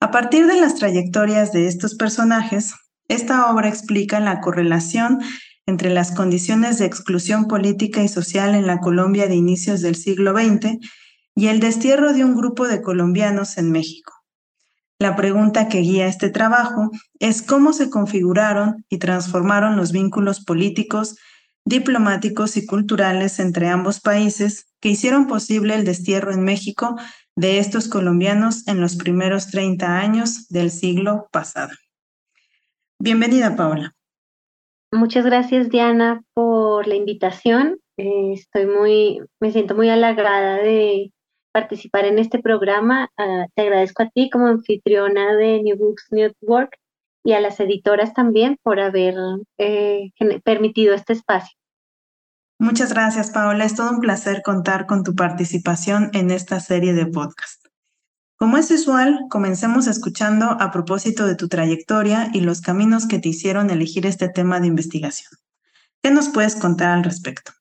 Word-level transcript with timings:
A 0.00 0.10
partir 0.10 0.46
de 0.46 0.60
las 0.60 0.74
trayectorias 0.74 1.52
de 1.52 1.68
estos 1.68 1.94
personajes, 1.94 2.74
esta 3.08 3.50
obra 3.50 3.68
explica 3.68 4.20
la 4.20 4.40
correlación 4.40 5.20
entre 5.66 5.90
las 5.90 6.12
condiciones 6.12 6.78
de 6.78 6.86
exclusión 6.86 7.46
política 7.46 8.02
y 8.02 8.08
social 8.08 8.54
en 8.54 8.66
la 8.66 8.80
Colombia 8.80 9.28
de 9.28 9.36
inicios 9.36 9.80
del 9.80 9.94
siglo 9.94 10.36
XX 10.36 10.78
y 11.34 11.48
el 11.48 11.60
destierro 11.60 12.12
de 12.12 12.24
un 12.24 12.34
grupo 12.34 12.66
de 12.66 12.82
colombianos 12.82 13.58
en 13.58 13.70
México. 13.70 14.12
La 14.98 15.14
pregunta 15.14 15.68
que 15.68 15.80
guía 15.80 16.06
este 16.06 16.30
trabajo 16.30 16.90
es 17.20 17.42
cómo 17.42 17.74
se 17.74 17.90
configuraron 17.90 18.84
y 18.88 18.98
transformaron 18.98 19.76
los 19.76 19.92
vínculos 19.92 20.42
políticos, 20.42 21.16
diplomáticos 21.66 22.56
y 22.56 22.64
culturales 22.64 23.38
entre 23.38 23.68
ambos 23.68 24.00
países 24.00 24.72
que 24.80 24.88
hicieron 24.88 25.26
posible 25.26 25.74
el 25.74 25.84
destierro 25.84 26.32
en 26.32 26.44
México 26.44 26.96
de 27.36 27.58
estos 27.58 27.88
colombianos 27.88 28.66
en 28.68 28.80
los 28.80 28.96
primeros 28.96 29.48
30 29.50 29.98
años 29.98 30.48
del 30.48 30.70
siglo 30.70 31.28
pasado. 31.30 31.72
Bienvenida, 32.98 33.54
Paola. 33.54 33.92
Muchas 34.92 35.26
gracias, 35.26 35.68
Diana, 35.68 36.22
por 36.32 36.86
la 36.86 36.94
invitación. 36.94 37.78
Eh, 37.98 38.32
estoy 38.32 38.64
muy, 38.64 39.20
me 39.40 39.52
siento 39.52 39.74
muy 39.74 39.90
halagada 39.90 40.56
de 40.56 41.12
participar 41.56 42.04
en 42.04 42.18
este 42.18 42.38
programa. 42.38 43.08
Ah, 43.16 43.46
te 43.54 43.62
agradezco 43.62 44.02
a 44.02 44.10
ti 44.10 44.28
como 44.28 44.46
anfitriona 44.46 45.34
de 45.36 45.62
New 45.62 45.78
Books 45.78 46.08
Network 46.10 46.76
y 47.24 47.32
a 47.32 47.40
las 47.40 47.58
editoras 47.60 48.12
también 48.12 48.58
por 48.62 48.78
haber 48.78 49.14
eh, 49.56 50.10
permitido 50.44 50.94
este 50.94 51.14
espacio. 51.14 51.56
Muchas 52.58 52.92
gracias, 52.92 53.30
Paola. 53.30 53.64
Es 53.64 53.74
todo 53.74 53.90
un 53.90 54.00
placer 54.00 54.42
contar 54.42 54.84
con 54.84 55.02
tu 55.02 55.14
participación 55.14 56.10
en 56.12 56.30
esta 56.30 56.60
serie 56.60 56.92
de 56.92 57.06
podcast. 57.06 57.64
Como 58.36 58.58
es 58.58 58.70
usual, 58.70 59.20
comencemos 59.30 59.86
escuchando 59.86 60.44
a 60.60 60.70
propósito 60.70 61.26
de 61.26 61.36
tu 61.36 61.48
trayectoria 61.48 62.28
y 62.34 62.40
los 62.42 62.60
caminos 62.60 63.08
que 63.08 63.18
te 63.18 63.30
hicieron 63.30 63.70
elegir 63.70 64.04
este 64.04 64.28
tema 64.28 64.60
de 64.60 64.66
investigación. 64.66 65.32
¿Qué 66.02 66.10
nos 66.10 66.28
puedes 66.28 66.54
contar 66.54 66.90
al 66.90 67.02
respecto? 67.02 67.52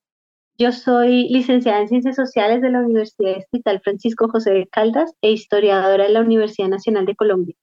Yo 0.58 0.72
soy 0.72 1.28
licenciada 1.30 1.82
en 1.82 1.90
Ciencias 1.90 2.16
Sociales 2.16 2.62
de 2.62 2.70
la 2.70 2.80
Universidad 2.80 3.38
Estatal 3.38 3.82
Francisco 3.82 4.30
José 4.30 4.54
de 4.54 4.68
Caldas 4.68 5.14
e 5.22 5.32
historiadora 5.32 6.06
de 6.06 6.12
la 6.12 6.22
Universidad 6.22 6.70
Nacional 6.70 7.06
de 7.06 7.16
Colombia. 7.16 7.56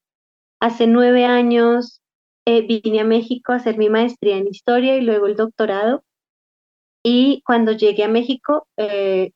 Hace 0.60 0.86
nueve 0.86 1.24
años 1.24 2.02
eh, 2.44 2.60
vine 2.62 3.00
a 3.00 3.04
México 3.04 3.52
a 3.52 3.56
hacer 3.56 3.78
mi 3.78 3.88
maestría 3.88 4.36
en 4.36 4.46
historia 4.46 4.96
y 4.96 5.00
luego 5.00 5.26
el 5.26 5.36
doctorado 5.36 6.04
y 7.02 7.42
cuando 7.44 7.72
llegué 7.72 8.04
a 8.04 8.08
México, 8.08 8.66
eh, 8.76 9.32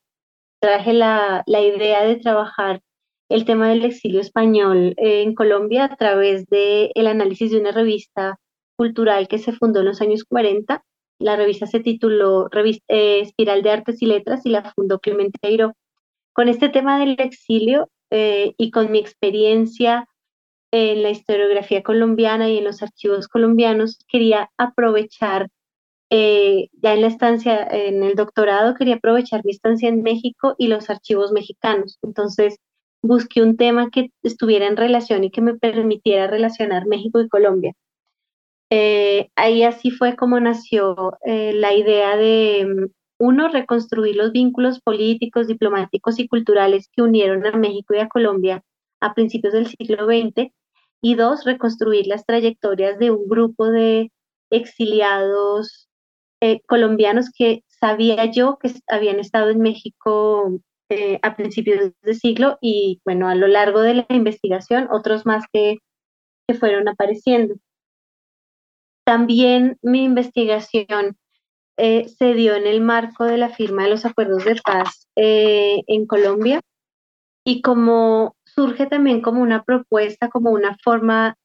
traje 0.61 0.93
la, 0.93 1.43
idea 1.47 2.05
de 2.05 2.17
trabajar 2.17 2.83
el 3.29 3.45
tema 3.45 3.69
del 3.69 3.85
exilio 3.85 4.21
español 4.21 4.95
en 4.99 5.35
Colombia 5.35 5.85
a 5.85 5.97
través 5.97 6.47
del 6.47 6.91
el 6.95 7.07
análisis 7.07 7.51
de 7.51 7.61
una 7.61 7.73
revista 7.73 8.39
cultural 8.77 9.27
que 9.27 9.39
se 9.39 9.53
fundó 9.53 9.81
en 9.81 9.87
los 9.87 10.01
años 10.01 10.25
40. 10.25 10.85
La 11.19 11.37
revista 11.37 11.67
se 11.67 11.81
tituló 11.81 12.49
eh, 12.89 13.21
Espiral 13.21 13.63
de 13.63 13.71
Artes 13.71 14.03
y 14.03 14.07
Letras 14.07 14.45
y 14.45 14.51
la 14.51 14.73
fundó 14.75 14.99
Clemente 14.99 15.39
Eiro. 15.43 15.75
Con 16.33 16.49
este 16.49 16.69
tema 16.69 16.99
del 16.99 17.17
exilio 17.19 17.89
eh, 18.11 18.55
y 18.59 18.71
con 18.71 18.91
mi 18.91 18.99
experiencia 18.99 20.09
en 20.71 21.03
la 21.03 21.11
historiografía 21.11 21.83
colombiana 21.83 22.51
y 22.51 22.59
en 22.59 22.65
los 22.65 22.83
archivos 22.83 23.29
colombianos, 23.29 23.99
quería 24.09 24.51
aprovechar 24.59 25.49
eh, 26.11 26.69
ya 26.83 26.95
en 26.95 27.01
la 27.01 27.09
estancia, 27.09 27.67
en 27.67 28.03
el 28.03 28.15
doctorado, 28.15 28.75
quería 28.75 28.97
aprovechar 28.97 29.45
mi 29.45 29.53
estancia 29.53 29.89
en 29.89 30.03
México 30.03 30.55
y 30.59 30.69
los 30.69 30.91
archivos 30.91 31.33
mexicanos. 31.33 31.99
Entonces, 32.03 32.59
busqué 33.03 33.43
un 33.43 33.57
tema 33.57 33.91
que 33.91 34.11
estuviera 34.23 34.67
en 34.67 34.77
relación 34.77 35.25
y 35.25 35.31
que 35.31 35.41
me 35.41 35.55
permitiera 35.55 36.27
relacionar 36.27 36.87
México 36.87 37.21
y 37.21 37.29
Colombia. 37.29 37.73
Eh, 38.71 39.31
ahí 39.37 39.63
así 39.63 39.91
fue 39.91 40.17
como 40.17 40.41
nació 40.41 41.13
eh, 41.25 41.53
la 41.55 41.73
idea 41.75 42.17
de, 42.17 42.67
mm, 42.67 42.93
uno, 43.19 43.49
reconstruir 43.49 44.17
los 44.17 44.33
vínculos 44.33 44.81
políticos, 44.81 45.47
diplomáticos 45.47 46.19
y 46.19 46.29
culturales 46.29 46.89
que 46.93 47.03
unieron 47.03 47.47
a 47.47 47.53
México 47.53 47.95
y 47.95 47.99
a 47.99 48.09
Colombia 48.09 48.63
a 49.01 49.15
principios 49.15 49.53
del 49.53 49.67
siglo 49.67 50.07
XX, 50.07 50.53
y 51.03 51.15
dos, 51.15 51.45
reconstruir 51.45 52.07
las 52.07 52.25
trayectorias 52.27 52.99
de 52.99 53.11
un 53.11 53.29
grupo 53.29 53.67
de 53.71 54.11
exiliados 54.51 55.89
eh, 56.41 56.61
colombianos 56.67 57.31
que 57.37 57.63
sabía 57.81 58.27
yo 58.27 58.59
que 58.61 58.73
habían 58.89 59.21
estado 59.21 59.51
en 59.51 59.61
México 59.61 60.61
eh, 60.89 61.19
a 61.23 61.37
principios 61.37 61.93
de 62.03 62.15
siglo 62.15 62.59
y 62.61 63.01
bueno, 63.05 63.29
a 63.29 63.35
lo 63.35 63.47
largo 63.47 63.81
de 63.81 63.95
la 63.95 64.07
investigación, 64.11 64.89
otros 64.91 65.27
más 65.27 65.45
que, 65.53 65.79
que 66.49 66.55
fueron 66.55 66.89
apareciendo. 66.89 67.55
También 69.07 69.79
mi 69.83 70.03
investigación 70.03 71.17
eh, 71.77 72.09
se 72.09 72.35
dio 72.35 72.57
en 72.57 72.67
el 72.67 72.81
marco 72.81 73.25
de 73.25 73.39
la 73.39 73.51
firma 73.51 73.85
de 73.85 73.91
los 73.91 74.05
acuerdos 74.05 74.45
de 74.45 74.57
paz 74.57 75.09
en 75.15 76.07
Colombia 76.07 76.61
y 77.45 77.63
como 77.63 78.35
surge 78.45 78.87
también 78.87 79.21
como 79.21 79.41
una 79.41 79.63
propuesta, 79.63 80.29
como 80.29 80.51
una 80.51 80.77
forma 80.83 81.37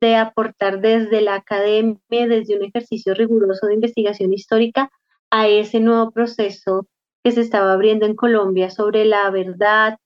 de 0.00 0.16
aportar 0.16 0.80
desde 0.80 1.20
la 1.20 1.34
academia, 1.34 1.98
desde 2.08 2.56
un 2.56 2.64
ejercicio 2.64 3.14
riguroso 3.14 3.66
de 3.66 3.74
investigación 3.74 4.32
histórica, 4.32 4.90
a 5.30 5.48
ese 5.48 5.80
nuevo 5.80 6.10
proceso 6.10 6.86
que 7.22 7.32
se 7.32 7.42
estaba 7.42 7.72
abriendo 7.72 8.06
en 8.06 8.16
Colombia 8.16 8.70
sobre 8.70 9.04
la 9.04 9.30
verdad, 9.30 9.98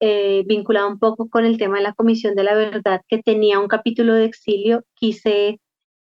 eh, 0.00 0.42
vinculado 0.46 0.88
un 0.88 0.98
poco 0.98 1.28
con 1.28 1.44
el 1.44 1.58
tema 1.58 1.78
de 1.78 1.84
la 1.84 1.92
Comisión 1.92 2.34
de 2.34 2.44
la 2.44 2.54
Verdad, 2.54 3.02
que 3.08 3.22
tenía 3.22 3.60
un 3.60 3.68
capítulo 3.68 4.14
de 4.14 4.24
exilio. 4.24 4.84
Quise 4.94 5.60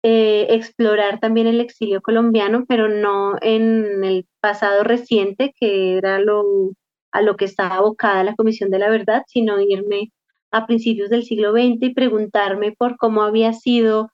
eh, 0.03 0.47
explorar 0.51 1.21
también 1.21 1.47
el 1.47 1.61
exilio 1.61 2.03
colombiano, 2.03 2.65
pero 2.67 2.89
no 2.89 3.37
en 3.41 4.03
el 4.03 4.27
pasado 4.41 4.83
reciente, 4.83 5.55
que 5.59 5.97
era 5.97 6.19
lo, 6.19 6.73
a 7.13 7.23
lo 7.23 7.37
que 7.37 7.45
estaba 7.45 7.77
abocada 7.77 8.25
la 8.25 8.35
Comisión 8.35 8.71
de 8.71 8.81
la 8.81 8.91
Verdad, 8.91 9.23
sino 9.29 9.61
irme 9.61 10.13
a 10.51 10.67
principios 10.67 11.09
del 11.09 11.25
siglo 11.25 11.53
XX 11.53 11.79
y 11.81 11.95
preguntarme 11.95 12.73
por 12.73 12.97
cómo 12.97 13.23
había 13.23 13.53
sido 13.53 14.11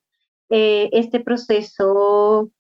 eh, 0.50 0.88
este 0.92 1.20
proceso 1.20 2.50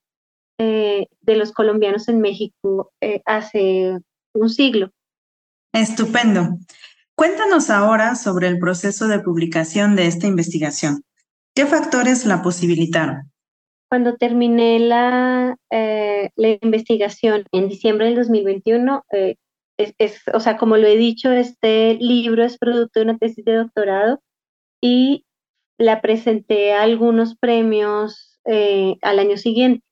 eh, 0.58 1.06
de 1.20 1.36
los 1.36 1.52
colombianos 1.52 2.08
en 2.08 2.20
México 2.20 2.92
hace 3.26 3.98
un 4.32 4.48
siglo. 4.48 4.90
Estupendo. 5.72 6.58
Cuéntanos 7.14 7.68
ahora 7.68 8.14
sobre 8.14 8.48
el 8.48 8.58
proceso 8.58 9.06
de 9.06 9.20
publicación 9.20 9.96
de 9.96 10.06
esta 10.06 10.26
investigación. 10.26 11.02
¿Qué 11.58 11.66
factores 11.66 12.24
la 12.24 12.40
posibilitaron? 12.40 13.32
Cuando 13.90 14.14
terminé 14.14 14.78
la, 14.78 15.56
la 15.72 16.48
investigación 16.62 17.46
en 17.50 17.68
diciembre 17.68 18.06
del 18.06 18.14
2021, 18.14 19.02
es, 19.76 20.22
o 20.32 20.38
sea, 20.38 20.56
como 20.56 20.76
lo 20.76 20.86
he 20.86 20.96
dicho, 20.96 21.32
este 21.32 21.94
libro 21.94 22.44
es 22.44 22.58
producto 22.58 23.00
de 23.00 23.06
una 23.06 23.18
tesis 23.18 23.44
de 23.44 23.56
doctorado 23.56 24.22
y 24.80 25.24
la 25.78 26.00
presenté 26.00 26.74
a 26.74 26.82
algunos 26.82 27.34
premios 27.34 28.38
eh, 28.44 28.94
al 29.02 29.18
año 29.18 29.36
siguiente. 29.36 29.82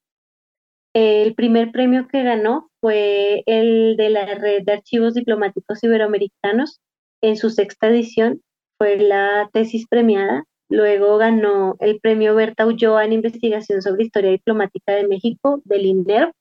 El 0.95 1.35
primer 1.35 1.73
premio 1.73 2.07
que 2.07 2.23
ganó 2.23 2.71
fue 2.81 3.43
el 3.47 3.97
de 3.97 4.11
la 4.11 4.25
Red 4.25 4.63
de 4.67 4.73
Archivos 4.73 5.15
Diplomáticos 5.15 5.83
Iberoamericanos 5.83 6.79
en 7.23 7.37
su 7.37 7.51
sexta 7.51 7.89
edición, 7.89 8.41
fue 8.79 8.99
la 8.99 9.51
tesis 9.53 9.89
premiada. 9.89 10.45
Luego 10.69 11.17
ganó 11.19 11.77
el 11.81 12.01
premio 12.01 12.35
Berta 12.35 12.67
Ulloa 12.67 13.05
en 13.05 13.13
investigación 13.13 13.83
sobre 13.83 14.05
historia 14.05 14.31
diplomática 14.31 14.93
de 14.95 15.07
México 15.07 15.61
del 15.65 15.87
INDERP. 15.87 16.33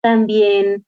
También 0.00 0.84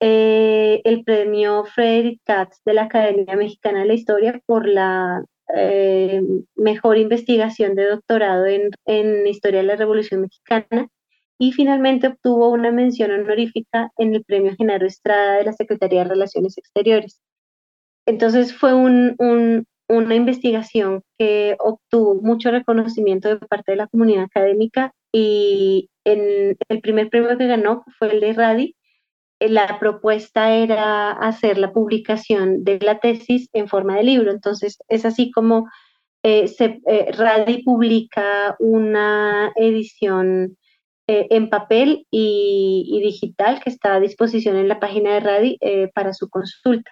eh, 0.00 0.80
el 0.84 1.04
premio 1.04 1.64
Frederick 1.64 2.20
Katz 2.24 2.60
de 2.64 2.74
la 2.74 2.84
Academia 2.84 3.36
Mexicana 3.36 3.80
de 3.80 3.86
la 3.86 3.94
Historia 3.94 4.40
por 4.46 4.68
la 4.68 5.24
eh, 5.54 6.22
mejor 6.56 6.98
investigación 6.98 7.74
de 7.74 7.86
doctorado 7.86 8.46
en, 8.46 8.70
en 8.86 9.26
Historia 9.26 9.60
de 9.60 9.66
la 9.66 9.76
Revolución 9.76 10.20
Mexicana 10.22 10.88
y 11.38 11.52
finalmente 11.52 12.08
obtuvo 12.08 12.50
una 12.50 12.72
mención 12.72 13.12
honorífica 13.12 13.90
en 13.96 14.14
el 14.14 14.24
Premio 14.24 14.54
Genaro 14.56 14.86
Estrada 14.86 15.36
de 15.36 15.44
la 15.44 15.52
Secretaría 15.52 16.02
de 16.02 16.10
Relaciones 16.10 16.58
Exteriores. 16.58 17.20
Entonces 18.06 18.54
fue 18.54 18.74
un, 18.74 19.66
una 19.88 20.14
investigación 20.14 21.02
que 21.18 21.56
obtuvo 21.58 22.20
mucho 22.20 22.50
reconocimiento 22.50 23.28
de 23.28 23.36
parte 23.36 23.72
de 23.72 23.76
la 23.76 23.86
comunidad 23.86 24.24
académica 24.24 24.92
y 25.12 25.88
en 26.04 26.56
el 26.68 26.80
primer 26.80 27.08
premio 27.10 27.36
que 27.38 27.46
ganó 27.46 27.84
fue 27.98 28.12
el 28.12 28.20
de 28.20 28.32
RADI. 28.32 28.76
Eh, 29.40 29.48
la 29.48 29.78
propuesta 29.78 30.54
era 30.54 31.12
hacer 31.12 31.58
la 31.58 31.72
publicación 31.72 32.64
de 32.64 32.78
la 32.80 32.98
tesis 33.00 33.48
en 33.52 33.68
forma 33.68 33.96
de 33.96 34.04
libro. 34.04 34.30
Entonces 34.30 34.78
es 34.88 35.04
así 35.04 35.30
como 35.30 35.68
eh, 36.24 36.50
eh, 36.58 37.12
RADI 37.12 37.62
publica 37.62 38.56
una 38.58 39.52
edición 39.56 40.56
eh, 41.06 41.26
en 41.30 41.48
papel 41.48 42.06
y, 42.10 43.00
digital 43.02 43.62
que 43.62 43.70
está 43.70 43.94
a 43.94 44.00
disposición 44.00 44.56
en 44.56 44.68
la 44.68 44.80
página 44.80 45.14
de 45.14 45.20
RADI 45.20 45.58
para 45.94 46.12
su 46.12 46.28
consulta. 46.28 46.90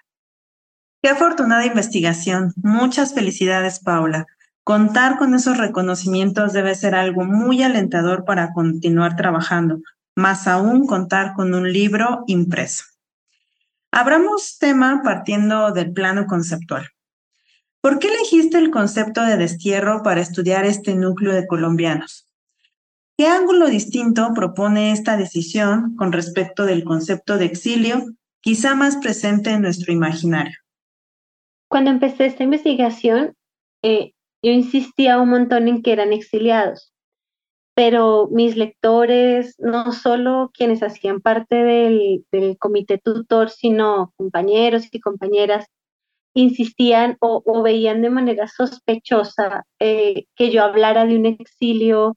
Qué 1.07 1.11
afortunada 1.11 1.65
investigación. 1.65 2.53
Muchas 2.57 3.15
felicidades, 3.15 3.79
Paula. 3.79 4.27
Contar 4.65 5.19
con 5.19 5.35
esos 5.35 5.57
reconocimientos 5.57 6.53
debe 6.53 6.75
ser 6.75 6.97
algo 6.97 7.25
muy 7.25 7.63
alentador 7.63 8.25
para 8.25 8.53
continuar 8.53 9.15
trabajando, 9.15 9.79
más 10.17 10.49
aún 10.49 10.85
contar 10.85 11.35
con 11.35 11.55
un 11.55 11.73
libro 11.73 12.25
impreso. 12.27 12.87
Abramos 13.93 14.59
tema 14.59 15.03
partiendo 15.05 15.71
del 15.71 15.93
plano 15.93 16.27
conceptual. 16.27 16.89
¿Por 17.81 18.01
qué 18.01 18.09
elegiste 18.09 18.59
el 18.59 18.73
concepto 18.73 19.23
de 19.23 19.37
destierro 19.37 20.03
para 20.03 20.21
estudiar 20.21 20.65
este 20.65 20.97
núcleo 20.97 21.33
de 21.33 21.47
colombianos? 21.47 22.29
¿Qué 23.17 23.29
ángulo 23.29 23.69
distinto 23.69 24.33
propone 24.35 24.91
esta 24.91 25.17
decisión 25.17 25.95
con 25.95 26.11
respecto 26.11 26.67
del 26.67 26.83
concepto 26.83 27.39
de 27.39 27.45
exilio, 27.45 28.05
quizá 28.41 28.75
más 28.75 28.97
presente 28.97 29.51
en 29.51 29.63
nuestro 29.63 29.93
imaginario? 29.93 30.66
Cuando 31.77 31.91
empecé 31.91 32.25
esta 32.25 32.43
investigación, 32.43 33.35
eh, 33.83 34.13
yo 34.43 34.51
insistía 34.51 35.21
un 35.21 35.29
montón 35.29 35.69
en 35.69 35.83
que 35.83 35.93
eran 35.93 36.15
exiliados, 36.15 36.95
pero 37.75 38.31
mis 38.33 38.57
lectores, 38.57 39.57
no 39.59 39.93
solo 39.93 40.51
quienes 40.55 40.83
hacían 40.83 41.21
parte 41.21 41.55
del, 41.55 42.25
comité 42.59 42.97
tutor, 42.97 43.51
sino 43.51 44.15
compañeros 44.17 44.89
y 44.91 45.01
compañeras, 45.01 45.67
insistían 46.33 47.19
o, 47.21 47.43
veían 47.63 48.01
de 48.01 48.09
manera 48.09 48.49
sospechosa 48.49 49.67
eh, 49.79 50.25
que 50.35 50.51
yo 50.51 50.65
hablara 50.65 51.05
de 51.05 51.15
un 51.15 51.27
exilio 51.27 52.17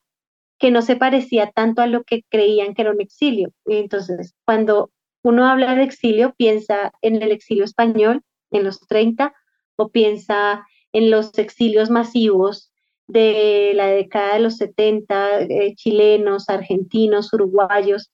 que 0.57 0.71
no 0.71 0.81
se 0.81 0.95
parecía 0.95 1.51
tanto 1.51 1.81
a 1.81 1.88
lo 1.88 2.06
que 2.06 2.23
creían 2.29 2.73
que 2.73 2.83
era 2.83 2.91
un 2.91 3.01
exilio. 3.01 3.51
Entonces, 3.65 4.35
cuando 4.45 4.89
uno 5.21 5.45
habla 5.45 5.75
de 5.75 5.83
exilio, 5.83 6.33
piensa 6.38 6.94
en 7.01 7.21
el 7.21 7.33
exilio 7.33 7.65
español 7.65 8.21
en 8.51 8.63
los 8.63 8.79
30 8.88 9.33
o 9.80 9.90
piensa 9.90 10.66
en 10.94 11.12
los 11.12 11.38
exilios 11.38 11.90
masivos 11.90 12.72
de 13.08 13.72
la 13.76 13.88
década 13.88 14.36
de 14.36 14.40
los 14.42 14.58
70, 14.58 15.42
eh, 15.42 15.74
chilenos, 15.76 16.50
argentinos, 16.50 17.34
uruguayos. 17.34 18.12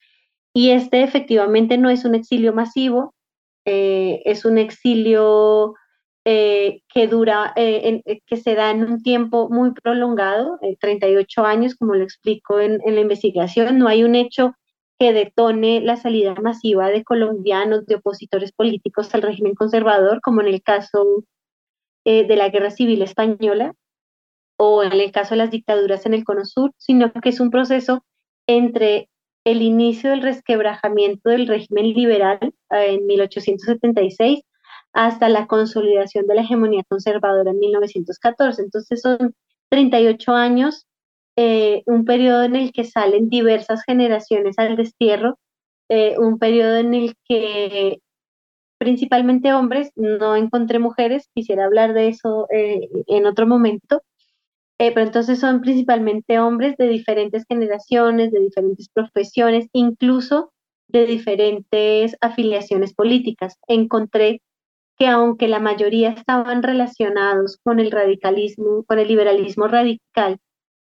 Y 0.53 0.71
este 0.71 1.03
efectivamente 1.03 1.77
no 1.77 1.89
es 1.89 2.05
un 2.05 2.15
exilio 2.15 2.53
masivo, 2.53 3.13
eh, 3.65 4.21
es 4.25 4.45
un 4.45 4.57
exilio 4.57 5.73
eh, 6.27 6.81
que 6.91 7.07
dura, 7.07 7.53
eh, 7.55 8.01
que 8.25 8.37
se 8.37 8.55
da 8.55 8.71
en 8.71 8.83
un 8.83 9.03
tiempo 9.03 9.49
muy 9.49 9.73
prolongado, 9.73 10.59
38 10.79 11.45
años, 11.45 11.75
como 11.75 11.93
lo 11.93 12.03
explico 12.03 12.59
en, 12.59 12.79
la 12.83 13.01
investigación. 13.01 13.77
No 13.77 13.87
hay 13.87 14.03
un 14.03 14.15
hecho 14.15 14.53
que 14.97 15.13
detone 15.13 15.81
la 15.81 15.97
salida 15.97 16.35
masiva 16.35 16.89
de 16.89 17.03
colombianos, 17.03 17.85
de 17.85 17.95
opositores 17.95 18.51
políticos 18.53 19.13
al 19.13 19.23
régimen 19.23 19.55
conservador, 19.55 20.21
como 20.21 20.41
en 20.41 20.47
el 20.47 20.63
caso 20.63 21.25
de 22.05 22.35
la 22.35 22.49
Guerra 22.49 22.69
Civil 22.69 23.01
Española 23.01 23.73
o 24.57 24.83
en 24.83 24.93
el 24.93 25.11
caso 25.11 25.31
de 25.31 25.37
las 25.37 25.51
dictaduras 25.51 26.05
en 26.05 26.13
el 26.13 26.23
Cono 26.23 26.45
Sur, 26.45 26.71
sino 26.77 27.11
que 27.11 27.29
es 27.29 27.39
un 27.39 27.49
proceso 27.49 28.05
entre 28.47 29.09
el 29.43 29.61
inicio 29.61 30.09
del 30.09 30.21
resquebrajamiento 30.21 31.29
del 31.29 31.47
régimen 31.47 31.93
liberal 31.93 32.39
en 32.71 33.05
1876 33.05 34.41
hasta 34.93 35.29
la 35.29 35.45
consolidación 35.47 36.25
de 36.25 36.35
la 36.35 36.41
hegemonía 36.41 36.83
conservadora 36.87 37.51
en 37.51 37.59
1914. 37.59 38.61
Entonces 38.61 39.01
son 39.01 39.35
38 39.69 40.31
años, 40.33 40.87
eh, 41.35 41.83
un 41.85 42.05
periodo 42.05 42.43
en 42.43 42.55
el 42.55 42.71
que 42.71 42.85
salen 42.85 43.29
diversas 43.29 43.83
generaciones 43.83 44.57
al 44.57 44.77
destierro, 44.77 45.37
eh, 45.89 46.17
un 46.17 46.39
periodo 46.39 46.77
en 46.77 46.93
el 46.93 47.15
que 47.27 47.99
principalmente 48.77 49.53
hombres, 49.53 49.91
no 49.95 50.35
encontré 50.35 50.79
mujeres, 50.79 51.29
quisiera 51.33 51.65
hablar 51.65 51.93
de 51.93 52.09
eso 52.09 52.47
eh, 52.51 52.89
en 53.07 53.25
otro 53.25 53.47
momento, 53.47 54.03
pero 54.77 55.01
entonces 55.01 55.39
son 55.39 55.61
principalmente 55.61 56.39
hombres 56.39 56.75
de 56.77 56.87
diferentes 56.87 57.45
generaciones, 57.47 58.31
de 58.31 58.39
diferentes 58.39 58.89
profesiones, 58.89 59.67
incluso 59.73 60.51
de 60.87 61.05
diferentes 61.05 62.17
afiliaciones 62.21 62.93
políticas. 62.93 63.57
Encontré 63.67 64.41
que 64.97 65.07
aunque 65.07 65.47
la 65.47 65.59
mayoría 65.59 66.09
estaban 66.09 66.63
relacionados 66.63 67.57
con 67.63 67.79
el 67.79 67.91
radicalismo, 67.91 68.83
con 68.85 68.99
el 68.99 69.07
liberalismo 69.07 69.67
radical 69.67 70.39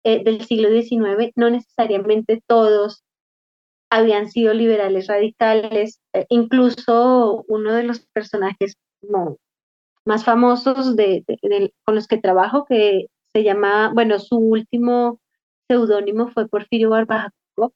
eh, 0.04 0.22
del 0.22 0.44
siglo 0.44 0.68
XIX, 0.68 1.32
no 1.36 1.50
necesariamente 1.50 2.42
todos 2.46 3.02
habían 3.94 4.28
sido 4.28 4.52
liberales 4.54 5.06
radicales. 5.06 6.00
Eh, 6.12 6.26
incluso 6.28 7.44
uno 7.48 7.72
de 7.72 7.84
los 7.84 8.00
personajes 8.12 8.76
más 10.04 10.24
famosos 10.24 10.96
con 11.84 11.94
los 11.94 12.06
que 12.08 12.18
trabajo, 12.18 12.64
que 12.68 13.06
se 13.32 13.44
llama, 13.44 13.92
bueno, 13.94 14.18
su 14.18 14.36
último 14.36 15.20
seudónimo 15.68 16.28
fue 16.28 16.48
Porfirio 16.48 16.90
Barbajaco, 16.90 17.72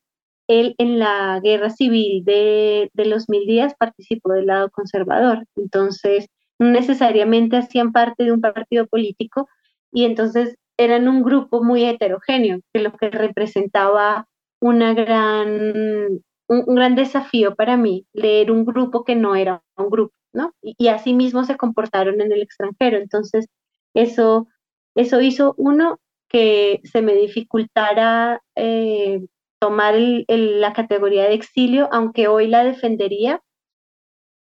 él 0.48 0.74
en 0.78 0.98
la 0.98 1.40
guerra 1.42 1.70
civil 1.70 2.24
de, 2.24 2.90
los 2.94 3.28
mil 3.28 3.46
días 3.46 3.74
participó 3.78 4.32
del 4.32 4.46
lado 4.46 4.70
conservador, 4.70 5.44
entonces 5.56 6.26
no 6.58 6.70
necesariamente 6.70 7.56
hacían 7.56 7.92
parte 7.92 8.24
de 8.24 8.32
un 8.32 8.40
partido 8.40 8.86
político 8.86 9.48
y 9.92 10.04
entonces 10.04 10.56
eran 10.76 11.08
un 11.08 11.22
grupo 11.22 11.62
muy 11.62 11.84
heterogéneo, 11.84 12.60
que 12.72 12.80
lo 12.80 12.92
que 12.92 13.10
representaba 13.10 14.26
una 14.60 14.94
gran, 14.94 16.20
un, 16.48 16.74
gran 16.74 16.94
desafío 16.94 17.54
para 17.54 17.76
mí, 17.76 18.06
leer 18.12 18.50
un 18.50 18.64
grupo 18.64 19.04
que 19.04 19.16
no 19.16 19.36
era 19.36 19.62
un 19.76 19.90
grupo, 19.90 20.14
¿no? 20.32 20.52
Y, 20.62 20.74
y 20.78 20.88
así 20.88 21.14
mismo 21.14 21.44
se 21.44 21.56
comportaron 21.56 22.20
en 22.20 22.32
el 22.32 22.42
extranjero, 22.42 22.98
entonces 22.98 23.46
eso, 23.94 24.48
eso 24.94 25.20
hizo 25.20 25.54
uno 25.56 25.98
que 26.28 26.80
se 26.84 27.02
me 27.02 27.14
dificultara 27.14 28.42
eh, 28.54 29.26
tomar 29.60 29.94
la 29.96 30.72
categoría 30.72 31.24
de 31.24 31.34
exilio, 31.34 31.88
aunque 31.92 32.28
hoy 32.28 32.46
la 32.46 32.64
defendería. 32.64 33.42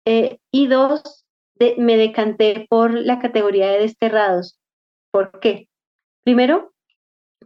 Eh, 0.05 0.39
y 0.51 0.67
dos, 0.67 1.25
me 1.77 1.97
decanté 1.97 2.65
por 2.69 2.93
la 2.93 3.19
categoría 3.19 3.71
de 3.71 3.79
desterrados. 3.79 4.59
¿Por 5.11 5.39
qué? 5.39 5.67
Primero, 6.23 6.73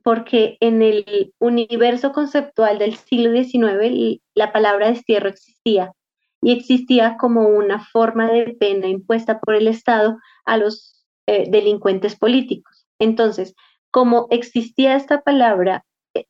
porque 0.03 0.58
en 0.60 0.81
el 0.81 1.34
universo 1.39 2.12
conceptual 2.12 2.79
del 2.79 2.96
siglo 2.96 3.31
XIX 3.31 4.22
la 4.36 4.51
palabra 4.51 4.89
destierro 4.89 5.29
existía 5.29 5.93
y 6.41 6.51
existía 6.51 7.17
como 7.17 7.48
una 7.48 7.86
forma 7.86 8.31
de 8.31 8.55
pena 8.60 8.88
impuesta 8.88 9.39
por 9.39 9.55
el 9.55 9.67
Estado 9.67 10.17
a 10.46 10.58
los 10.58 11.05
eh, 11.27 11.46
delincuentes 11.50 12.15
políticos. 12.15 12.88
Entonces, 13.00 13.55
como 13.91 14.27
existía 14.31 14.96
esta 14.96 15.22
palabra 15.22 15.86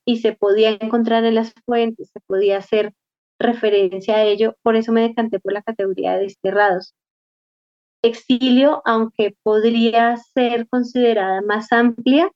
y 0.05 0.17
se 0.17 0.33
podía 0.33 0.71
encontrar 0.71 1.23
en 1.25 1.35
las 1.35 1.53
fuentes, 1.65 2.09
se 2.11 2.19
podía 2.21 2.57
hacer 2.57 2.93
referencia 3.39 4.17
a 4.17 4.23
ello, 4.23 4.55
por 4.61 4.75
eso 4.75 4.91
me 4.91 5.01
decanté 5.01 5.39
por 5.39 5.53
la 5.53 5.61
categoría 5.61 6.13
de 6.13 6.23
desterrados. 6.23 6.93
Exilio, 8.03 8.81
aunque 8.85 9.35
podría 9.43 10.17
ser 10.17 10.67
considerada 10.69 11.41
más 11.41 11.71
amplia, 11.71 12.31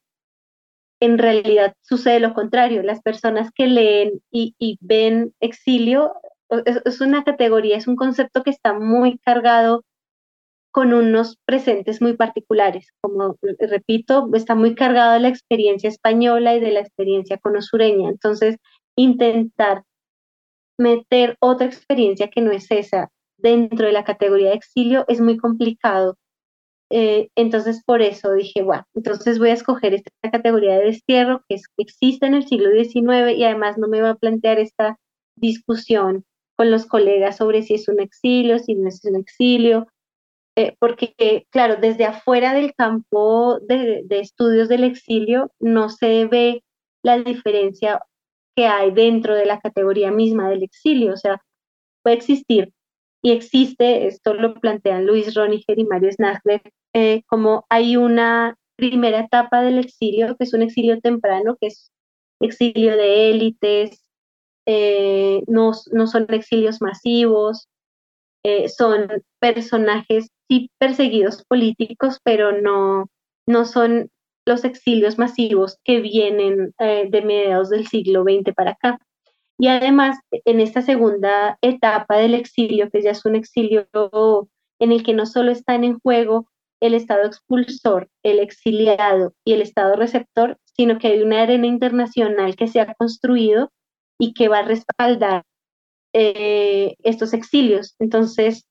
en 0.99 1.17
realidad 1.17 1.73
sucede 1.81 2.19
lo 2.19 2.33
contrario. 2.33 2.83
Las 2.83 3.01
personas 3.01 3.51
que 3.53 3.67
leen 3.67 4.21
y, 4.31 4.77
ven 4.81 5.33
exilio 5.39 6.13
es, 6.65 6.81
es, 6.85 7.01
una 7.01 7.23
categoría, 7.23 7.77
es 7.77 7.87
un 7.87 7.95
concepto 7.95 8.43
que 8.43 8.49
está 8.49 8.73
muy 8.73 9.17
cargado 9.19 9.83
con 10.71 10.93
unos 10.93 11.37
presentes 11.45 12.01
muy 12.01 12.17
particulares. 12.17 12.91
Como 13.01 13.37
repito, 13.59 14.29
está 14.33 14.55
muy 14.55 14.75
cargado 14.75 15.13
de 15.13 15.21
la 15.21 15.29
experiencia 15.29 15.89
española 15.89 16.53
y 16.55 16.59
de 16.59 16.71
la 16.71 16.81
experiencia 16.81 17.37
conosureña. 17.37 18.09
Entonces, 18.09 18.57
intentar 18.97 19.83
meter 20.77 21.37
otra 21.39 21.67
experiencia 21.67 22.29
que 22.29 22.41
no 22.41 22.51
es 22.51 22.69
esa 22.71 23.09
dentro 23.37 23.85
de 23.87 23.93
la 23.93 24.03
categoría 24.03 24.49
de 24.49 24.55
exilio 24.55 25.05
es 25.07 25.21
muy 25.21 25.37
complicado. 25.37 26.17
Eh, 26.97 27.29
entonces 27.35 27.83
por 27.85 28.01
eso 28.01 28.31
dije, 28.31 28.63
bueno, 28.63 28.85
entonces 28.93 29.37
voy 29.37 29.49
a 29.49 29.53
escoger 29.55 29.93
esta 29.93 30.11
categoría 30.31 30.77
de 30.77 30.85
destierro 30.85 31.43
que, 31.49 31.57
existe 31.77 32.25
en 32.25 32.35
el 32.35 32.47
siglo 32.47 32.69
XIX 32.71 33.35
y 33.35 33.43
además 33.43 33.77
no 33.77 33.89
me 33.89 33.99
va 34.01 34.11
a 34.11 34.15
plantear 34.15 34.59
esta 34.59 34.97
discusión 35.35 36.23
con 36.55 36.71
los 36.71 36.85
colegas 36.85 37.35
sobre 37.35 37.63
si 37.63 37.73
es 37.73 37.89
un 37.89 37.99
exilio, 37.99 38.59
si 38.59 38.75
no 38.75 38.87
es 38.87 39.03
un 39.03 39.17
exilio, 39.17 39.87
eh, 40.55 40.77
porque 40.79 41.13
claro, 41.49 41.75
desde 41.81 42.05
afuera 42.05 42.53
del 42.53 42.73
campo 42.73 43.59
de, 43.59 44.03
de 44.05 44.19
estudios 44.21 44.69
del 44.69 44.85
exilio 44.85 45.51
no 45.59 45.89
se 45.89 46.27
ve 46.27 46.63
la 47.03 47.17
diferencia 47.17 48.03
que 48.55 48.67
hay 48.67 48.91
dentro 48.91 49.35
de 49.35 49.45
la 49.45 49.59
categoría 49.59 50.11
misma 50.11 50.47
del 50.49 50.63
exilio, 50.63 51.11
o 51.11 51.17
sea, 51.17 51.41
puede 52.03 52.15
existir 52.15 52.71
y 53.25 53.31
existe, 53.31 54.05
esto 54.05 54.35
lo 54.35 54.53
plantean 54.53 55.07
Luis 55.07 55.33
Roniger 55.33 55.79
y 55.79 55.85
Mario 55.85 56.11
Snagler, 56.11 56.61
eh, 56.93 57.23
como 57.25 57.65
hay 57.69 57.97
una 57.97 58.55
primera 58.75 59.21
etapa 59.21 59.63
del 59.63 59.79
exilio, 59.79 60.37
que 60.37 60.43
es 60.43 60.53
un 60.53 60.61
exilio 60.61 61.01
temprano, 61.01 61.57
que 61.59 61.65
es 61.65 61.89
exilio 62.39 62.95
de 62.95 63.31
élites, 63.31 64.07
eh, 64.67 65.41
no, 65.47 65.71
no, 65.91 66.05
son 66.05 66.27
exilios 66.29 66.83
masivos, 66.83 67.67
eh, 68.43 68.69
son 68.69 69.07
personajes 69.39 70.27
sí 70.47 70.69
perseguidos 70.77 71.43
políticos, 71.45 72.19
pero 72.23 72.51
no, 72.51 73.09
no 73.47 73.65
son 73.65 74.11
los 74.45 74.63
exilios 74.65 75.17
masivos 75.17 75.79
que 75.83 75.99
vienen 75.99 76.75
de 76.77 77.21
mediados 77.25 77.71
del 77.71 77.87
siglo 77.87 78.21
XX 78.21 78.53
para 78.53 78.73
acá. 78.73 78.99
Y 79.57 79.67
además, 79.67 80.19
en 80.31 80.59
esta 80.59 80.81
segunda 80.81 81.57
etapa 81.61 82.17
del 82.17 82.33
exilio, 82.33 82.89
que 82.89 83.01
ya 83.01 83.11
es 83.11 83.25
un 83.25 83.35
exilio 83.35 83.87
en 84.79 84.91
el 84.91 85.03
que 85.03 85.13
no 85.13 85.25
solo 85.25 85.51
están 85.51 85.83
en 85.83 85.99
juego 85.99 86.49
el 86.81 86.93
Estado 86.93 87.25
expulsor, 87.25 88.09
el 88.23 88.39
exiliado 88.39 89.33
y 89.45 89.53
el 89.53 89.61
Estado 89.61 89.95
receptor, 89.95 90.57
sino 90.75 90.99
que 90.99 91.07
hay 91.07 91.21
una 91.21 91.41
arena 91.41 91.67
internacional 91.67 92.55
que 92.55 92.67
se 92.67 92.81
ha 92.81 92.93
construido 92.93 93.71
y 94.19 94.33
que 94.33 94.49
va 94.49 94.59
a 94.59 94.63
respaldar 94.63 95.43
eh, 96.13 96.95
estos 97.03 97.33
exilios. 97.33 97.95
Entonces, 97.99 98.67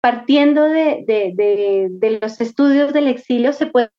partiendo 0.00 0.64
de, 0.64 1.04
de, 1.06 2.18
los 2.20 2.40
estudios 2.40 2.92
del 2.92 3.08
exilio, 3.08 3.52
se 3.52 3.66
puede 3.66 3.90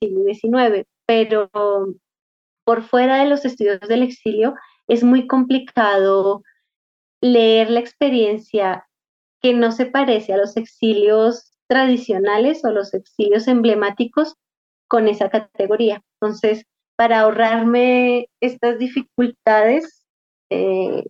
siglo 0.00 0.22
XIX, 0.32 0.86
pero 1.06 1.50
por 2.64 2.82
fuera 2.82 3.16
de 3.16 3.28
los 3.28 3.44
estudios 3.44 3.80
del 3.80 4.02
exilio, 4.02 4.54
es 4.88 5.04
muy 5.04 5.26
complicado 5.26 6.42
leer 7.20 7.70
la 7.70 7.80
experiencia 7.80 8.88
que 9.40 9.54
no 9.54 9.72
se 9.72 9.86
parece 9.86 10.32
a 10.32 10.38
los 10.38 10.56
exilios 10.56 11.52
tradicionales 11.68 12.64
o 12.64 12.70
los 12.70 12.94
exilios 12.94 13.46
emblemáticos 13.46 14.34
con 14.88 15.06
esa 15.06 15.28
categoría. 15.28 16.02
Entonces, 16.20 16.64
para 16.96 17.20
ahorrarme 17.20 18.28
estas 18.40 18.78
dificultades, 18.78 20.06
eh, 20.50 21.04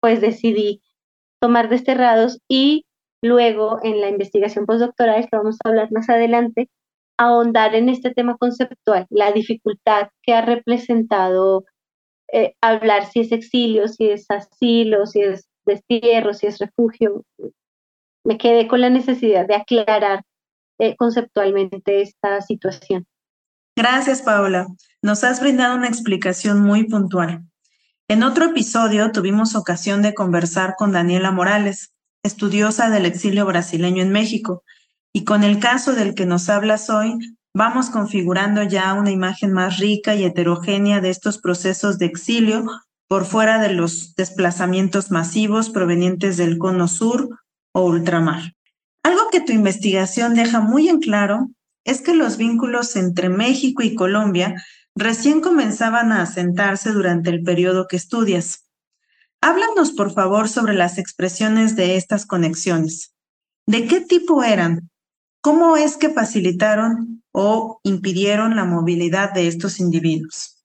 pues 0.00 0.20
decidí 0.20 0.82
tomar 1.40 1.68
desterrados 1.68 2.40
y 2.48 2.84
luego 3.22 3.78
en 3.82 4.00
la 4.00 4.10
investigación 4.10 4.66
postdoctoral, 4.66 5.22
que 5.22 5.36
vamos 5.36 5.56
a 5.64 5.68
hablar 5.68 5.90
más 5.92 6.10
adelante, 6.10 6.68
ahondar 7.16 7.74
en 7.74 7.88
este 7.88 8.12
tema 8.12 8.36
conceptual, 8.36 9.06
la 9.08 9.32
dificultad 9.32 10.08
que 10.22 10.34
ha 10.34 10.42
representado 10.42 11.64
eh, 12.34 12.56
hablar 12.60 13.06
si 13.06 13.20
es 13.20 13.30
exilio, 13.30 13.86
si 13.86 14.10
es 14.10 14.28
asilo, 14.28 15.06
si 15.06 15.20
es 15.20 15.46
destierro, 15.64 16.34
si 16.34 16.48
es 16.48 16.58
refugio. 16.58 17.24
Me 18.24 18.38
quedé 18.38 18.66
con 18.66 18.80
la 18.80 18.90
necesidad 18.90 19.46
de 19.46 19.54
aclarar 19.54 20.24
eh, 20.80 20.96
conceptualmente 20.96 22.02
esta 22.02 22.40
situación. 22.40 23.06
Gracias, 23.76 24.20
Paola. 24.22 24.66
Nos 25.00 25.22
has 25.22 25.40
brindado 25.40 25.76
una 25.76 25.86
explicación 25.86 26.60
muy 26.60 26.88
puntual. 26.88 27.44
En 28.08 28.24
otro 28.24 28.46
episodio 28.46 29.12
tuvimos 29.12 29.54
ocasión 29.54 30.02
de 30.02 30.12
conversar 30.12 30.74
con 30.76 30.90
Daniela 30.90 31.30
Morales, 31.30 31.94
estudiosa 32.24 32.90
del 32.90 33.06
exilio 33.06 33.46
brasileño 33.46 34.02
en 34.02 34.10
México, 34.10 34.64
y 35.12 35.24
con 35.24 35.44
el 35.44 35.60
caso 35.60 35.92
del 35.92 36.16
que 36.16 36.26
nos 36.26 36.48
hablas 36.48 36.90
hoy, 36.90 37.16
vamos 37.54 37.88
configurando 37.88 38.64
ya 38.64 38.92
una 38.94 39.12
imagen 39.12 39.52
más 39.52 39.78
rica 39.78 40.16
y 40.16 40.24
heterogénea 40.24 41.00
de 41.00 41.10
estos 41.10 41.38
procesos 41.38 41.98
de 41.98 42.06
exilio 42.06 42.66
por 43.08 43.24
fuera 43.24 43.60
de 43.60 43.72
los 43.72 44.14
desplazamientos 44.16 45.10
masivos 45.10 45.70
provenientes 45.70 46.36
del 46.36 46.58
cono 46.58 46.88
sur 46.88 47.28
o 47.72 47.86
ultramar. 47.86 48.54
Algo 49.04 49.28
que 49.30 49.40
tu 49.40 49.52
investigación 49.52 50.34
deja 50.34 50.60
muy 50.60 50.88
en 50.88 50.98
claro 50.98 51.48
es 51.84 52.00
que 52.00 52.14
los 52.14 52.38
vínculos 52.38 52.96
entre 52.96 53.28
México 53.28 53.82
y 53.82 53.94
Colombia 53.94 54.56
recién 54.96 55.40
comenzaban 55.40 56.12
a 56.12 56.22
asentarse 56.22 56.90
durante 56.90 57.30
el 57.30 57.42
periodo 57.42 57.86
que 57.86 57.96
estudias. 57.96 58.66
Háblanos, 59.40 59.92
por 59.92 60.12
favor, 60.12 60.48
sobre 60.48 60.74
las 60.74 60.98
expresiones 60.98 61.76
de 61.76 61.96
estas 61.96 62.24
conexiones. 62.26 63.14
¿De 63.66 63.86
qué 63.86 64.00
tipo 64.00 64.42
eran? 64.42 64.90
¿Cómo 65.42 65.76
es 65.76 65.98
que 65.98 66.08
facilitaron 66.08 67.23
o 67.34 67.80
impidieron 67.82 68.54
la 68.56 68.64
movilidad 68.64 69.34
de 69.34 69.48
estos 69.48 69.80
individuos? 69.80 70.64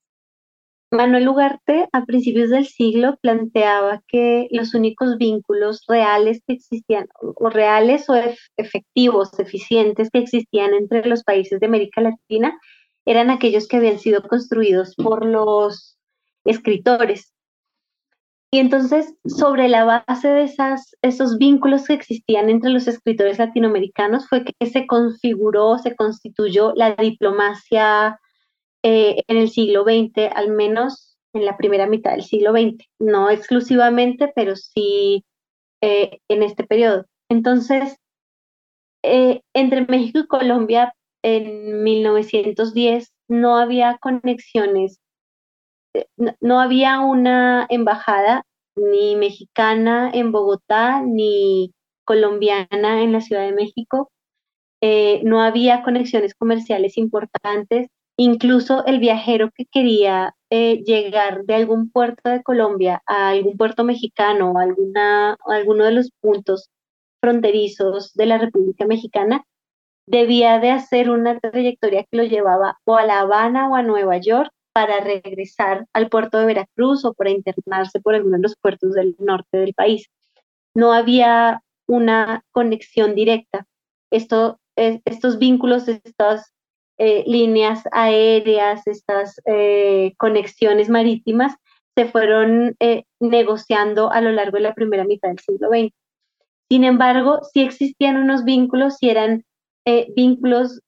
Manuel 0.91 1.27
Ugarte 1.27 1.87
a 1.91 2.05
principios 2.05 2.49
del 2.49 2.65
siglo 2.65 3.17
planteaba 3.21 4.01
que 4.07 4.47
los 4.51 4.73
únicos 4.73 5.17
vínculos 5.17 5.83
reales 5.87 6.41
que 6.47 6.53
existían, 6.53 7.07
o 7.21 7.49
reales 7.49 8.09
o 8.09 8.15
efectivos, 8.57 9.37
eficientes 9.39 10.09
que 10.09 10.19
existían 10.19 10.73
entre 10.73 11.07
los 11.07 11.23
países 11.23 11.59
de 11.59 11.67
América 11.67 12.01
Latina, 12.01 12.57
eran 13.05 13.29
aquellos 13.29 13.67
que 13.67 13.77
habían 13.77 13.99
sido 13.99 14.23
construidos 14.23 14.95
por 14.95 15.25
los 15.25 15.97
escritores, 16.43 17.33
y 18.51 18.57
entonces, 18.57 19.13
sobre 19.25 19.67
la 19.67 19.85
base 19.85 20.27
de 20.27 20.51
esos 21.03 21.37
vínculos 21.37 21.85
que 21.85 21.93
existían 21.93 22.49
entre 22.49 22.71
los 22.71 22.87
escritores 22.87 23.37
latinoamericanos, 23.37 24.27
fue 24.27 24.43
que 24.43 24.65
se 24.65 24.87
configuró, 24.87 25.77
se 25.77 25.95
constituyó 25.95 26.73
la 26.75 26.95
diplomacia 26.95 28.19
eh, 28.83 29.21
en 29.27 29.37
el 29.37 29.49
siglo 29.51 29.83
XX, 29.83 30.31
al 30.33 30.49
menos 30.49 31.17
en 31.33 31.45
la 31.45 31.57
primera 31.57 31.85
mitad 31.85 32.11
del 32.11 32.23
siglo 32.23 32.51
XX. 32.51 32.85
No 32.97 33.29
exclusivamente, 33.29 34.31
pero 34.35 34.55
sí 34.55 35.25
eh, 35.81 36.19
en 36.27 36.41
este 36.41 36.65
periodo. 36.65 37.05
Entonces, 37.29 37.97
eh, 39.03 39.41
entre 39.53 39.85
México 39.85 40.19
y 40.19 40.27
Colombia 40.27 40.95
en 41.23 41.83
1910 41.83 43.13
no 43.27 43.57
había 43.57 43.99
conexiones 43.99 44.99
no 46.39 46.59
había 46.59 46.99
una 46.99 47.65
embajada 47.69 48.43
ni 48.75 49.15
mexicana 49.15 50.09
en 50.13 50.31
Bogotá 50.31 51.01
ni 51.01 51.73
colombiana 52.05 53.01
en 53.03 53.11
la 53.11 53.21
Ciudad 53.21 53.43
de 53.43 53.53
México. 53.53 54.11
Eh, 54.81 55.21
no 55.23 55.41
había 55.41 55.83
conexiones 55.83 56.33
comerciales 56.33 56.97
importantes. 56.97 57.87
Incluso 58.17 58.85
el 58.85 58.99
viajero 58.99 59.49
que 59.55 59.65
quería 59.65 60.35
eh, 60.49 60.83
llegar 60.83 61.45
de 61.45 61.55
algún 61.55 61.89
puerto 61.91 62.29
de 62.29 62.43
Colombia 62.43 63.01
a 63.05 63.29
algún 63.29 63.55
puerto 63.57 63.83
mexicano 63.83 64.51
o 64.51 64.59
alguna, 64.59 65.37
alguno 65.45 65.85
de 65.85 65.91
los 65.91 66.09
puntos 66.21 66.69
fronterizos 67.21 68.13
de 68.13 68.25
la 68.25 68.37
República 68.37 68.85
Mexicana, 68.85 69.43
debía 70.07 70.59
de 70.59 70.71
hacer 70.71 71.09
una 71.11 71.39
trayectoria 71.39 72.03
que 72.03 72.17
lo 72.17 72.23
llevaba 72.23 72.77
o 72.85 72.95
a 72.95 73.05
La 73.05 73.19
Habana 73.19 73.69
o 73.69 73.75
a 73.75 73.83
Nueva 73.83 74.17
York 74.17 74.51
para 74.79 75.01
regresar 75.01 75.87
al 75.91 76.07
puerto 76.07 76.37
de 76.37 76.45
Veracruz 76.45 77.03
o 77.03 77.13
para 77.13 77.31
internarse 77.31 77.99
por 77.99 78.15
alguno 78.15 78.37
de 78.37 78.43
los 78.43 78.55
puertos 78.55 78.93
del 78.93 79.13
norte 79.19 79.57
del 79.57 79.73
país. 79.73 80.09
No 80.73 80.93
había 80.93 81.63
una 81.85 82.45
conexión 82.51 83.13
directa. 83.13 83.67
Esto, 84.09 84.57
estos 84.77 85.37
vínculos, 85.37 85.89
estas 85.89 86.53
eh, 86.97 87.25
líneas 87.27 87.83
aéreas, 87.91 88.87
estas 88.87 89.41
eh, 89.43 90.13
conexiones 90.15 90.87
marítimas 90.87 91.57
se 91.97 92.05
fueron 92.05 92.77
eh, 92.79 93.03
negociando 93.19 94.13
a 94.13 94.21
lo 94.21 94.31
largo 94.31 94.55
de 94.55 94.63
la 94.63 94.75
primera 94.75 95.03
mitad 95.03 95.27
del 95.27 95.39
siglo 95.39 95.67
XX. 95.67 95.93
Sin 96.69 96.85
embargo, 96.85 97.41
sí 97.51 97.63
existían 97.63 98.15
unos 98.15 98.45
vínculos 98.45 98.95
y 99.01 99.09
eran 99.09 99.43
vínculos 100.15 100.81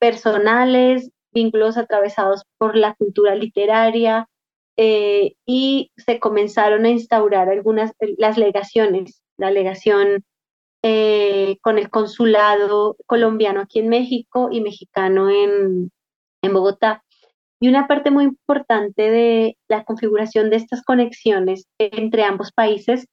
personales, 0.00 1.12
vínculos 1.38 1.76
atravesados 1.76 2.42
por 2.58 2.76
la 2.76 2.94
cultura 2.94 3.34
literaria 3.34 4.26
eh, 4.76 5.34
y 5.46 5.90
se 5.96 6.18
comenzaron 6.18 6.84
a 6.84 6.90
instaurar 6.90 7.48
algunas, 7.48 7.92
las 8.16 8.36
legaciones, 8.38 9.22
la 9.36 9.50
legación 9.50 10.24
eh, 10.82 11.58
con 11.62 11.78
el 11.78 11.90
consulado 11.90 12.96
colombiano 13.06 13.60
aquí 13.60 13.78
en 13.80 13.88
México 13.88 14.48
y 14.50 14.60
mexicano 14.60 15.30
en, 15.30 15.90
en 16.42 16.52
Bogotá. 16.52 17.02
Y 17.60 17.68
una 17.68 17.88
parte 17.88 18.10
muy 18.10 18.24
importante 18.24 19.10
de 19.10 19.56
la 19.68 19.84
configuración 19.84 20.50
de 20.50 20.56
estas 20.56 20.82
conexiones 20.84 21.66
entre 21.78 22.22
ambos 22.22 22.52
países 22.52 23.06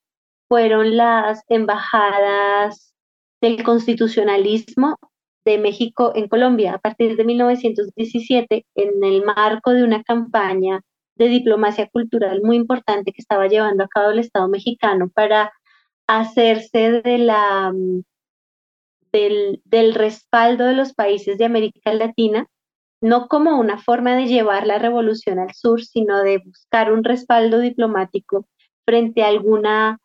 fueron 0.47 0.97
las 0.97 1.41
embajadas 1.47 2.93
del 3.41 3.63
constitucionalismo 3.63 4.97
de 5.45 5.57
México 5.59 6.11
en 6.15 6.27
Colombia. 6.27 6.73
A 6.73 6.79
partir 6.79 7.15
de 7.15 7.23
1917 7.23 8.65
en 8.75 9.03
el 9.03 9.23
marco 9.23 9.71
de 9.71 9.83
una 9.83 10.03
campaña 10.03 10.81
de 11.15 11.27
diplomacia 11.27 11.87
cultural 11.87 12.41
muy 12.43 12.57
importante 12.57 13.13
que 13.13 13.21
estaba 13.21 13.47
llevando 13.47 13.83
a 13.83 13.87
cabo 13.87 14.11
el 14.11 14.19
Estado 14.19 14.47
mexicano 14.49 15.09
para 15.09 15.53
hacerse 16.07 17.01
de 17.03 17.17
la, 17.19 17.71
mm, 17.71 18.01
del, 19.11 19.61
del 19.65 19.93
respaldo 19.93 20.65
de 20.65 20.73
los 20.73 20.93
países 20.93 21.37
de 21.37 21.45
América 21.45 21.93
Latina, 21.93 22.47
no 23.01 23.27
como 23.27 23.59
una 23.59 23.77
forma 23.77 24.15
de 24.15 24.27
llevar 24.27 24.67
la 24.67 24.79
revolución 24.79 25.39
al 25.39 25.53
sur, 25.53 25.83
sino 25.83 26.21
de 26.23 26.39
buscar 26.39 26.91
un 26.91 27.03
respaldo 27.03 27.59
diplomático 27.59 28.47
frente 28.85 29.23
a 29.23 29.27
alguna 29.27 29.99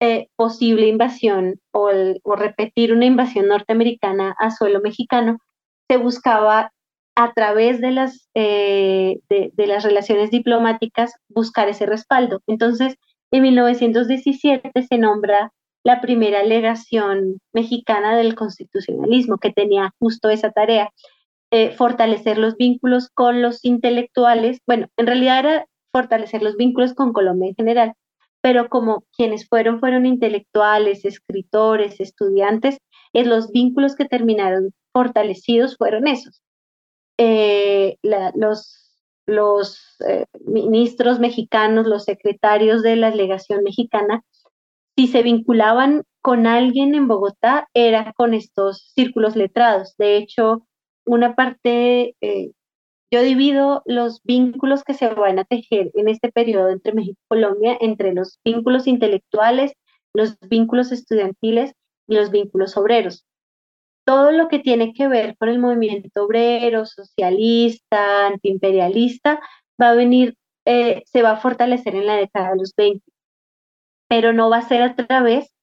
eh, 0.00 0.28
posible 0.36 0.86
invasión 0.86 1.60
o, 1.72 1.90
repetir 2.36 2.92
una 2.92 3.06
invasión 3.06 3.46
norteamericana 3.48 4.34
a 4.38 4.50
suelo 4.50 4.80
mexicano, 4.80 5.38
se 5.88 5.96
buscaba 5.96 6.72
a 7.16 7.32
través 7.32 7.80
de 7.80 7.92
las, 7.92 8.28
eh, 8.34 9.20
de, 9.28 9.66
las 9.66 9.84
relaciones 9.84 10.30
diplomáticas 10.30 11.12
buscar 11.28 11.68
ese 11.68 11.86
respaldo. 11.86 12.40
Entonces, 12.46 12.96
en 13.30 13.42
1917 13.42 14.70
se 14.82 14.98
nombra 14.98 15.52
la 15.84 16.00
primera 16.00 16.42
legación 16.42 17.38
mexicana 17.52 18.16
del 18.16 18.34
constitucionalismo, 18.34 19.38
que 19.38 19.52
tenía 19.52 19.92
justo 20.00 20.30
esa 20.30 20.50
tarea, 20.50 20.90
eh, 21.50 21.70
fortalecer 21.70 22.38
los 22.38 22.56
vínculos 22.56 23.10
con 23.14 23.42
los 23.42 23.64
intelectuales. 23.64 24.58
Bueno, 24.66 24.88
en 24.96 25.06
realidad 25.06 25.40
era 25.40 25.66
fortalecer 25.92 26.42
los 26.42 26.56
vínculos 26.56 26.94
con 26.94 27.12
Colombia 27.12 27.50
en 27.50 27.54
general, 27.54 27.94
pero 28.44 28.68
como 28.68 29.04
quienes 29.16 29.48
fueron 29.48 29.80
fueron 29.80 30.04
intelectuales, 30.04 31.06
escritores, 31.06 31.98
estudiantes, 31.98 32.76
es 33.14 33.26
los 33.26 33.50
vínculos 33.52 33.96
que 33.96 34.04
terminaron 34.04 34.74
fortalecidos 34.92 35.78
fueron 35.78 36.06
esos. 36.06 36.42
Eh, 37.16 37.96
los 38.02 39.96
eh, 40.06 40.26
ministros 40.44 41.20
mexicanos, 41.20 41.86
los 41.86 42.04
secretarios 42.04 42.82
de 42.82 42.96
la 42.96 43.08
legación 43.08 43.62
mexicana, 43.62 44.20
si 44.94 45.06
se 45.06 45.22
vinculaban 45.22 46.02
con 46.20 46.46
alguien 46.46 46.94
en 46.94 47.08
Bogotá, 47.08 47.70
era 47.72 48.12
con 48.14 48.34
estos 48.34 48.92
círculos 48.94 49.36
letrados. 49.36 49.94
De 49.96 50.18
hecho, 50.18 50.66
una 51.06 51.34
parte 51.34 52.14
eh, 52.20 52.50
yo 53.14 53.22
divido 53.22 53.82
los 53.86 54.20
vínculos 54.24 54.82
que 54.82 54.92
se 54.92 55.06
van 55.06 55.38
a 55.38 55.44
tejer 55.44 55.92
en 55.94 56.08
este 56.08 56.32
periodo 56.32 56.70
entre 56.70 56.92
México 56.92 57.20
y 57.22 57.28
Colombia 57.28 57.78
entre 57.80 58.12
los 58.12 58.40
vínculos 58.44 58.88
intelectuales, 58.88 59.74
los 60.12 60.36
vínculos 60.40 60.90
estudiantiles 60.90 61.74
y 62.08 62.16
los 62.16 62.32
vínculos 62.32 62.76
obreros. 62.76 63.24
Todo 64.04 64.32
lo 64.32 64.48
que 64.48 64.58
tiene 64.58 64.92
que 64.94 65.06
ver 65.06 65.36
con 65.38 65.48
el 65.48 65.60
movimiento 65.60 66.24
obrero, 66.24 66.86
socialista, 66.86 68.26
antiimperialista, 68.26 69.40
va 69.80 69.90
a 69.90 69.94
venir, 69.94 70.36
eh, 70.64 71.04
se 71.06 71.22
va 71.22 71.32
a 71.32 71.36
fortalecer 71.36 71.94
en 71.94 72.06
la 72.06 72.16
década 72.16 72.50
de 72.50 72.56
los 72.56 72.74
20, 72.76 73.00
pero 74.08 74.32
no 74.32 74.50
va 74.50 74.56
a 74.58 74.68
ser 74.68 74.82
a 74.82 74.96
través 74.96 75.53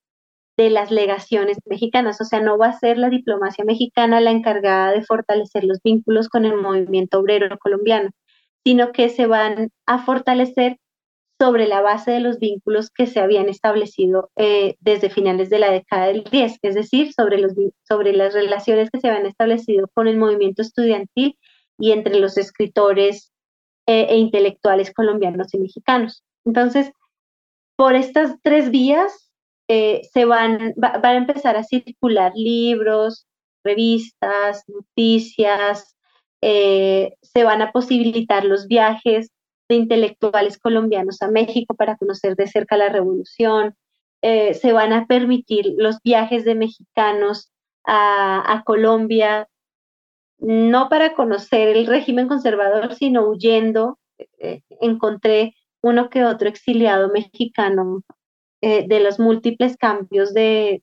de 0.58 0.70
las 0.70 0.92
legaciones 0.92 1.58
mexicanas, 1.66 2.20
o 2.22 2.26
sea, 2.26 2.42
no 2.42 2.58
va 2.58 2.68
a 2.68 2.80
ser 2.80 2.98
la 2.98 3.10
diplomacia 3.10 3.64
mexicana 3.66 4.22
la 4.22 4.32
encargada 4.32 4.92
de 4.92 5.04
fortalecer 5.04 5.64
los 5.64 5.80
vínculos 5.84 6.30
con 6.30 6.46
el 6.46 6.56
movimiento 6.56 7.20
obrero 7.20 7.58
colombiano, 7.60 8.10
sino 8.64 8.92
que 8.92 9.10
se 9.10 9.28
van 9.28 9.70
a 9.86 10.00
fortalecer 10.00 10.78
sobre 11.40 11.68
la 11.68 11.82
base 11.82 12.12
de 12.12 12.20
los 12.20 12.38
vínculos 12.38 12.92
que 12.92 13.08
se 13.08 13.20
habían 13.20 13.50
establecido 13.50 14.30
eh, 14.36 14.76
desde 14.80 15.10
finales 15.10 15.50
de 15.50 15.58
la 15.58 15.72
década 15.72 16.06
del 16.06 16.24
10, 16.24 16.60
es 16.62 16.76
decir, 16.76 17.14
sobre, 17.14 17.40
los, 17.40 17.54
sobre 17.88 18.14
las 18.14 18.36
relaciones 18.36 18.92
que 18.92 19.00
se 19.00 19.10
habían 19.10 19.26
establecido 19.26 19.90
con 19.96 20.08
el 20.08 20.18
movimiento 20.18 20.62
estudiantil 20.62 21.40
y 21.80 21.94
entre 21.94 22.20
los 22.20 22.38
escritores 22.38 23.32
eh, 23.88 24.06
e 24.10 24.18
intelectuales 24.18 24.94
colombianos 24.94 25.52
y 25.56 25.58
mexicanos. 25.58 26.24
Entonces, 26.46 26.92
por 27.76 27.96
estas 27.96 28.36
tres 28.44 28.70
vías 28.70 29.31
eh, 29.74 30.02
se 30.12 30.26
van, 30.26 30.74
van 30.76 31.06
a 31.06 31.16
empezar 31.16 31.56
a 31.56 31.64
circular 31.64 32.34
libros, 32.36 33.26
revistas, 33.64 34.66
noticias, 34.68 35.96
eh, 36.42 37.14
se 37.22 37.46
van 37.46 37.62
a 37.62 37.72
posibilitar 37.72 38.44
los 38.44 38.68
viajes 38.68 39.32
de 39.70 39.76
intelectuales 39.76 40.60
colombianos 40.60 41.22
a 41.22 41.30
México 41.30 41.74
para 41.74 41.96
conocer 41.96 42.36
de 42.36 42.48
cerca 42.48 42.76
la 42.76 42.90
revolución, 42.90 43.78
eh, 44.22 44.56
se 44.56 44.74
van 44.74 44.92
a 44.92 45.06
permitir 45.06 45.74
los 45.78 46.02
viajes 46.04 46.44
de 46.44 46.56
mexicanos 46.56 47.50
a, 47.86 48.44
a, 48.54 48.64
Colombia, 48.66 49.48
no 50.38 50.90
para 50.90 51.14
conocer 51.14 51.70
el 51.70 51.88
régimen 51.88 52.28
conservador, 52.28 52.94
sino 52.96 53.26
huyendo. 53.26 54.00
encontré 54.82 55.56
uno 55.82 56.10
que 56.10 56.26
otro 56.26 56.50
exiliado 56.50 57.08
mexicano 57.08 58.04
eh, 58.64 58.86
de 58.88 59.00
los 59.00 59.20
múltiples 59.20 59.76
cambios 59.76 60.36
de, 60.36 60.82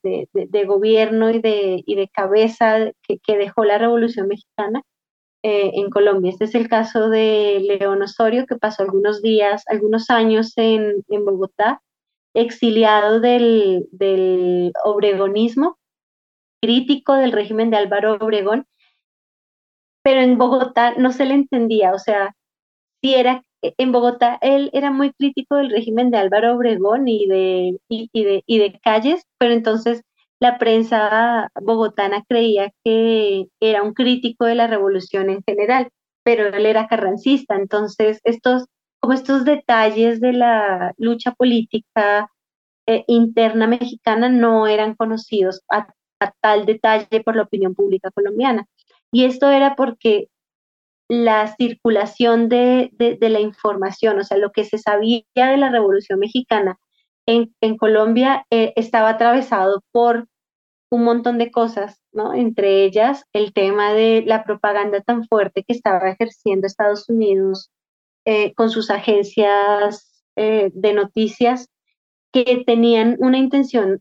gobierno 0.66 1.30
y 1.30 1.40
de, 1.40 1.84
de 1.86 2.08
cabeza 2.12 2.90
que, 3.02 3.36
dejó 3.36 3.64
la 3.64 3.78
Revolución 3.78 4.26
Mexicana 4.26 4.82
eh, 5.44 5.70
en 5.74 5.88
Colombia. 5.88 6.32
Este 6.32 6.46
es 6.46 6.56
el 6.56 6.68
caso 6.68 7.08
de 7.08 7.60
León 7.60 8.02
Osorio, 8.02 8.46
que 8.46 8.56
pasó 8.56 8.82
algunos 8.82 9.22
días, 9.22 9.62
algunos 9.68 10.10
años 10.10 10.54
en, 10.56 11.04
Bogotá, 11.08 11.80
exiliado 12.34 13.20
del, 13.20 13.86
del 13.92 14.72
obregonismo, 14.84 15.78
crítico 16.60 17.14
del 17.14 17.30
régimen 17.30 17.70
de 17.70 17.76
Álvaro 17.76 18.14
Obregón, 18.14 18.66
pero 20.02 20.20
en 20.20 20.36
Bogotá 20.36 20.94
no 20.96 21.12
se 21.12 21.26
le 21.26 21.34
entendía, 21.34 21.92
o 21.92 21.98
sea, 22.00 22.34
si 23.00 23.14
era 23.14 23.44
en 23.62 23.92
Bogotá 23.92 24.38
él 24.40 24.70
era 24.72 24.90
muy 24.90 25.12
crítico 25.12 25.56
del 25.56 25.70
régimen 25.70 26.10
de 26.10 26.18
Álvaro 26.18 26.54
Obregón 26.54 27.08
y 27.08 27.26
de, 27.26 27.78
y, 27.88 28.08
de, 28.24 28.42
y 28.46 28.58
de 28.58 28.78
Calles, 28.82 29.24
pero 29.38 29.52
entonces 29.52 30.02
la 30.40 30.58
prensa 30.58 31.50
bogotana 31.60 32.24
creía 32.28 32.72
que 32.84 33.48
era 33.60 33.82
un 33.82 33.92
crítico 33.92 34.44
de 34.44 34.54
la 34.54 34.68
revolución 34.68 35.30
en 35.30 35.42
general, 35.42 35.90
pero 36.22 36.46
él 36.46 36.66
era 36.66 36.86
carrancista. 36.86 37.56
Entonces, 37.56 38.20
estos, 38.24 38.66
como 39.00 39.14
estos 39.14 39.44
detalles 39.44 40.20
de 40.20 40.32
la 40.34 40.92
lucha 40.96 41.32
política 41.32 42.30
eh, 42.86 43.04
interna 43.08 43.66
mexicana 43.66 44.28
no 44.28 44.66
eran 44.68 44.94
conocidos 44.94 45.62
a 45.70 45.88
tal 46.40 46.66
detalle 46.66 47.22
por 47.24 47.36
la 47.36 47.42
opinión 47.42 47.74
pública 47.74 48.10
colombiana. 48.12 48.66
Y 49.10 49.24
esto 49.24 49.50
era 49.50 49.74
porque 49.74 50.28
la 51.08 51.54
circulación 51.56 52.48
de, 52.48 52.90
la 53.20 53.40
información, 53.40 54.18
o 54.18 54.24
sea, 54.24 54.36
lo 54.36 54.52
que 54.52 54.64
se 54.64 54.78
sabía 54.78 55.24
de 55.34 55.56
la 55.56 55.70
Revolución 55.70 56.18
Mexicana 56.18 56.78
en, 57.26 57.76
Colombia 57.78 58.46
eh, 58.50 58.72
estaba 58.76 59.10
atravesado 59.10 59.82
por 59.90 60.26
un 60.90 61.04
montón 61.04 61.38
de 61.38 61.50
cosas, 61.50 62.00
¿no? 62.12 62.34
Entre 62.34 62.84
ellas 62.84 63.24
el 63.32 63.52
tema 63.52 63.92
de 63.92 64.22
la 64.26 64.44
propaganda 64.44 65.00
tan 65.02 65.26
fuerte 65.26 65.64
que 65.64 65.74
estaba 65.74 66.10
ejerciendo 66.10 66.66
Estados 66.66 67.08
Unidos 67.08 67.70
eh, 68.24 68.54
con 68.54 68.70
sus 68.70 68.90
agencias 68.90 70.24
eh, 70.36 70.70
de 70.72 70.92
noticias 70.94 71.68
que 72.32 72.62
tenían 72.66 73.16
una 73.18 73.38
intención 73.38 74.00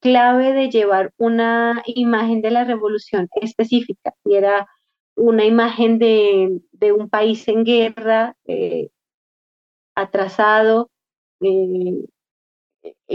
clave 0.00 0.52
de 0.52 0.70
llevar 0.70 1.12
una 1.18 1.82
imagen 1.86 2.40
de 2.40 2.50
la 2.50 2.64
revolución 2.64 3.28
específica 3.40 4.14
y 4.24 4.34
era 4.34 4.66
una 5.18 5.44
imagen 5.44 5.98
de, 5.98 6.92
un 6.92 7.10
país 7.10 7.46
en 7.48 7.64
guerra, 7.64 8.36
eh, 8.46 8.90
atrasado, 9.94 10.90
eh, 11.40 12.06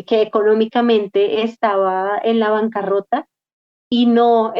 que 0.06 0.22
económicamente 0.22 1.44
estaba 1.44 2.20
en 2.24 2.40
la 2.40 2.50
bancarrota 2.50 3.28
y 3.90 4.08
no 4.08 4.54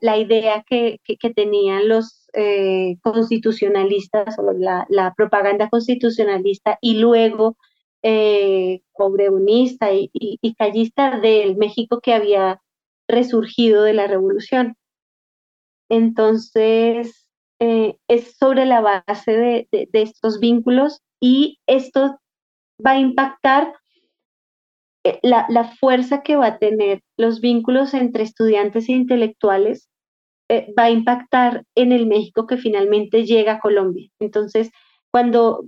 la, 0.00 0.18
idea 0.18 0.64
que, 0.66 0.98
tenían 1.34 1.88
los 1.88 2.28
eh, 2.32 2.96
constitucionalistas 3.02 4.36
o 4.38 4.52
la, 4.52 5.14
propaganda 5.16 5.68
constitucionalista 5.68 6.78
y 6.80 6.98
luego 6.98 7.56
eh, 8.02 8.82
obreunista 8.92 9.92
y, 9.92 10.10
y, 10.12 10.54
callista 10.54 11.20
del 11.20 11.56
México 11.56 12.00
que 12.00 12.14
había 12.14 12.60
resurgido 13.08 13.84
de 13.84 13.92
la 13.92 14.08
revolución. 14.08 14.76
Entonces, 15.94 17.28
eh, 17.60 17.96
es 18.08 18.36
sobre 18.36 18.66
la 18.66 18.80
base 18.80 19.32
de, 19.70 19.88
estos 19.92 20.40
vínculos 20.40 21.00
y 21.20 21.58
esto 21.66 22.18
va 22.84 22.92
a 22.92 22.98
impactar 22.98 23.72
eh, 25.04 25.20
la, 25.22 25.64
fuerza 25.78 26.22
que 26.22 26.36
va 26.36 26.46
a 26.46 26.58
tener 26.58 27.02
los 27.16 27.40
vínculos 27.40 27.94
entre 27.94 28.24
estudiantes 28.24 28.88
e 28.88 28.92
intelectuales, 28.92 29.88
eh, 30.50 30.74
va 30.76 30.84
a 30.84 30.90
impactar 30.90 31.64
en 31.76 31.92
el 31.92 32.06
México 32.06 32.46
que 32.46 32.56
finalmente 32.56 33.24
llega 33.24 33.52
a 33.54 33.60
Colombia. 33.60 34.10
Entonces, 34.18 34.70
cuando 35.12 35.64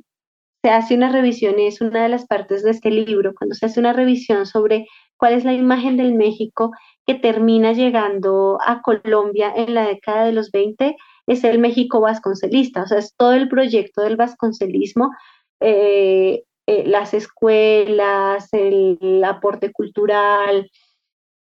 se 0.64 0.70
hace 0.70 0.96
una 0.96 1.12
revisión, 1.12 1.60
y 1.60 1.66
es 1.66 1.80
una 1.80 2.02
de 2.02 2.08
las 2.08 2.26
partes 2.26 2.64
de 2.64 2.72
este 2.72 2.90
libro, 2.90 3.32
cuando 3.34 3.54
se 3.54 3.66
hace 3.66 3.78
una 3.78 3.92
revisión 3.92 4.44
sobre 4.44 4.86
cuál 5.16 5.34
es 5.34 5.44
la 5.44 5.54
imagen 5.54 5.96
del 5.96 6.14
México 6.14 6.72
que 7.06 7.14
termina 7.14 7.72
llegando 7.72 8.58
a 8.64 8.82
Colombia 8.82 9.52
en 9.54 9.74
la 9.74 9.86
década 9.86 10.24
de 10.24 10.32
los 10.32 10.50
20 10.50 10.96
es 11.28 11.44
el 11.44 11.58
México 11.58 12.00
vasconcelista, 12.00 12.82
o 12.82 12.86
sea, 12.86 12.98
es 12.98 13.14
todo 13.16 13.32
el 13.32 13.48
proyecto 13.48 14.02
del 14.02 14.16
vasconcelismo, 14.16 15.12
eh, 15.60 16.44
eh, 16.66 16.84
las 16.86 17.14
escuelas, 17.14 18.48
el, 18.52 19.22
aporte 19.24 19.72
cultural, 19.72 20.70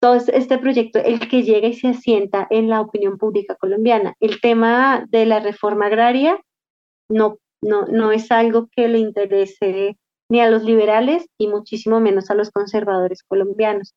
todo 0.00 0.16
este 0.16 0.58
proyecto, 0.58 0.98
el 0.98 1.28
que 1.28 1.42
llega 1.42 1.68
y 1.68 1.74
se 1.74 1.88
asienta 1.88 2.46
en 2.50 2.68
la 2.68 2.82
opinión 2.82 3.16
pública 3.16 3.54
colombiana. 3.54 4.14
El 4.20 4.40
tema 4.40 5.06
de 5.08 5.24
la 5.24 5.40
reforma 5.40 5.86
agraria 5.86 6.38
no, 7.08 7.38
no, 7.62 7.86
no 7.86 8.12
es 8.12 8.30
algo 8.30 8.68
que 8.74 8.88
le 8.88 8.98
interese 8.98 9.96
ni 10.30 10.40
a 10.40 10.50
los 10.50 10.64
liberales 10.64 11.26
y 11.38 11.48
muchísimo 11.48 12.00
menos 12.00 12.30
a 12.30 12.34
los 12.34 12.50
conservadores 12.50 13.22
colombianos. 13.22 13.94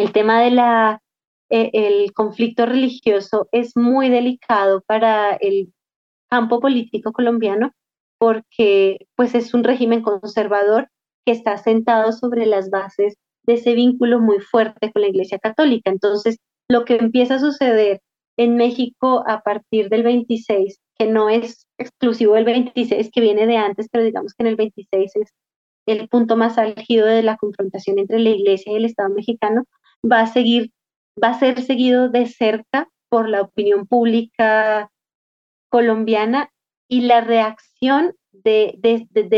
El 0.00 0.12
tema 0.12 0.40
de 0.40 0.98
el 1.50 2.14
conflicto 2.14 2.64
religioso 2.64 3.48
es 3.52 3.76
muy 3.76 4.08
delicado 4.08 4.80
para 4.86 5.32
el 5.34 5.74
campo 6.30 6.58
político 6.58 7.12
colombiano 7.12 7.72
porque 8.16 9.06
pues 9.14 9.34
es 9.34 9.52
un 9.52 9.62
régimen 9.62 10.00
conservador 10.00 10.88
que 11.26 11.32
está 11.32 11.58
sentado 11.58 12.12
sobre 12.12 12.46
las 12.46 12.70
bases 12.70 13.16
de 13.42 13.54
ese 13.54 13.74
vínculo 13.74 14.20
muy 14.20 14.40
fuerte 14.40 14.90
con 14.90 15.02
la 15.02 15.08
Iglesia 15.08 15.38
Católica. 15.38 15.90
Entonces, 15.90 16.38
lo 16.66 16.86
que 16.86 16.96
empieza 16.96 17.34
a 17.34 17.40
suceder 17.40 18.00
en 18.38 18.56
México 18.56 19.22
a 19.26 19.42
partir 19.42 19.90
del 19.90 20.02
26, 20.02 20.78
que 20.96 21.08
no 21.08 21.28
es 21.28 21.66
exclusivo 21.76 22.36
del 22.36 22.46
26, 22.46 23.10
que 23.12 23.20
viene 23.20 23.46
de 23.46 23.58
antes, 23.58 23.88
pero 23.92 24.02
digamos 24.02 24.32
que 24.32 24.44
en 24.44 24.46
el 24.46 24.56
26 24.56 25.16
es 25.16 25.34
el 25.84 26.08
punto 26.08 26.38
más 26.38 26.56
álgido 26.56 27.06
de 27.06 27.22
la 27.22 27.36
confrontación 27.36 27.98
entre 27.98 28.18
la 28.18 28.30
Iglesia 28.30 28.72
y 28.72 28.76
el 28.76 28.86
Estado 28.86 29.10
mexicano, 29.10 29.64
va 30.04 30.20
a 30.22 30.26
seguir 30.26 30.72
va 31.22 31.30
a 31.30 31.38
ser 31.38 31.60
seguido 31.62 32.08
de 32.08 32.26
cerca 32.26 32.88
por 33.08 33.28
la 33.28 33.42
opinión 33.42 33.86
pública 33.86 34.90
colombiana 35.68 36.50
y 36.88 37.02
la 37.02 37.20
reacción 37.20 38.14
de, 38.32 38.78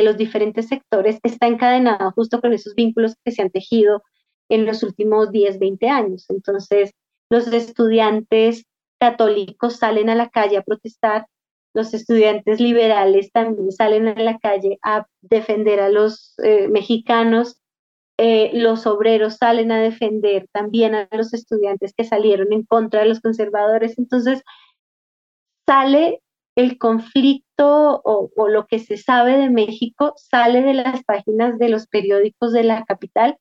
los 0.04 0.16
diferentes 0.16 0.68
sectores 0.68 1.18
está 1.22 1.46
encadenada 1.46 2.10
justo 2.12 2.40
con 2.40 2.52
esos 2.52 2.74
vínculos 2.74 3.14
que 3.24 3.32
se 3.32 3.42
han 3.42 3.50
tejido 3.50 4.02
en 4.48 4.66
los 4.66 4.82
últimos 4.82 5.30
10, 5.30 5.58
20 5.58 5.88
años. 5.88 6.26
Entonces, 6.28 6.92
los 7.30 7.46
estudiantes 7.48 8.64
católicos 9.00 9.76
salen 9.76 10.10
a 10.10 10.14
la 10.14 10.28
calle 10.28 10.58
a 10.58 10.62
protestar, 10.62 11.26
los 11.74 11.94
estudiantes 11.94 12.60
liberales 12.60 13.32
también 13.32 13.72
salen 13.72 14.08
a 14.08 14.14
la 14.14 14.38
calle 14.38 14.78
a 14.82 15.06
defender 15.22 15.80
a 15.80 15.88
los 15.88 16.34
eh, 16.42 16.68
mexicanos 16.68 17.61
eh, 18.24 18.52
los 18.54 18.86
obreros 18.86 19.38
salen 19.38 19.72
a 19.72 19.80
defender 19.80 20.46
también 20.52 20.94
a 20.94 21.08
los 21.10 21.34
estudiantes 21.34 21.92
que 21.92 22.04
salieron 22.04 22.52
en 22.52 22.62
contra 22.62 23.00
de 23.00 23.06
los 23.06 23.20
conservadores. 23.20 23.98
Entonces, 23.98 24.44
sale 25.66 26.22
el 26.56 26.78
conflicto 26.78 28.00
o, 28.04 28.48
lo 28.48 28.68
que 28.68 28.78
se 28.78 28.96
sabe 28.96 29.38
de 29.38 29.50
México, 29.50 30.14
sale 30.16 30.62
de 30.62 30.74
las 30.74 31.02
páginas 31.02 31.58
de 31.58 31.68
los 31.68 31.88
periódicos 31.88 32.52
de 32.52 32.62
la 32.62 32.84
capital 32.84 33.38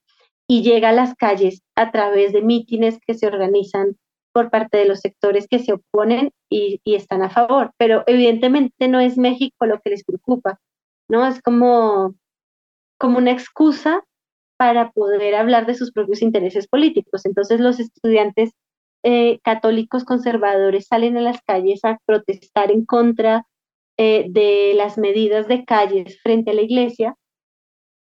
y 0.47 0.63
llega 0.63 0.89
a 0.89 0.93
las 0.93 1.13
calles 1.13 1.61
a 1.75 1.91
través 1.91 2.33
de 2.33 2.41
mítines 2.41 2.97
que 3.05 3.13
se 3.13 3.27
organizan 3.27 3.97
por 4.33 4.49
parte 4.49 4.79
de 4.79 4.85
los 4.85 5.01
sectores 5.01 5.47
que 5.47 5.59
se 5.59 5.73
oponen 5.73 6.31
y, 6.49 6.81
y, 6.83 6.95
están 6.95 7.21
a 7.21 7.29
favor. 7.29 7.71
Pero 7.77 8.03
evidentemente 8.07 8.87
no 8.87 8.99
es 8.99 9.19
México 9.19 9.67
lo 9.67 9.79
que 9.79 9.91
les 9.91 10.03
preocupa, 10.03 10.59
¿no? 11.07 11.27
Es 11.27 11.39
como, 11.39 12.15
como 12.97 13.19
una 13.19 13.29
excusa 13.29 14.03
para 14.61 14.91
poder 14.91 15.33
hablar 15.33 15.65
de 15.65 15.73
sus 15.73 15.91
propios 15.91 16.21
intereses 16.21 16.67
políticos. 16.67 17.25
Entonces 17.25 17.59
los 17.59 17.79
estudiantes 17.79 18.51
eh, 19.01 19.39
católicos 19.39 20.03
conservadores 20.03 20.85
salen 20.85 21.17
a 21.17 21.21
las 21.21 21.41
calles 21.41 21.83
a 21.83 21.97
protestar 22.05 22.69
en 22.69 22.85
contra 22.85 23.47
eh, 23.97 24.27
de 24.29 24.75
las 24.75 24.99
medidas 24.99 25.47
de 25.47 25.65
calles 25.65 26.21
frente 26.21 26.51
a 26.51 26.53
la 26.53 26.61
iglesia, 26.61 27.15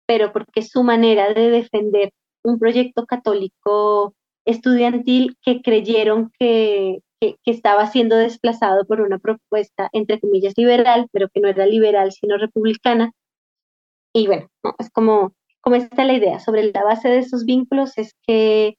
pero 0.06 0.34
porque 0.34 0.62
su 0.62 0.84
manera 0.84 1.34
de 1.34 1.52
defender 1.52 2.12
un 2.44 2.60
proyecto 2.60 3.06
católico 3.06 4.14
estudiantil 4.46 5.38
que 5.42 5.62
creyeron 5.62 6.34
que, 6.38 7.00
que, 7.22 7.38
estaba 7.46 7.88
siendo 7.88 8.18
desplazado 8.18 8.86
por 8.86 9.00
una 9.00 9.20
propuesta, 9.20 9.88
entre 9.94 10.20
comillas, 10.20 10.56
liberal, 10.58 11.08
pero 11.14 11.30
que 11.34 11.40
no 11.40 11.48
era 11.48 11.66
liberal, 11.66 12.12
sino 12.12 12.36
republicana. 12.36 13.14
Y 14.14 14.28
bueno, 14.28 14.50
es 14.80 14.90
como 14.90 15.32
como 15.62 15.76
está 15.76 16.04
la 16.04 16.14
idea, 16.14 16.40
sobre 16.40 16.72
la 16.72 16.84
base 16.84 17.10
de 17.10 17.20
esos 17.20 17.46
vínculos 17.46 17.98
es 17.98 18.14
que 18.28 18.78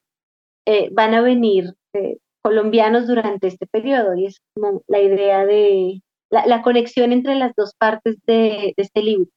eh, 0.67 0.89
van 0.93 1.15
a 1.15 1.21
venir 1.21 1.75
eh, 1.95 2.19
colombianos 2.43 3.07
durante 3.07 3.47
este 3.47 3.67
periodo 3.67 4.15
y 4.17 4.27
es 4.27 4.41
como 4.55 4.83
la 4.89 5.01
idea 5.01 5.47
de 5.47 6.03
la, 6.31 6.63
conexión 6.63 7.13
entre 7.13 7.35
las 7.35 7.53
dos 7.57 7.75
partes 7.79 8.17
de, 8.27 8.75
de 8.77 8.83
este 8.83 9.03
libro. 9.03 9.31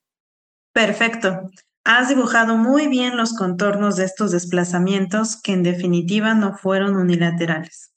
Perfecto. 0.73 1.49
Has 1.83 2.09
dibujado 2.09 2.57
muy 2.57 2.87
bien 2.87 3.15
los 3.15 3.33
contornos 3.33 3.95
de 3.95 4.05
estos 4.05 4.31
desplazamientos 4.31 5.39
que 5.39 5.53
en 5.53 5.61
definitiva 5.61 6.33
no 6.33 6.57
fueron 6.57 6.95
unilaterales. 6.95 7.93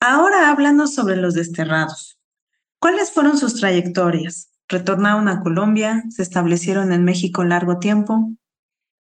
Ahora 0.00 0.50
háblanos 0.50 0.94
sobre 0.94 1.16
los 1.16 1.34
desterrados. 1.34 2.18
¿Cuáles 2.78 3.10
fueron 3.10 3.36
sus 3.38 3.58
trayectorias? 3.60 4.50
¿Retornaron 4.68 5.28
a 5.28 5.42
Colombia? 5.42 6.04
¿Se 6.10 6.22
establecieron 6.22 6.92
en 6.92 7.04
México 7.04 7.44
largo 7.44 7.78
tiempo? 7.78 8.30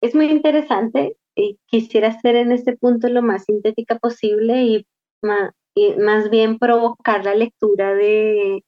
Es 0.01 0.15
muy 0.15 0.27
interesante 0.27 1.17
y 1.35 1.59
quisiera 1.67 2.19
ser 2.21 2.37
en 2.37 2.53
este 2.53 2.77
punto 2.77 3.09
lo 3.09 3.23
más 3.23 3.45
sintética 3.45 3.99
posible 3.99 4.63
y, 4.63 4.87
más 5.23 6.31
bien 6.31 6.59
provocar 6.59 7.25
la 7.25 7.35
lectura 7.35 7.95
de, 7.95 8.65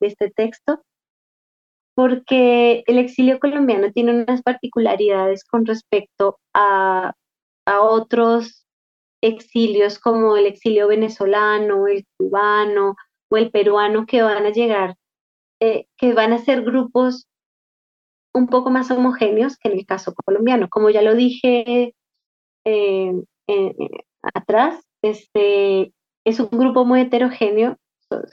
este 0.00 0.30
texto, 0.30 0.82
porque 1.96 2.84
el 2.86 2.98
exilio 2.98 3.38
colombiano 3.40 3.90
tiene 3.92 4.22
unas 4.22 4.42
particularidades 4.42 5.44
con 5.44 5.66
respecto 5.66 6.38
a, 6.54 7.14
otros 7.66 8.66
exilios 9.22 9.98
como 9.98 10.36
el 10.36 10.46
exilio 10.46 10.86
venezolano, 10.86 11.86
el 11.86 12.04
cubano 12.18 12.94
o 13.30 13.36
el 13.38 13.50
peruano 13.50 14.04
que 14.04 14.22
van 14.22 14.44
a 14.44 14.50
llegar, 14.50 14.96
eh, 15.60 15.86
que 15.96 16.12
van 16.12 16.34
a 16.34 16.38
ser 16.38 16.62
grupos 16.62 17.26
un 18.34 18.48
poco 18.48 18.70
más 18.70 18.90
homogéneos 18.90 19.56
que 19.56 19.68
en 19.68 19.78
el 19.78 19.86
caso 19.86 20.14
colombiano. 20.14 20.68
Como 20.68 20.90
ya 20.90 21.02
lo 21.02 21.14
dije 21.14 21.94
eh, 22.64 23.12
atrás, 24.22 24.84
este, 25.02 25.92
es 26.24 26.40
un 26.40 26.48
grupo 26.50 26.84
muy 26.84 27.02
heterogéneo, 27.02 27.78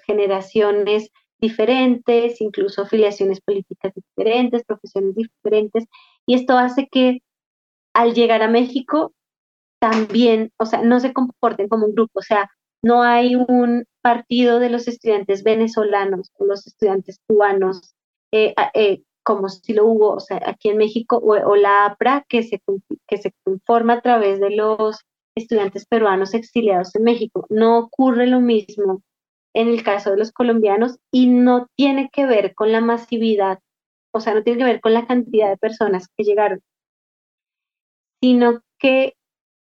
generaciones 0.05 1.11
diferentes, 1.39 2.39
incluso 2.39 2.83
afiliaciones 2.83 3.41
políticas 3.41 3.93
diferentes, 3.95 4.63
profesiones 4.63 5.15
diferentes, 5.15 5.85
y 6.25 6.35
esto 6.35 6.57
hace 6.57 6.87
que 6.87 7.19
al 7.93 8.13
llegar 8.13 8.43
a 8.43 8.47
México 8.47 9.13
también, 9.79 10.51
o 10.57 10.65
sea, 10.65 10.83
no 10.83 10.99
se 10.99 11.13
comporten 11.13 11.67
como 11.67 11.87
un 11.87 11.95
grupo, 11.95 12.19
o 12.19 12.21
sea, 12.21 12.49
no 12.83 13.01
hay 13.01 13.35
un 13.35 13.85
partido 14.01 14.59
de 14.59 14.69
los 14.69 14.87
estudiantes 14.87 15.43
venezolanos 15.43 16.31
o 16.37 16.45
los 16.45 16.65
estudiantes 16.67 17.19
cubanos 17.27 17.95
eh, 18.31 18.53
eh, 18.73 19.01
como 19.23 19.49
si 19.49 19.73
lo 19.73 19.85
hubo, 19.85 20.11
o 20.13 20.19
sea, 20.19 20.41
aquí 20.45 20.69
en 20.69 20.77
México, 20.77 21.17
o, 21.17 21.55
la 21.55 21.85
APRA, 21.85 22.25
que 22.27 22.43
se, 22.43 22.61
que 23.07 23.17
se 23.17 23.33
conforma 23.43 23.93
a 23.93 24.01
través 24.01 24.39
de 24.39 24.51
los 24.51 25.01
estudiantes 25.35 25.85
peruanos 25.85 26.33
exiliados 26.33 26.95
en 26.95 27.03
México. 27.03 27.45
No 27.49 27.79
ocurre 27.79 28.27
lo 28.27 28.41
mismo 28.41 29.01
en 29.53 29.67
el 29.67 29.83
caso 29.83 30.11
de 30.11 30.17
los 30.17 30.31
colombianos 30.31 30.97
y 31.11 31.27
no 31.27 31.67
tiene 31.75 32.09
que 32.11 32.25
ver 32.25 32.55
con 32.55 32.71
la 32.71 32.81
masividad, 32.81 33.59
o 34.13 34.19
sea, 34.19 34.33
no 34.33 34.43
tiene 34.43 34.59
que 34.59 34.65
ver 34.65 34.81
con 34.81 34.93
la 34.93 35.07
cantidad 35.07 35.49
de 35.49 35.57
personas 35.57 36.07
que 36.15 36.23
llegaron, 36.23 36.61
sino 38.21 38.61
que 38.79 39.15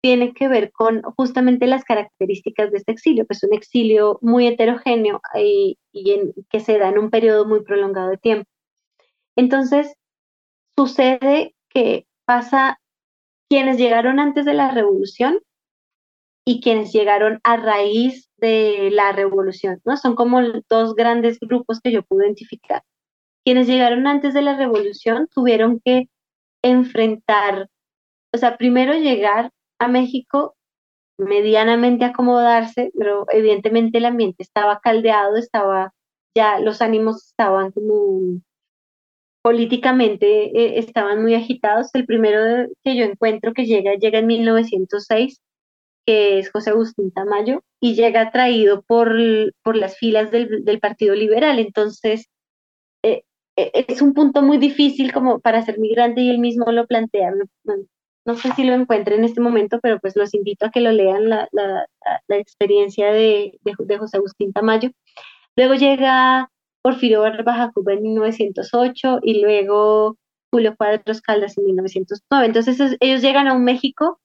tiene 0.03 0.35
que 0.35 0.49
ver 0.49 0.73
con 0.73 1.03
justamente 1.03 1.67
las 1.67 1.85
características 1.85 2.71
de 2.71 2.79
este 2.79 2.93
exilio, 2.93 3.27
que 3.27 3.35
es 3.35 3.43
un 3.43 3.55
exilio 3.55 4.19
muy 4.23 4.47
heterogéneo 4.47 5.21
y, 5.35 5.79
y 5.93 6.33
que 6.49 6.61
se 6.61 6.79
da 6.79 6.89
en 6.91 6.99
un 6.99 7.11
periodo 7.11 7.45
muy 7.45 7.63
prolongado 7.63 8.11
de 8.11 8.19
tiempo. 8.19 8.49
Entonces, 9.37 9.95
sucede 10.77 11.55
que 11.69 12.07
pasa 12.25 12.81
quienes 13.49 13.79
llegaron 13.79 14.19
antes 14.19 14.45
de 14.45 14.55
la 14.55 14.71
revolución 14.71 15.41
y 16.45 16.61
quienes 16.61 16.93
llegaron 16.93 17.41
a 17.45 17.57
raíz 17.57 18.31
de 18.39 18.91
la 18.93 19.13
revolución, 19.13 19.81
¿no? 19.85 19.97
Son 19.97 20.15
como 20.15 20.41
dos 20.69 20.95
grandes 20.95 21.39
grupos 21.41 21.81
que 21.81 21.93
yo 21.93 22.03
pude 22.03 22.27
identificar. 22.27 22.83
Quienes 23.45 23.67
llegaron 23.67 24.07
antes 24.07 24.35
de 24.35 24.43
la 24.43 24.57
revolución 24.57 25.29
tuvieron 25.33 25.81
que 25.85 26.09
enfrentar, 26.63 27.69
o 28.33 28.39
sea, 28.39 28.57
primero 28.57 28.95
llegar 28.95 29.51
a 29.79 29.89
México, 29.89 30.57
medianamente 31.19 32.05
acomodarse, 32.05 32.93
pero 32.99 33.27
evidentemente 33.31 33.99
el 33.99 34.07
ambiente 34.07 34.43
estaba 34.43 34.81
caldeado, 34.81 35.37
estaba 35.37 35.93
ya 36.37 36.61
los 36.61 36.83
ánimos 36.83 37.29
estaban 37.29 37.73
como 37.73 38.41
políticamente 39.47 40.27
eh, 40.27 40.81
estaban 40.81 41.23
muy 41.23 41.37
agitados. 41.37 41.91
El 41.95 42.05
primero 42.05 42.69
que 42.83 42.97
yo 42.97 43.05
encuentro 43.05 43.55
que 43.55 43.65
llega, 43.65 43.95
llega 43.95 44.19
en 44.19 44.27
1906, 44.27 45.41
que 46.05 46.41
es 46.41 46.51
José 46.51 46.71
Agustín 46.71 47.13
Tamayo, 47.13 47.63
y 47.81 47.95
llega 47.95 48.23
atraído 48.23 48.83
por, 48.83 49.15
por 49.63 49.77
las 49.77 49.99
filas 49.99 50.33
del, 50.33 50.65
del 50.65 50.81
Partido 50.81 51.15
Liberal. 51.15 51.61
Entonces, 51.61 52.27
eh, 53.05 53.23
eh, 53.55 53.85
es 53.87 54.03
un 54.03 54.15
punto 54.15 54.43
muy 54.43 54.59
difícil 54.59 55.13
como 55.13 55.39
para 55.39 55.63
ser 55.63 55.79
migrante 55.79 56.23
y 56.23 56.31
él 56.31 56.41
mismo 56.41 56.73
lo 56.73 56.89
plantea. 56.89 57.31
No, 58.25 58.35
sé 58.35 58.51
si 58.57 58.65
lo 58.65 58.75
encuentre 58.75 59.15
en 59.15 59.23
este 59.23 59.41
momento, 59.41 59.79
pero 59.81 60.01
pues 60.01 60.17
los 60.17 60.35
invito 60.35 60.67
a 60.67 60.71
que 60.73 60.81
lo 60.81 60.91
lean 60.91 61.29
la, 61.29 61.49
la, 61.53 61.87
la 62.27 62.37
experiencia 62.37 63.13
de, 63.13 63.61
de, 63.63 63.75
de, 63.79 63.99
José 63.99 64.17
Agustín 64.17 64.53
Tamayo. 64.53 64.91
Luego 65.55 65.75
llega 65.75 66.51
Porfirio 66.87 67.23
Barba 67.23 67.73
Cuba 67.75 67.95
en 67.95 68.03
1908 68.03 69.19
y 69.25 69.41
luego 69.41 70.17
Julio 70.53 70.77
Cuadros 70.77 71.21
Caldas 71.21 71.59
en 71.59 71.65
1909. 71.65 72.47
Entonces 72.47 72.97
ellos 73.01 73.23
llegan 73.23 73.49
a 73.49 73.55
un 73.55 73.65
México, 73.65 74.21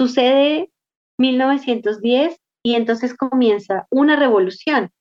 sucede 0.00 0.70
1910 1.18 2.36
y 2.62 2.76
entonces 2.76 3.16
comienza 3.16 3.88
una 3.90 4.14
revolución. 4.14 4.92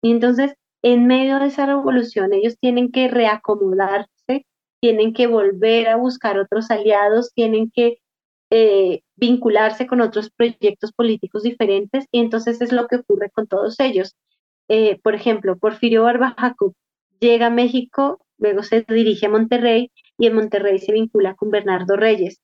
Y 0.00 0.12
entonces 0.12 0.54
en 0.84 1.08
medio 1.08 1.40
de 1.40 1.46
esa 1.46 1.66
revolución 1.66 2.32
ellos 2.32 2.56
tienen 2.60 2.92
que 2.92 3.08
reacomodarse, 3.08 4.46
tienen 4.80 5.14
que 5.14 5.26
volver 5.26 5.88
a 5.88 5.96
buscar 5.96 6.38
otros 6.38 6.70
aliados, 6.70 7.32
tienen 7.34 7.68
que 7.68 7.98
eh, 8.52 9.00
vincularse 9.16 9.88
con 9.88 10.00
otros 10.00 10.30
proyectos 10.30 10.92
políticos 10.92 11.42
diferentes 11.42 12.06
y 12.12 12.20
entonces 12.20 12.60
es 12.60 12.70
lo 12.70 12.86
que 12.86 12.98
ocurre 12.98 13.28
con 13.30 13.48
todos 13.48 13.80
ellos. 13.80 14.14
Eh, 14.68 14.98
por 15.02 15.14
ejemplo, 15.14 15.56
Porfirio 15.58 16.04
Barba 16.04 16.34
llega 17.20 17.46
a 17.46 17.50
México, 17.50 18.24
luego 18.38 18.62
se 18.62 18.82
dirige 18.88 19.26
a 19.26 19.30
Monterrey 19.30 19.90
y 20.18 20.26
en 20.26 20.34
Monterrey 20.34 20.78
se 20.78 20.92
vincula 20.92 21.34
con 21.34 21.50
Bernardo 21.50 21.96
Reyes. 21.96 22.40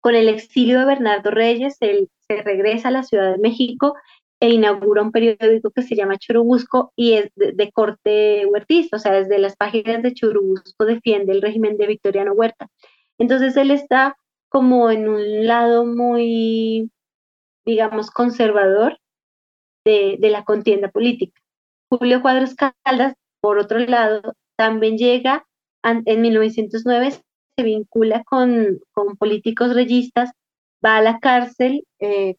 Con 0.00 0.14
el 0.14 0.28
exilio 0.28 0.80
de 0.80 0.86
Bernardo 0.86 1.30
Reyes, 1.30 1.76
él 1.80 2.08
se 2.26 2.42
regresa 2.42 2.88
a 2.88 2.92
la 2.92 3.02
Ciudad 3.02 3.32
de 3.32 3.38
México 3.38 3.94
e 4.40 4.50
inaugura 4.50 5.02
un 5.02 5.12
periódico 5.12 5.70
que 5.70 5.82
se 5.82 5.94
llama 5.94 6.18
Churubusco 6.18 6.92
y 6.96 7.12
es 7.12 7.30
de, 7.36 7.70
corte 7.70 8.44
huertista, 8.46 8.96
o 8.96 8.98
sea, 8.98 9.12
desde 9.12 9.38
las 9.38 9.54
páginas 9.56 10.02
de 10.02 10.14
Churubusco 10.14 10.84
defiende 10.84 11.32
el 11.32 11.40
régimen 11.42 11.76
de 11.76 11.86
Victoriano 11.86 12.32
Huerta. 12.32 12.66
Entonces 13.18 13.56
él 13.56 13.70
está 13.70 14.16
como 14.48 14.90
en 14.90 15.08
un 15.08 15.46
lado 15.46 15.86
muy, 15.86 16.90
digamos, 17.64 18.10
conservador 18.10 18.98
de, 19.84 20.18
la 20.20 20.44
contienda 20.44 20.88
política. 20.88 21.40
Julio 21.90 22.22
Cuadros 22.22 22.54
Caldas, 22.54 23.14
por 23.40 23.58
otro 23.58 23.78
lado, 23.78 24.34
también 24.56 24.96
llega 24.96 25.46
en 25.82 26.20
1909, 26.20 27.10
se 27.10 27.64
vincula 27.64 28.22
con, 28.24 28.80
con 28.92 29.16
políticos 29.16 29.74
reyistas, 29.74 30.30
va 30.84 30.96
a 30.96 31.02
la 31.02 31.18
cárcel 31.18 31.84
eh, 32.00 32.36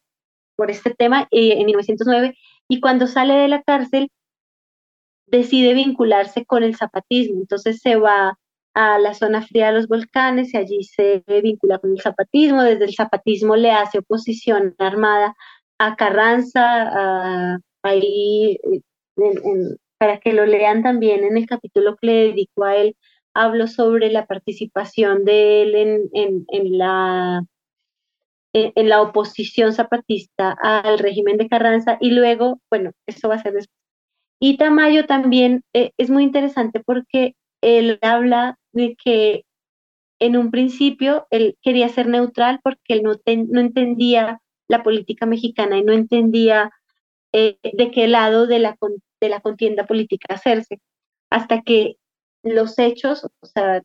por 0.55 0.71
este 0.71 0.93
tema 0.93 1.27
eh, 1.31 1.59
en 1.59 1.65
1909 1.65 2.35
y 2.67 2.79
cuando 2.79 3.07
sale 3.07 3.33
de 3.33 3.47
la 3.47 3.61
cárcel 3.63 4.09
decide 5.27 5.73
vincularse 5.73 6.45
con 6.45 6.63
el 6.63 6.75
zapatismo. 6.75 7.41
Entonces 7.41 7.79
se 7.79 7.95
va 7.95 8.37
a 8.73 8.99
la 8.99 9.13
zona 9.13 9.41
fría 9.41 9.67
de 9.67 9.73
los 9.73 9.87
volcanes 9.87 10.53
y 10.53 10.57
allí 10.57 10.83
se 10.83 11.23
vincula 11.43 11.79
con 11.79 11.91
el 11.91 12.01
zapatismo. 12.01 12.63
Desde 12.63 12.85
el 12.85 12.95
zapatismo 12.95 13.55
le 13.55 13.71
hace 13.71 13.99
oposición 13.99 14.75
armada 14.79 15.35
a 15.87 15.95
Carranza, 15.95 17.59
ahí 17.83 18.59
para 19.97 20.19
que 20.19 20.33
lo 20.33 20.45
lean 20.45 20.83
también 20.83 21.23
en 21.23 21.37
el 21.37 21.45
capítulo 21.45 21.95
que 21.95 22.07
le 22.07 22.13
dedico 22.13 22.63
a 22.63 22.75
él, 22.75 22.95
hablo 23.33 23.67
sobre 23.67 24.11
la 24.11 24.25
participación 24.25 25.25
de 25.25 25.63
él 25.63 25.75
en, 25.75 26.45
en 26.47 26.77
la 26.77 27.43
en 28.53 28.87
la 28.87 29.01
oposición 29.01 29.73
zapatista 29.73 30.55
al 30.61 30.99
régimen 30.99 31.37
de 31.37 31.49
Carranza 31.49 31.97
y 31.99 32.11
luego, 32.11 32.59
bueno, 32.69 32.91
eso 33.07 33.27
va 33.27 33.35
a 33.35 33.41
ser 33.41 33.53
después. 33.53 33.75
Y 34.39 34.57
Tamayo 34.57 35.05
también 35.05 35.63
eh, 35.73 35.91
es 35.97 36.09
muy 36.09 36.23
interesante 36.23 36.81
porque 36.85 37.35
él 37.61 37.97
habla 38.01 38.57
de 38.71 38.95
que 39.01 39.45
en 40.19 40.37
un 40.37 40.51
principio 40.51 41.25
él 41.31 41.57
quería 41.61 41.89
ser 41.89 42.07
neutral 42.07 42.59
porque 42.63 42.93
él 42.93 43.03
no, 43.03 43.13
no 43.25 43.59
entendía 43.59 44.41
la 44.73 44.83
política 44.83 45.25
mexicana 45.25 45.77
y 45.77 45.83
no 45.83 45.93
entendía 45.93 46.71
eh, 47.31 47.57
de 47.63 47.91
qué 47.91 48.07
lado 48.07 48.47
de 48.47 48.59
la, 48.59 48.77
de 49.21 49.29
la 49.29 49.39
contienda 49.39 49.85
política 49.85 50.33
hacerse, 50.33 50.79
hasta 51.29 51.61
que 51.61 51.97
los 52.43 52.77
hechos, 52.79 53.25
o 53.25 53.45
sea, 53.45 53.83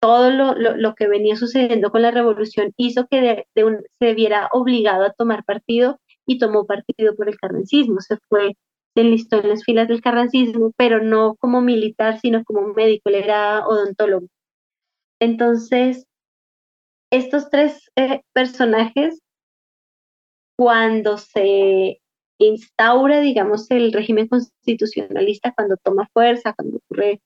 todo 0.00 0.30
lo, 0.30 0.94
que 0.94 1.08
venía 1.08 1.34
sucediendo 1.34 1.90
con 1.90 2.02
la 2.02 2.10
revolución 2.10 2.72
hizo 2.76 3.06
que 3.06 3.46
se 3.54 4.14
viera 4.14 4.50
obligado 4.52 5.04
a 5.04 5.12
tomar 5.12 5.44
partido 5.44 5.98
y 6.26 6.38
tomó 6.38 6.66
partido 6.66 7.16
por 7.16 7.28
el 7.28 7.38
carrancismo. 7.38 8.00
Se 8.00 8.18
fue, 8.28 8.56
se 8.94 9.00
enlistó 9.00 9.40
en 9.40 9.48
las 9.48 9.64
filas 9.64 9.88
del 9.88 10.02
carrancismo, 10.02 10.72
pero 10.76 11.02
no 11.02 11.36
como 11.36 11.62
militar, 11.62 12.20
sino 12.20 12.44
como 12.44 12.74
médico, 12.74 13.08
él 13.08 13.14
era 13.14 13.66
odontólogo. 13.66 14.26
Entonces, 15.20 16.06
estos 17.10 17.48
tres 17.48 17.90
eh, 17.96 18.20
personajes, 18.34 19.22
cuando 20.56 21.18
se 21.18 22.00
instaura, 22.38 23.20
digamos, 23.20 23.70
el 23.70 23.92
régimen 23.92 24.28
constitucionalista, 24.28 25.52
cuando 25.52 25.76
toma 25.76 26.08
fuerza, 26.12 26.52
cuando 26.54 26.78
ocurre 26.78 27.20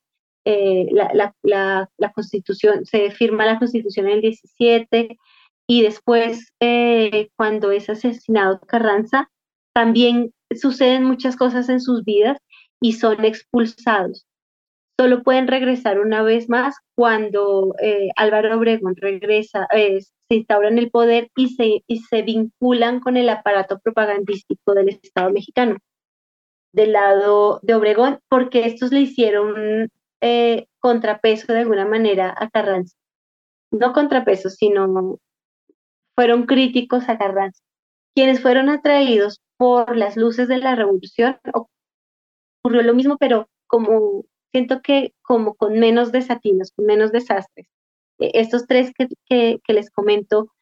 eh, 0.44 0.86
la, 0.92 1.34
la, 1.42 2.12
constitución, 2.12 2.86
se 2.86 3.10
firma 3.10 3.46
la 3.46 3.58
constitución 3.58 4.06
en 4.06 4.14
el 4.14 4.20
17 4.22 5.18
y 5.66 5.82
después 5.82 6.52
eh, 6.60 7.28
cuando 7.36 7.70
es 7.70 7.90
asesinado 7.90 8.60
Carranza, 8.60 9.30
también 9.74 10.32
suceden 10.58 11.04
muchas 11.04 11.36
cosas 11.36 11.68
en 11.68 11.80
sus 11.80 12.04
vidas 12.04 12.38
y 12.80 12.94
son 12.94 13.24
expulsados. 13.24 14.27
Solo 14.98 15.22
pueden 15.22 15.46
regresar 15.46 16.00
una 16.00 16.22
vez 16.22 16.48
más 16.48 16.76
cuando 16.96 17.74
eh, 17.80 18.08
Álvaro 18.16 18.56
Obregón 18.56 18.96
regresa, 18.96 19.68
se 19.70 20.34
instaura 20.34 20.68
en 20.68 20.78
el 20.78 20.90
poder 20.90 21.30
y 21.36 21.50
se, 21.50 21.84
y 21.86 22.00
se 22.00 22.22
vinculan 22.22 22.98
con 22.98 23.16
el 23.16 23.28
aparato 23.28 23.78
propagandístico 23.78 24.74
del 24.74 24.88
Estado 24.88 25.30
mexicano 25.30 25.76
del 26.72 26.92
lado 26.92 27.60
de 27.62 27.74
Obregón, 27.74 28.20
porque 28.28 28.66
estos 28.66 28.92
le 28.92 29.00
hicieron 29.00 29.88
eh, 30.20 30.66
contrapeso 30.80 31.52
de 31.52 31.60
alguna 31.60 31.86
manera 31.86 32.34
a 32.36 32.50
Carranza. 32.50 32.96
No 33.70 33.92
contrapeso, 33.92 34.50
sino 34.50 35.18
fueron 36.14 36.46
críticos 36.46 37.08
a 37.08 37.18
Carranza. 37.18 37.62
Quienes 38.14 38.40
fueron 38.40 38.68
atraídos 38.68 39.40
por 39.56 39.96
las 39.96 40.16
luces 40.16 40.48
de 40.48 40.58
la 40.58 40.74
revolución, 40.74 41.38
ocurrió 42.62 42.82
lo 42.82 42.94
mismo, 42.94 43.16
pero 43.18 43.48
como 43.66 44.24
siento 44.52 44.80
que 44.82 45.12
como 45.22 45.54
con 45.54 45.78
menos 45.78 46.12
desatinos, 46.12 46.72
con 46.72 46.86
menos 46.86 47.12
desastres. 47.12 47.66
E, 48.18 48.32
estos 48.34 48.66
tres 48.66 48.92
que, 48.96 49.60
que 49.62 49.72
les 49.72 49.90
comento 49.90 50.52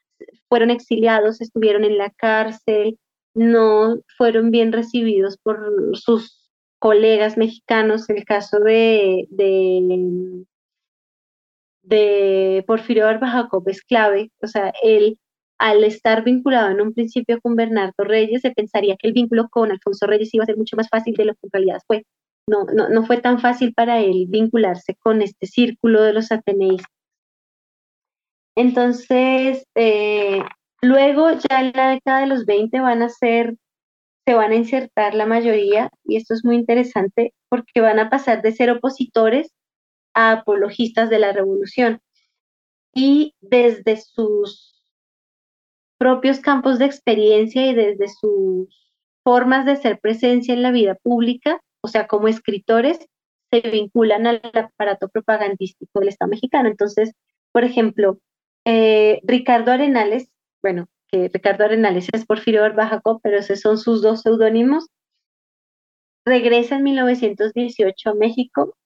fueron 0.49 0.71
exiliados, 0.71 1.41
estuvieron 1.41 1.85
en 1.85 1.99
la 1.99 2.11
cárcel, 2.11 2.99
no 3.35 3.99
fueron 4.17 4.51
bien 4.51 4.73
recibidos 4.73 5.37
por 5.39 5.97
sus 5.97 6.51
colegas 6.79 7.37
mexicanos, 7.37 8.09
el 8.11 8.25
caso 8.25 8.61
de, 8.61 9.27
de, 9.31 10.45
de 11.83 12.65
Porfirio 12.67 13.05
Barba 13.05 13.29
Jacob 13.29 13.63
es 13.69 13.83
clave, 13.83 14.31
o 14.43 14.47
sea, 14.47 14.73
él 14.83 15.19
al 15.59 15.85
estar 15.85 16.23
vinculado 16.23 16.71
en 16.71 16.81
un 16.83 16.93
principio 16.93 17.41
con 17.41 17.57
Bernardo 17.57 18.05
Reyes, 18.05 18.43
se 18.43 18.51
pensaría 18.51 18.97
que 18.99 19.09
el 19.09 19.15
vínculo 19.15 19.49
con 19.49 19.71
Alfonso 19.71 20.07
Reyes 20.07 20.35
iba 20.35 20.45
a 20.45 20.47
ser 20.47 20.57
mucho 20.59 20.77
más 20.77 20.89
fácil 20.91 21.15
de 21.15 21.25
lo 21.25 21.35
que 21.35 21.41
en 21.45 21.51
realidad 21.53 21.81
fue. 21.87 22.05
No, 22.49 22.65
no, 22.65 22.89
no 22.89 23.05
fue 23.05 23.21
tan 23.21 23.41
fácil 23.41 23.75
para 23.75 24.01
él 24.01 24.27
vincularse 24.29 24.95
con 24.97 25.21
este 25.21 25.47
círculo 25.47 26.03
de 26.03 26.13
los 26.13 26.31
ateneístas. 26.31 26.93
Entonces, 28.57 29.67
eh, 29.75 30.43
luego 30.81 31.31
ya 31.33 31.61
en 31.61 31.73
la 31.75 31.91
década 31.91 32.21
de 32.21 32.27
los 32.27 32.47
20 32.47 32.81
van 32.81 33.03
a 33.03 33.09
ser 33.09 33.57
se 34.27 34.35
van 34.35 34.51
a 34.51 34.57
insertar 34.57 35.15
la 35.15 35.25
mayoría, 35.25 35.89
y 36.05 36.17
esto 36.17 36.35
es 36.35 36.45
muy 36.45 36.57
interesante 36.57 37.33
porque 37.49 37.81
van 37.81 38.01
a 38.01 38.11
pasar 38.11 38.43
de 38.43 38.51
ser 38.53 38.71
opositores 38.71 39.53
a 40.15 40.33
apologistas 40.33 41.11
de 41.11 41.21
la 41.21 41.33
revolución. 41.33 42.01
Y 42.93 43.35
desde 43.41 43.99
sus 43.99 44.75
propios 45.99 46.41
campos 46.41 46.79
de 46.79 46.87
experiencia 46.87 47.67
y 47.71 47.75
desde 47.75 48.09
sus 48.09 48.69
formas 49.23 49.65
de 49.65 49.77
ser 49.77 50.01
presencia 50.01 50.55
en 50.55 50.63
la 50.63 50.73
vida 50.73 50.97
pública, 50.97 51.61
o 51.83 51.89
sea, 51.89 52.07
como 52.07 52.29
escritores, 52.29 52.99
se 53.51 53.61
vinculan 53.71 54.27
al 54.27 54.41
aparato 54.55 55.09
propagandístico 55.09 56.01
del 56.01 56.09
Estado 56.09 56.31
mexicano. 56.31 56.69
Entonces, 56.69 57.13
por 57.53 57.65
ejemplo, 57.65 58.19
eh, 58.65 59.21
Ricardo 59.25 59.73
Arenales, 59.73 60.29
bueno, 60.63 60.89
que 61.09 61.31
Ricardo 61.33 61.65
Arenales 61.65 62.09
es 62.13 62.27
Porfirio 62.27 62.63
Barbajaco, 62.63 63.21
pero 63.23 63.39
esos 63.39 63.61
son 63.61 63.79
sus 63.79 64.03
dos 64.03 64.23
seudónimos. 64.23 64.89
Regresa 66.25 66.77
en 66.77 66.83
1918 66.83 68.11
a 68.11 68.15
México 68.15 68.77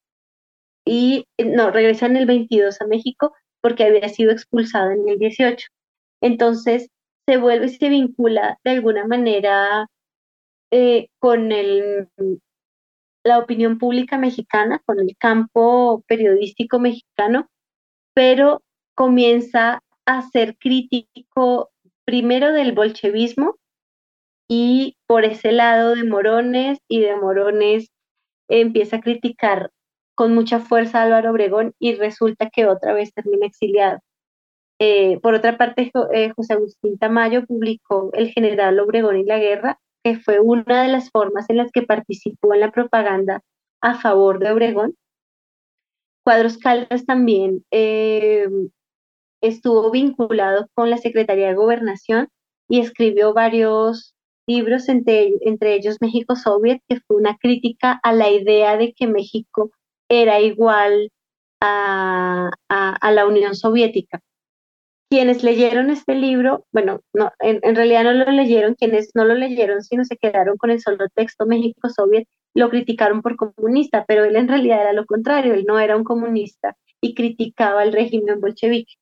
y 0.84 1.26
no, 1.38 1.70
regresa 1.70 2.06
en 2.06 2.16
el 2.16 2.26
22 2.26 2.80
a 2.80 2.86
México 2.86 3.34
porque 3.62 3.84
había 3.84 4.08
sido 4.08 4.32
expulsado 4.32 4.90
en 4.90 5.08
el 5.08 5.18
18. 5.18 5.68
Entonces 6.20 6.90
se 7.26 7.36
vuelve 7.38 7.66
y 7.66 7.70
se 7.70 7.88
vincula 7.88 8.58
de 8.64 8.70
alguna 8.72 9.06
manera 9.06 9.86
eh, 10.70 11.08
con 11.18 11.52
el, 11.52 12.08
la 13.24 13.38
opinión 13.38 13.78
pública 13.78 14.18
mexicana, 14.18 14.80
con 14.86 14.98
el 15.00 15.16
campo 15.18 16.02
periodístico 16.06 16.78
mexicano, 16.78 17.48
pero 18.14 18.62
comienza 18.94 19.82
a 20.06 20.22
ser 20.22 20.56
crítico 20.58 21.70
primero 22.04 22.52
del 22.52 22.72
bolchevismo 22.72 23.56
y 24.48 24.96
por 25.06 25.24
ese 25.24 25.52
lado 25.52 25.94
de 25.94 26.04
Morones 26.04 26.80
y 26.88 27.00
de 27.00 27.16
Morones 27.16 27.90
empieza 28.48 28.96
a 28.96 29.00
criticar 29.00 29.70
con 30.16 30.34
mucha 30.34 30.58
fuerza 30.58 30.98
a 30.98 31.02
Álvaro 31.04 31.30
Obregón 31.30 31.74
y 31.78 31.94
resulta 31.94 32.50
que 32.50 32.66
otra 32.66 32.92
vez 32.92 33.14
termina 33.14 33.46
exiliado. 33.46 34.00
Eh, 34.80 35.20
por 35.20 35.34
otra 35.34 35.56
parte, 35.56 35.92
eh, 36.12 36.32
José 36.34 36.54
Agustín 36.54 36.98
Tamayo 36.98 37.46
publicó 37.46 38.10
El 38.12 38.30
general 38.32 38.80
Obregón 38.80 39.18
y 39.18 39.24
la 39.24 39.38
guerra, 39.38 39.78
que 40.02 40.18
fue 40.18 40.40
una 40.40 40.82
de 40.82 40.88
las 40.88 41.10
formas 41.10 41.48
en 41.50 41.58
las 41.58 41.70
que 41.72 41.82
participó 41.82 42.54
en 42.54 42.60
la 42.60 42.70
propaganda 42.70 43.42
a 43.80 43.94
favor 43.94 44.38
de 44.38 44.50
Obregón. 44.50 44.94
Cuadros 46.24 46.58
Caldas 46.58 47.06
también 47.06 47.64
eh, 47.70 48.48
estuvo 49.40 49.90
vinculado 49.90 50.68
con 50.74 50.90
la 50.90 50.98
Secretaría 50.98 51.48
de 51.48 51.54
Gobernación 51.54 52.28
y 52.68 52.80
escribió 52.80 53.32
varios 53.32 54.14
libros, 54.46 54.88
entre, 54.88 55.32
entre 55.42 55.74
ellos 55.74 55.98
México 56.00 56.36
Soviet, 56.36 56.80
que 56.88 57.00
fue 57.00 57.16
una 57.16 57.36
crítica 57.38 57.98
a 58.02 58.12
la 58.12 58.30
idea 58.30 58.76
de 58.76 58.92
que 58.92 59.06
México 59.06 59.70
era 60.08 60.40
igual 60.40 61.10
a, 61.60 62.50
la 63.12 63.26
Unión 63.26 63.54
Soviética. 63.54 64.20
Quienes 65.10 65.42
leyeron 65.42 65.90
este 65.90 66.14
libro, 66.14 66.66
bueno, 66.72 67.00
no, 67.12 67.32
en, 67.40 67.74
realidad 67.74 68.04
no 68.04 68.12
lo 68.12 68.30
leyeron, 68.30 68.76
quienes 68.76 69.10
no 69.14 69.24
lo 69.24 69.34
leyeron, 69.34 69.82
sino 69.82 70.04
se 70.04 70.16
quedaron 70.16 70.56
con 70.56 70.70
el 70.70 70.80
solo 70.80 71.08
texto 71.12 71.46
México 71.46 71.88
Soviet, 71.88 72.28
lo 72.54 72.70
criticaron 72.70 73.20
por 73.20 73.34
comunista, 73.36 74.04
pero 74.06 74.24
él 74.24 74.36
en 74.36 74.46
realidad 74.46 74.82
era 74.82 74.92
lo 74.92 75.06
contrario, 75.06 75.54
él 75.54 75.64
no 75.66 75.80
era 75.80 75.96
un 75.96 76.04
comunista 76.04 76.76
y 77.00 77.14
criticaba 77.14 77.82
el 77.82 77.92
régimen 77.92 78.40
bolchevique. 78.40 78.94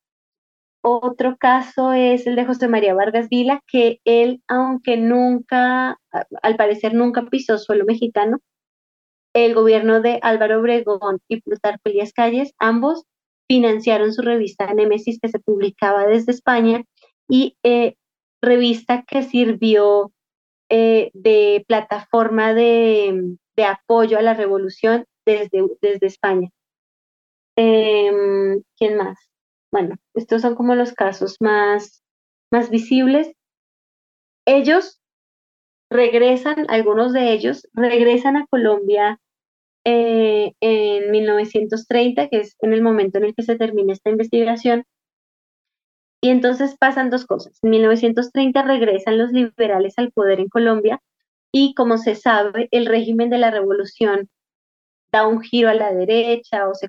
Otro 0.83 1.37
caso 1.37 1.93
es 1.93 2.27
el 2.27 2.37
de 2.37 2.47
José 2.47 2.69
María 2.69 2.95
Vargas 2.95 3.29
Vila, 3.29 3.61
que 3.67 4.01
él, 4.05 4.43
aunque 4.49 4.97
nunca, 4.97 5.99
al 6.43 6.57
parecer 6.57 6.95
nunca 6.95 7.27
pisó 7.27 7.59
suelo 7.59 7.85
mexicano, 7.85 8.39
el 9.35 9.55
gobierno 9.55 10.01
de 10.01 10.19
Álvaro 10.23 10.61
Obregón 10.61 11.21
y 11.29 11.43
Plutarco 11.43 11.83
Elías 11.85 12.13
Calles, 12.15 12.55
ambos 12.59 13.05
financiaron 13.49 14.13
su 14.13 14.23
revista 14.23 14.73
Némesis 14.73 15.19
que 15.21 15.29
se 15.29 15.39
publicaba 15.39 16.07
desde 16.07 16.33
España 16.33 16.85
y 17.29 17.57
eh, 17.63 17.97
revista 18.43 19.05
que 19.07 19.23
sirvió 19.23 20.13
eh, 20.69 21.11
de 21.15 21.65
plataforma 21.67 22.53
de, 22.53 23.37
apoyo 23.67 24.19
a 24.19 24.23
la 24.23 24.35
revolución 24.35 25.07
desde, 25.27 25.65
desde 25.81 26.07
España. 26.07 26.51
Em, 27.57 28.63
¿Quién 28.77 28.97
más? 28.97 29.19
Bueno, 29.73 29.97
estos 30.15 30.43
son 30.43 30.55
como 30.55 30.75
los 30.75 30.93
casos 30.93 31.39
más, 31.41 32.05
más 32.53 32.71
visibles. 32.71 33.33
Ellos 34.47 35.01
regresan, 35.91 36.67
algunos 36.69 37.13
de 37.13 37.33
ellos 37.33 37.67
regresan 37.73 38.37
a 38.37 38.47
Colombia 38.47 39.19
eh, 39.91 40.53
en 40.61 41.11
1930, 41.11 42.29
que 42.29 42.41
es 42.41 42.57
en 42.61 42.75
el 42.75 42.83
momento 42.83 43.17
en 43.17 43.25
el 43.25 43.35
que 43.35 43.43
se 43.43 43.57
termina 43.57 43.95
esta 43.95 44.11
investigación. 44.11 44.85
Y 46.21 46.29
entonces 46.29 46.77
pasan 46.79 47.09
dos 47.09 47.25
cosas. 47.25 47.59
En 47.63 47.71
1930 47.71 48.63
regresan 48.63 49.17
los 49.17 49.33
liberales 49.33 49.95
al 49.97 50.13
poder 50.13 50.41
en 50.41 50.49
Colombia 50.51 51.01
y 51.53 51.73
como 51.73 51.97
se 51.97 52.17
sabe, 52.17 52.69
el 52.71 52.85
régimen 52.85 53.31
de 53.31 53.39
la 53.39 53.51
revolución 53.51 54.29
da 55.11 55.27
un 55.27 55.41
giro 55.41 55.71
a 55.71 55.75
la 55.75 55.95
derecha 55.95 56.69
o 56.69 56.75
se 56.75 56.89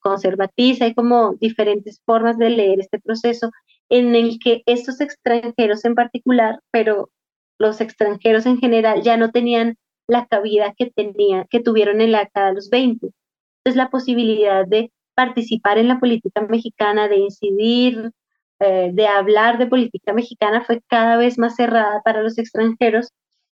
conservatiza. 0.00 0.86
Hay 0.86 0.94
como 0.94 1.34
diferentes 1.34 2.00
formas 2.06 2.38
de 2.38 2.48
leer 2.48 2.80
este 2.80 2.98
proceso 2.98 3.50
en 3.90 4.14
el 4.14 4.38
que 4.42 4.62
estos 4.64 5.02
extranjeros 5.02 5.84
en 5.84 5.94
particular, 5.94 6.60
pero 6.70 7.10
los 7.58 7.82
extranjeros 7.82 8.46
en 8.46 8.56
general 8.58 9.02
ya 9.02 9.18
no 9.18 9.32
tenían 9.32 9.76
la 10.12 10.26
cabida 10.26 10.74
que, 10.76 10.90
tenían, 10.90 11.46
que 11.50 11.60
tuvieron 11.60 12.00
en 12.00 12.12
la 12.12 12.20
década 12.20 12.48
de 12.48 12.54
los 12.54 12.70
20. 12.70 13.06
Entonces 13.06 13.76
la 13.76 13.90
posibilidad 13.90 14.66
de 14.66 14.92
participar 15.14 15.78
en 15.78 15.88
la 15.88 16.00
política 16.00 16.42
mexicana, 16.42 17.08
de 17.08 17.18
incidir, 17.18 18.12
eh, 18.60 18.90
de 18.92 19.06
hablar 19.06 19.58
de 19.58 19.66
política 19.66 20.12
mexicana 20.12 20.64
fue 20.64 20.80
cada 20.88 21.16
vez 21.16 21.38
más 21.38 21.56
cerrada 21.56 22.00
para 22.04 22.22
los 22.22 22.38
extranjeros 22.38 23.10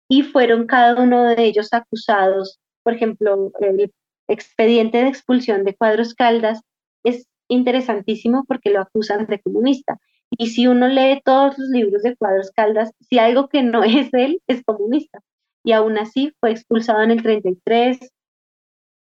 y 0.09 0.23
fueron 0.23 0.67
cada 0.67 1.01
uno 1.03 1.25
de 1.25 1.45
ellos 1.45 1.73
acusados 1.73 2.59
por 2.89 2.95
ejemplo, 2.95 3.53
el 3.61 3.93
expediente 4.29 4.97
de 4.97 5.09
expulsión 5.09 5.63
de 5.65 5.77
Cuadros 5.77 6.15
Caldas 6.15 6.63
es 7.05 7.27
interesantísimo 7.49 8.47
porque 8.49 8.71
lo 8.71 8.81
acusan 8.81 9.27
de 9.27 9.43
comunista. 9.43 9.99
Y 10.31 10.47
si 10.49 10.69
uno 10.69 10.89
lee 10.89 11.21
todos 11.23 11.59
los 11.59 11.69
libros 11.69 12.03
de 12.03 12.17
Cuadros 12.17 12.51
Caldas, 12.51 12.93
si 13.01 13.19
algo 13.19 13.51
que 13.51 13.63
no 13.63 13.83
es 13.85 14.09
él 14.15 14.41
es 14.47 14.63
comunista. 14.65 15.21
Y 15.65 15.73
aún 15.73 15.99
así 15.99 16.33
fue 16.41 16.51
expulsado 16.53 17.03
en 17.03 17.11
el 17.11 17.23
33. 17.23 17.99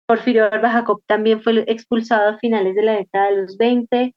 Porfirio 0.05 0.49
Jacob 0.51 1.01
también 1.07 1.41
fue 1.41 1.63
expulsado 1.67 2.29
a 2.29 2.37
finales 2.37 2.75
de 2.75 2.83
la 2.83 2.93
década 2.93 3.29
de 3.29 3.41
los 3.41 3.57
20. 3.57 4.13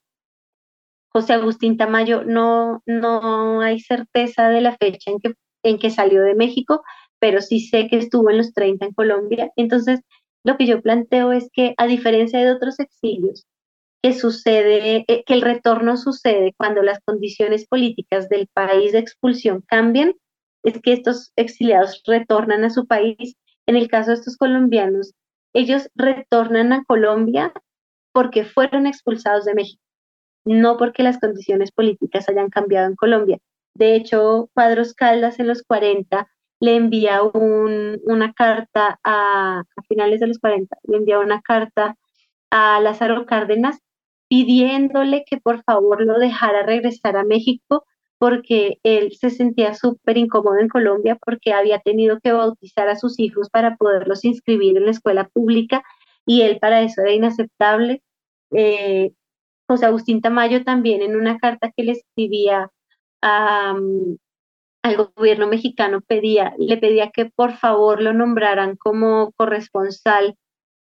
José 1.10 1.32
Agustín 1.32 1.76
Tamayo, 1.76 2.24
no, 2.24 2.82
no 2.84 3.60
hay 3.60 3.80
certeza 3.80 4.48
de 4.48 4.60
la 4.60 4.76
fecha 4.76 5.10
en 5.10 5.20
que, 5.20 5.34
en 5.62 5.78
que 5.78 5.90
salió 5.90 6.22
de 6.22 6.34
México, 6.34 6.82
pero 7.18 7.40
sí 7.40 7.60
sé 7.60 7.88
que 7.88 7.96
estuvo 7.96 8.30
en 8.30 8.38
los 8.38 8.52
30 8.52 8.86
en 8.86 8.92
Colombia. 8.92 9.50
Entonces, 9.56 10.00
lo 10.44 10.56
que 10.56 10.66
yo 10.66 10.82
planteo 10.82 11.32
es 11.32 11.48
que 11.52 11.74
a 11.78 11.86
diferencia 11.86 12.38
de 12.40 12.52
otros 12.52 12.78
exilios, 12.80 13.46
que 14.02 14.12
sucede, 14.12 15.04
eh, 15.08 15.24
que 15.26 15.34
el 15.34 15.42
retorno 15.42 15.96
sucede 15.96 16.54
cuando 16.56 16.82
las 16.82 17.00
condiciones 17.04 17.66
políticas 17.66 18.28
del 18.28 18.46
país 18.52 18.92
de 18.92 18.98
expulsión 18.98 19.62
cambian, 19.66 20.14
es 20.66 20.80
que 20.82 20.92
estos 20.92 21.32
exiliados 21.36 22.02
retornan 22.06 22.64
a 22.64 22.70
su 22.70 22.86
país. 22.86 23.36
En 23.66 23.76
el 23.76 23.88
caso 23.88 24.10
de 24.10 24.16
estos 24.16 24.36
colombianos, 24.36 25.14
ellos 25.54 25.88
retornan 25.94 26.72
a 26.72 26.84
Colombia 26.84 27.52
porque 28.12 28.44
fueron 28.44 28.86
expulsados 28.86 29.44
de 29.44 29.54
México, 29.54 29.82
no 30.44 30.76
porque 30.76 31.04
las 31.04 31.20
condiciones 31.20 31.70
políticas 31.70 32.28
hayan 32.28 32.50
cambiado 32.50 32.88
en 32.88 32.96
Colombia. 32.96 33.38
De 33.74 33.94
hecho, 33.94 34.50
Cuadros 34.54 34.92
Caldas 34.94 35.38
en 35.38 35.46
los 35.46 35.62
40 35.62 36.26
le 36.58 36.76
envía 36.76 37.20
una 37.22 38.32
carta 38.32 38.98
a, 39.04 39.60
a 39.60 39.82
finales 39.88 40.18
de 40.18 40.26
los 40.26 40.38
40, 40.40 40.76
le 40.82 40.96
envía 40.96 41.20
una 41.20 41.42
carta 41.42 41.96
a 42.50 42.80
Lázaro 42.80 43.24
Cárdenas 43.24 43.78
pidiéndole 44.28 45.24
que 45.28 45.36
por 45.36 45.62
favor 45.62 46.04
lo 46.04 46.18
dejara 46.18 46.64
regresar 46.64 47.16
a 47.16 47.24
México 47.24 47.84
porque 48.18 48.78
él 48.82 49.12
se 49.12 49.30
sentía 49.30 49.74
súper 49.74 50.16
incómodo 50.16 50.58
en 50.58 50.68
Colombia 50.68 51.18
porque 51.24 51.52
había 51.52 51.80
tenido 51.80 52.18
que 52.20 52.32
bautizar 52.32 52.88
a 52.88 52.96
sus 52.96 53.18
hijos 53.18 53.50
para 53.50 53.76
poderlos 53.76 54.24
inscribir 54.24 54.76
en 54.76 54.86
la 54.86 54.90
escuela 54.92 55.28
pública 55.28 55.82
y 56.24 56.42
él 56.42 56.58
para 56.58 56.82
eso 56.82 57.02
era 57.02 57.12
inaceptable. 57.12 58.02
Eh, 58.52 59.12
José 59.68 59.86
Agustín 59.86 60.20
Tamayo 60.22 60.64
también 60.64 61.02
en 61.02 61.16
una 61.16 61.38
carta 61.38 61.72
que 61.76 61.84
le 61.84 61.92
escribía 61.92 62.70
a, 63.22 63.76
al 64.82 64.96
gobierno 64.96 65.48
mexicano 65.48 66.00
pedía, 66.00 66.54
le 66.58 66.76
pedía 66.76 67.10
que 67.10 67.26
por 67.26 67.52
favor 67.54 68.00
lo 68.00 68.12
nombraran 68.12 68.76
como 68.76 69.32
corresponsal 69.32 70.36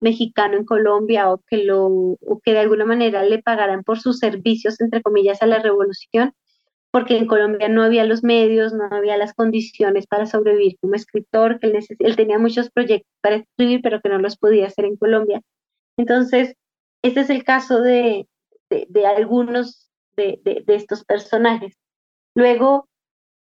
mexicano 0.01 0.57
en 0.59 0.65
Colombia 0.67 1.31
o 1.33 1.43
que 1.47 1.65
lo 1.65 1.87
o 1.87 2.41
que 2.45 2.53
de 2.53 2.59
alguna 2.61 2.85
manera 2.85 3.25
le 3.25 3.43
pagaran 3.43 3.83
por 3.83 3.99
sus 3.99 4.19
servicios 4.19 4.81
entre 4.81 5.03
comillas 5.03 5.41
a 5.43 5.47
la 5.47 5.59
revolución 5.59 6.35
porque 6.91 7.19
en 7.19 7.27
Colombia 7.27 7.69
no 7.69 7.83
había 7.83 8.05
los 8.05 8.23
medios, 8.23 8.73
no 8.73 8.89
había 8.91 9.17
las 9.17 9.35
condiciones 9.35 10.07
para 10.07 10.27
sobrevivir 10.27 10.79
como 10.81 10.95
escritor, 10.95 11.61
que 11.61 11.79
él, 11.99 12.17
tenía 12.17 12.39
muchos 12.39 12.71
proyectos 12.71 13.13
para 13.21 13.37
escribir, 13.37 13.81
pero 13.83 14.01
que 14.01 14.09
no 14.09 14.19
los 14.19 14.37
podía 14.37 14.67
hacer 14.67 14.87
en 14.87 14.97
Colombia. 14.97 15.43
Entonces, 15.99 16.55
este 17.03 17.21
es 17.21 17.31
el 17.31 17.45
caso 17.45 17.81
de, 17.81 18.27
de, 18.71 19.07
algunos 19.07 19.91
de, 20.17 20.41
de, 20.43 20.75
estos 20.75 21.05
personajes. 21.05 21.75
Luego, 22.35 22.89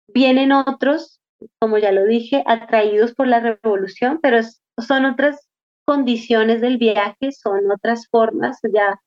Vienen 0.07 0.51
otros, 0.51 1.20
como 1.59 1.78
ya 1.78 1.91
lo 1.91 2.05
dije, 2.05 2.43
atraídos 2.45 3.13
por 3.13 3.28
la 3.28 3.39
revolución, 3.39 4.20
pero 4.22 4.39
son 4.78 5.05
otras 5.05 5.49
condiciones 5.86 6.61
del 6.61 6.78
viaje, 6.78 7.32
son 7.32 7.72
otras 7.72 8.07
formas, 8.09 8.59
ya 8.74 8.99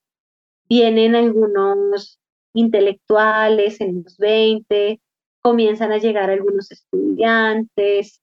vienen 0.68 1.14
algunos 1.14 2.18
intelectuales 2.54 3.80
en 3.80 4.02
los 4.04 4.16
20, 4.18 5.00
comienzan 5.40 5.92
a 5.92 5.98
llegar 5.98 6.30
algunos 6.30 6.70
estudiantes, 6.70 8.20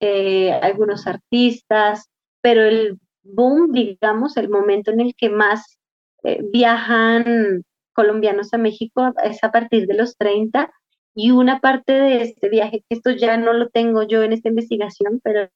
eh, 0.00 0.52
algunos 0.52 1.06
artistas, 1.06 2.08
pero 2.40 2.62
el 2.62 2.98
boom, 3.22 3.72
digamos, 3.72 4.36
el 4.36 4.48
momento 4.48 4.90
en 4.90 5.00
el 5.00 5.14
que 5.14 5.30
más 5.30 5.78
eh, 6.24 6.40
viajan 6.52 7.64
colombianos 7.92 8.52
a 8.54 8.58
México 8.58 9.12
es 9.22 9.42
a 9.42 9.50
partir 9.50 9.86
de 9.86 9.94
los 9.94 10.16
30 10.16 10.70
y 11.14 11.32
una 11.32 11.60
parte 11.60 11.92
de 11.92 12.22
este 12.22 12.48
viaje, 12.48 12.84
que 12.88 12.96
esto 12.96 13.10
ya 13.10 13.36
no 13.36 13.52
lo 13.52 13.68
tengo 13.68 14.02
yo 14.04 14.22
en 14.22 14.32
esta 14.32 14.48
investigación, 14.48 15.20
pero 15.22 15.48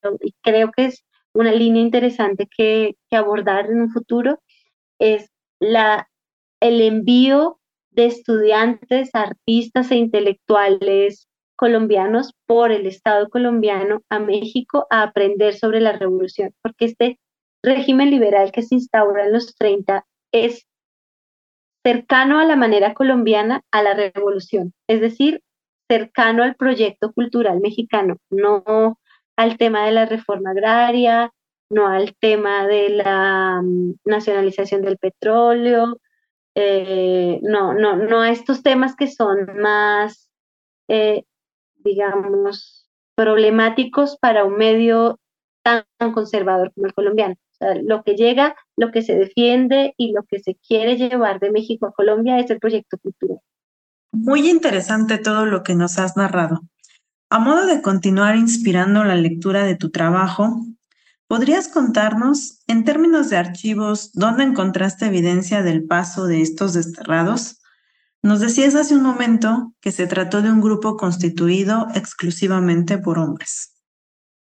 creo 0.43 0.73
que 0.73 0.87
es 0.87 1.05
una 1.33 1.53
línea 1.53 1.83
interesante 1.83 2.49
que, 2.55 2.97
que 3.09 3.17
abordar 3.17 3.71
en 3.71 3.81
un 3.83 3.91
futuro, 3.91 4.41
es 4.99 5.31
la, 5.61 6.09
el 6.61 6.81
envío 6.81 7.59
de 7.95 8.07
estudiantes, 8.07 9.11
artistas 9.12 9.90
e 9.90 9.97
intelectuales 9.97 11.28
colombianos 11.57 12.34
por 12.47 12.72
el 12.72 12.86
Estado 12.86 13.28
colombiano 13.28 14.03
a 14.09 14.18
México 14.18 14.86
a 14.90 15.03
aprender 15.03 15.55
sobre 15.55 15.80
la 15.80 15.92
revolución, 15.92 16.53
porque 16.62 16.86
este 16.86 17.18
régimen 17.62 18.11
liberal 18.11 18.53
que 18.53 18.62
se 18.62 18.74
instaura 18.74 19.24
en 19.24 19.32
los 19.32 19.55
30 19.55 20.05
es 20.32 20.66
cercano 21.84 22.40
a 22.40 22.45
la 22.45 22.57
manera 22.57 22.95
colombiana 22.95 23.62
a 23.70 23.82
la 23.82 23.95
revolución, 23.95 24.72
es 24.88 25.01
decir, 25.01 25.42
cercano 25.88 26.42
al 26.42 26.57
proyecto 26.57 27.12
cultural 27.12 27.61
mexicano, 27.61 28.16
no 28.30 28.99
al 29.36 29.59
tema 29.59 29.86
de 29.86 29.92
la 29.92 30.07
reforma 30.07 30.51
agraria, 30.51 31.30
no 31.70 31.88
al 31.88 32.14
tema 32.16 32.66
de 32.66 32.88
la 32.90 33.61
mm, 33.62 33.95
nacionalización 34.05 34.82
del 34.82 34.99
petróleo, 34.99 35.99
eh, 36.55 37.41
no, 37.43 37.75
no, 37.75 37.97
no 37.97 38.25
estos 38.25 38.63
temas 38.63 38.95
que 38.97 39.09
son 39.09 39.39
más, 39.61 40.31
eh, 40.89 41.25
digamos, 41.77 42.89
problemáticos 43.17 44.17
para 44.19 44.45
un 44.45 44.57
medio 44.57 45.19
tan 45.63 45.85
conservador 46.13 46.73
como 46.75 46.87
el 46.87 46.95
colombiano. 46.95 47.35
O 47.35 47.57
sea, 47.57 47.75
lo 47.75 48.03
que 48.03 48.15
llega, 48.17 48.55
lo 48.77 48.91
que 48.91 49.03
se 49.03 49.15
defiende 49.15 49.95
y 49.97 50.13
lo 50.13 50.23
que 50.25 50.41
se 50.41 50.57
quiere 50.57 50.97
llevar 50.97 51.41
de 51.41 51.51
México 51.51 51.87
a 51.87 51.93
Colombia 51.93 52.39
es 52.39 52.51
el 52.51 52.59
proyecto 52.59 52.99
cultural. 52.99 53.39
Muy 54.13 54.49
interesante 54.49 55.19
todo 55.19 55.47
lo 55.47 55.63
que 55.63 55.75
nos 55.75 55.99
has 55.99 56.17
narrado. 56.17 56.61
A 57.31 57.39
modo 57.39 57.67
de 57.67 57.83
continuar 57.83 58.37
inspirando 58.37 59.03
la 59.03 59.17
lectura 59.17 59.65
de 59.65 59.77
tu 59.77 59.91
trabajo, 59.91 60.57
¿podrías 61.35 61.66
contarnos, 61.66 62.62
en 62.68 62.85
términos 62.85 63.28
de 63.28 63.37
archivos, 63.37 64.12
dónde 64.12 64.45
encontraste 64.45 65.07
evidencia 65.07 65.64
del 65.64 65.85
paso 65.85 66.28
de 66.28 66.41
estos 66.41 66.74
desterrados? 66.74 67.61
Nos 68.22 68.39
decías 68.39 68.76
hace 68.76 68.95
un 68.95 69.03
momento 69.03 69.72
que 69.80 69.91
se 69.91 70.07
trató 70.07 70.43
de 70.43 70.53
un 70.53 70.61
grupo 70.61 70.97
constituido 70.97 71.89
exclusivamente 71.93 72.99
por 72.99 73.18
hombres. 73.18 73.74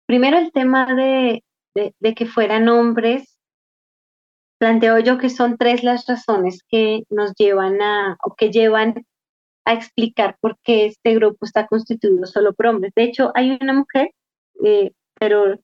Primero 0.06 0.38
el 0.38 0.52
tema 0.52 0.94
de, 0.94 1.44
que 1.74 2.26
fueran 2.28 2.70
hombres. 2.70 3.36
Planteo 4.60 5.00
yo 5.00 5.18
que 5.18 5.32
son 5.32 5.58
tres 5.58 5.84
las 5.84 6.06
razones 6.06 6.60
que 6.70 7.02
nos 7.10 7.34
llevan 7.34 7.82
a, 7.82 8.16
o 8.24 8.36
que 8.36 8.52
llevan 8.52 9.08
a 9.66 9.74
explicar 9.74 10.38
por 10.40 10.60
qué 10.64 10.86
este 10.86 11.16
grupo 11.16 11.48
está 11.48 11.66
constituido 11.66 12.28
solo 12.28 12.54
por 12.54 12.68
hombres. 12.68 12.94
De 12.96 13.06
hecho, 13.06 13.32
hay 13.34 13.58
una 13.60 13.74
mujer, 13.74 14.12
eh, 14.64 14.92
pero 15.20 15.58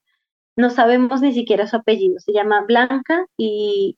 no 0.62 0.70
sabemos 0.70 1.22
ni 1.22 1.34
siquiera 1.34 1.68
su 1.68 1.76
apellido. 1.76 2.20
Se 2.20 2.32
llama 2.32 2.62
Blanca 2.66 3.26
y 3.38 3.98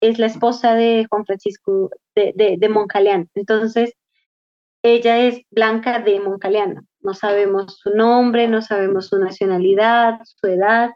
es 0.00 0.18
la 0.18 0.26
esposa 0.26 0.74
de 0.74 1.06
Juan 1.08 1.24
Francisco 1.24 1.90
de, 2.14 2.32
de. 2.36 2.58
Entonces, 3.34 3.94
ella 4.82 5.18
es 5.20 5.42
Blanca 5.50 6.00
de 6.00 6.20
Moncaleano. 6.20 6.82
No 7.00 7.14
sabemos 7.14 7.78
su 7.78 7.90
nombre, 7.90 8.48
no 8.48 8.62
sabemos 8.62 9.08
su 9.08 9.18
nacionalidad, 9.18 10.20
su 10.24 10.48
edad. 10.48 10.90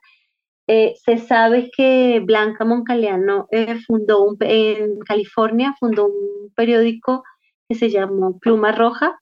Eh, 0.69 0.95
se 1.05 1.19
sabe 1.19 1.71
que 1.75 2.21
Blanca 2.25 2.65
Moncaleano 2.65 3.47
eh, 3.53 3.79
fundó 3.87 4.25
un, 4.25 4.37
en 4.41 4.99
California, 5.01 5.75
fundó 5.79 6.07
un 6.07 6.53
periódico 6.55 7.23
que 7.69 7.77
se 7.77 7.91
llamó 7.91 8.39
Pluma 8.39 8.73
Roja. 8.73 9.21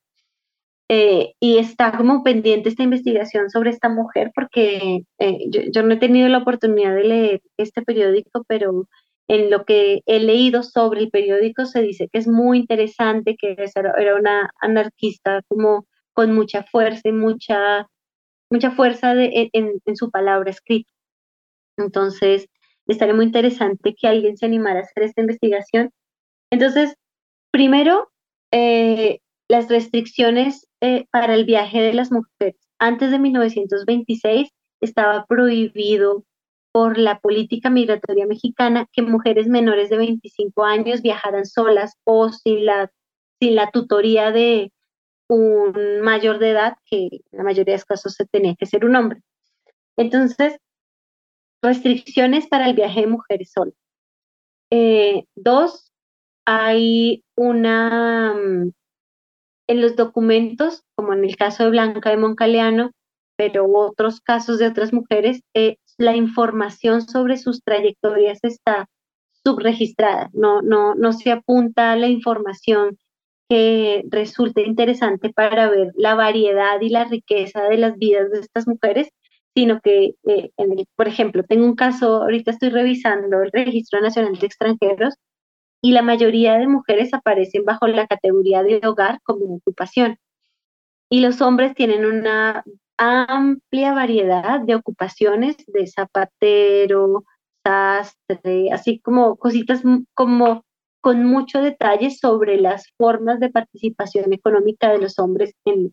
Eh, 0.90 1.34
y 1.40 1.56
está 1.58 1.96
como 1.96 2.22
pendiente 2.22 2.68
esta 2.68 2.82
investigación 2.82 3.48
sobre 3.48 3.70
esta 3.70 3.88
mujer 3.88 4.32
porque 4.34 5.04
eh, 5.18 5.38
yo, 5.48 5.82
no 5.82 5.94
he 5.94 5.96
tenido 5.96 6.28
la 6.28 6.38
oportunidad 6.38 6.94
de 6.94 7.04
leer 7.04 7.42
este 7.56 7.80
periódico, 7.82 8.44
pero 8.46 8.86
en 9.26 9.50
lo 9.50 9.64
que 9.64 10.02
he 10.04 10.20
leído 10.20 10.62
sobre 10.62 11.00
el 11.00 11.10
periódico 11.10 11.64
se 11.64 11.80
dice 11.80 12.08
que 12.12 12.18
es 12.18 12.28
muy 12.28 12.58
interesante, 12.58 13.36
que 13.38 13.56
era 13.96 14.14
una 14.14 14.50
anarquista 14.60 15.40
como 15.48 15.86
con 16.12 16.34
mucha 16.34 16.64
fuerza 16.64 17.08
y 17.08 17.12
mucha, 17.12 17.88
mucha 18.50 18.70
fuerza 18.70 19.14
de, 19.14 19.48
en, 19.54 19.80
en 19.86 19.96
su 19.96 20.10
palabra 20.10 20.50
escrita. 20.50 20.92
Entonces, 21.78 22.48
estaría 22.86 23.14
muy 23.14 23.24
interesante 23.24 23.94
que 23.98 24.06
alguien 24.06 24.36
se 24.36 24.46
animara 24.46 24.80
a 24.80 24.82
hacer 24.82 25.04
esta 25.04 25.22
investigación. 25.22 25.90
Entonces, 26.50 26.94
primero, 27.50 28.10
eh, 28.52 29.20
las 29.48 29.68
restricciones 29.68 30.66
eh, 30.84 31.06
para 31.10 31.34
el 31.34 31.46
viaje 31.46 31.80
de 31.80 31.94
las 31.94 32.12
mujeres. 32.12 32.56
Antes 32.78 33.10
de 33.10 33.18
1926 33.18 34.50
estaba 34.82 35.24
prohibido 35.24 36.26
por 36.72 36.98
la 36.98 37.20
política 37.20 37.70
migratoria 37.70 38.26
mexicana 38.26 38.86
que 38.92 39.00
mujeres 39.00 39.46
menores 39.46 39.88
de 39.88 39.96
25 39.96 40.62
años 40.62 41.00
viajaran 41.00 41.46
solas 41.46 41.94
o 42.04 42.28
sin 42.28 42.66
la, 42.66 42.92
sin 43.40 43.54
la 43.54 43.70
tutoría 43.70 44.30
de 44.30 44.72
un 45.26 46.02
mayor 46.02 46.38
de 46.38 46.50
edad, 46.50 46.76
que 46.84 47.06
en 47.06 47.38
la 47.38 47.44
mayoría 47.44 47.72
de 47.72 47.78
los 47.78 47.86
casos 47.86 48.12
se 48.12 48.26
tenía 48.26 48.54
que 48.54 48.66
ser 48.66 48.84
un 48.84 48.94
hombre. 48.94 49.22
Entonces, 49.96 50.58
restricciones 51.62 52.46
para 52.46 52.68
el 52.68 52.74
viaje 52.74 53.00
de 53.00 53.06
mujeres 53.06 53.52
solas. 53.52 53.74
Eh, 54.70 55.24
dos, 55.34 55.94
hay 56.44 57.24
una, 57.36 58.34
mm, 58.34 58.72
en 59.66 59.80
los 59.80 59.96
documentos, 59.96 60.82
como 60.94 61.12
en 61.12 61.24
el 61.24 61.36
caso 61.36 61.64
de 61.64 61.70
Blanca 61.70 62.10
de 62.10 62.16
Moncaleano, 62.16 62.90
pero 63.36 63.66
otros 63.66 64.20
casos 64.20 64.58
de 64.58 64.66
otras 64.66 64.92
mujeres, 64.92 65.40
eh, 65.54 65.76
la 65.98 66.16
información 66.16 67.02
sobre 67.02 67.36
sus 67.36 67.62
trayectorias 67.62 68.38
está 68.42 68.86
subregistrada, 69.44 70.30
no, 70.32 70.62
no, 70.62 70.94
no 70.94 71.12
se 71.12 71.30
apunta 71.30 71.96
la 71.96 72.08
información 72.08 72.96
que 73.48 74.04
resulte 74.08 74.62
interesante 74.62 75.30
para 75.30 75.68
ver 75.68 75.92
la 75.96 76.14
variedad 76.14 76.80
y 76.80 76.88
la 76.88 77.04
riqueza 77.04 77.62
de 77.64 77.76
las 77.76 77.96
vidas 77.96 78.30
de 78.30 78.40
estas 78.40 78.66
mujeres, 78.66 79.08
sino 79.54 79.80
que, 79.80 80.14
eh, 80.26 80.50
por 80.96 81.08
ejemplo, 81.08 81.44
tengo 81.44 81.66
un 81.66 81.76
caso, 81.76 82.22
ahorita 82.22 82.50
estoy 82.50 82.70
revisando 82.70 83.42
el 83.42 83.52
Registro 83.52 84.00
Nacional 84.00 84.36
de 84.38 84.46
Extranjeros 84.46 85.14
y 85.84 85.92
la 85.92 86.00
mayoría 86.00 86.54
de 86.56 86.66
mujeres 86.66 87.12
aparecen 87.12 87.66
bajo 87.66 87.86
la 87.86 88.06
categoría 88.06 88.62
de 88.62 88.80
hogar 88.84 89.20
como 89.22 89.56
ocupación. 89.56 90.16
Y 91.10 91.20
los 91.20 91.42
hombres 91.42 91.74
tienen 91.74 92.06
una 92.06 92.64
amplia 92.96 93.92
variedad 93.92 94.60
de 94.60 94.76
ocupaciones 94.76 95.56
de 95.66 95.86
zapatero, 95.86 97.24
sastre, 97.62 98.72
así 98.72 98.98
como 99.00 99.36
cositas 99.36 99.82
como 100.14 100.64
con 101.02 101.26
mucho 101.26 101.60
detalle 101.60 102.10
sobre 102.10 102.58
las 102.58 102.90
formas 102.96 103.38
de 103.38 103.50
participación 103.50 104.32
económica 104.32 104.90
de 104.90 105.00
los 105.00 105.18
hombres 105.18 105.52
en, 105.66 105.92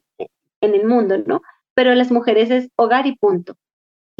en 0.61 0.73
el 0.73 0.87
mundo, 0.87 1.17
¿no? 1.17 1.41
Pero 1.73 1.93
las 1.95 2.13
mujeres 2.13 2.49
es 2.49 2.69
hogar 2.77 3.07
y 3.07 3.17
punto 3.17 3.57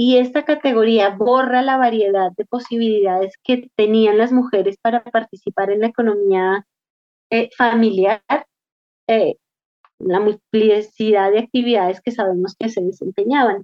y 0.04 0.18
esta 0.18 0.46
categoría 0.46 1.12
borra 1.12 1.62
la 1.62 1.78
variedad 1.78 2.32
de 2.36 2.46
posibilidades 2.46 3.36
que 3.44 3.70
tenían 3.76 4.18
las 4.18 4.32
mujeres 4.32 4.78
para 4.82 5.04
participar 5.04 5.70
en 5.70 5.82
la 5.82 5.88
economía 5.90 6.66
eh, 7.30 7.52
familiar, 7.56 8.24
eh, 9.08 9.36
la 10.00 10.20
multiplicidad 10.20 11.32
de 11.32 11.38
actividades 11.38 12.02
que 12.02 12.10
sabemos 12.10 12.56
que 12.58 12.70
se 12.70 12.82
desempeñaban. 12.82 13.64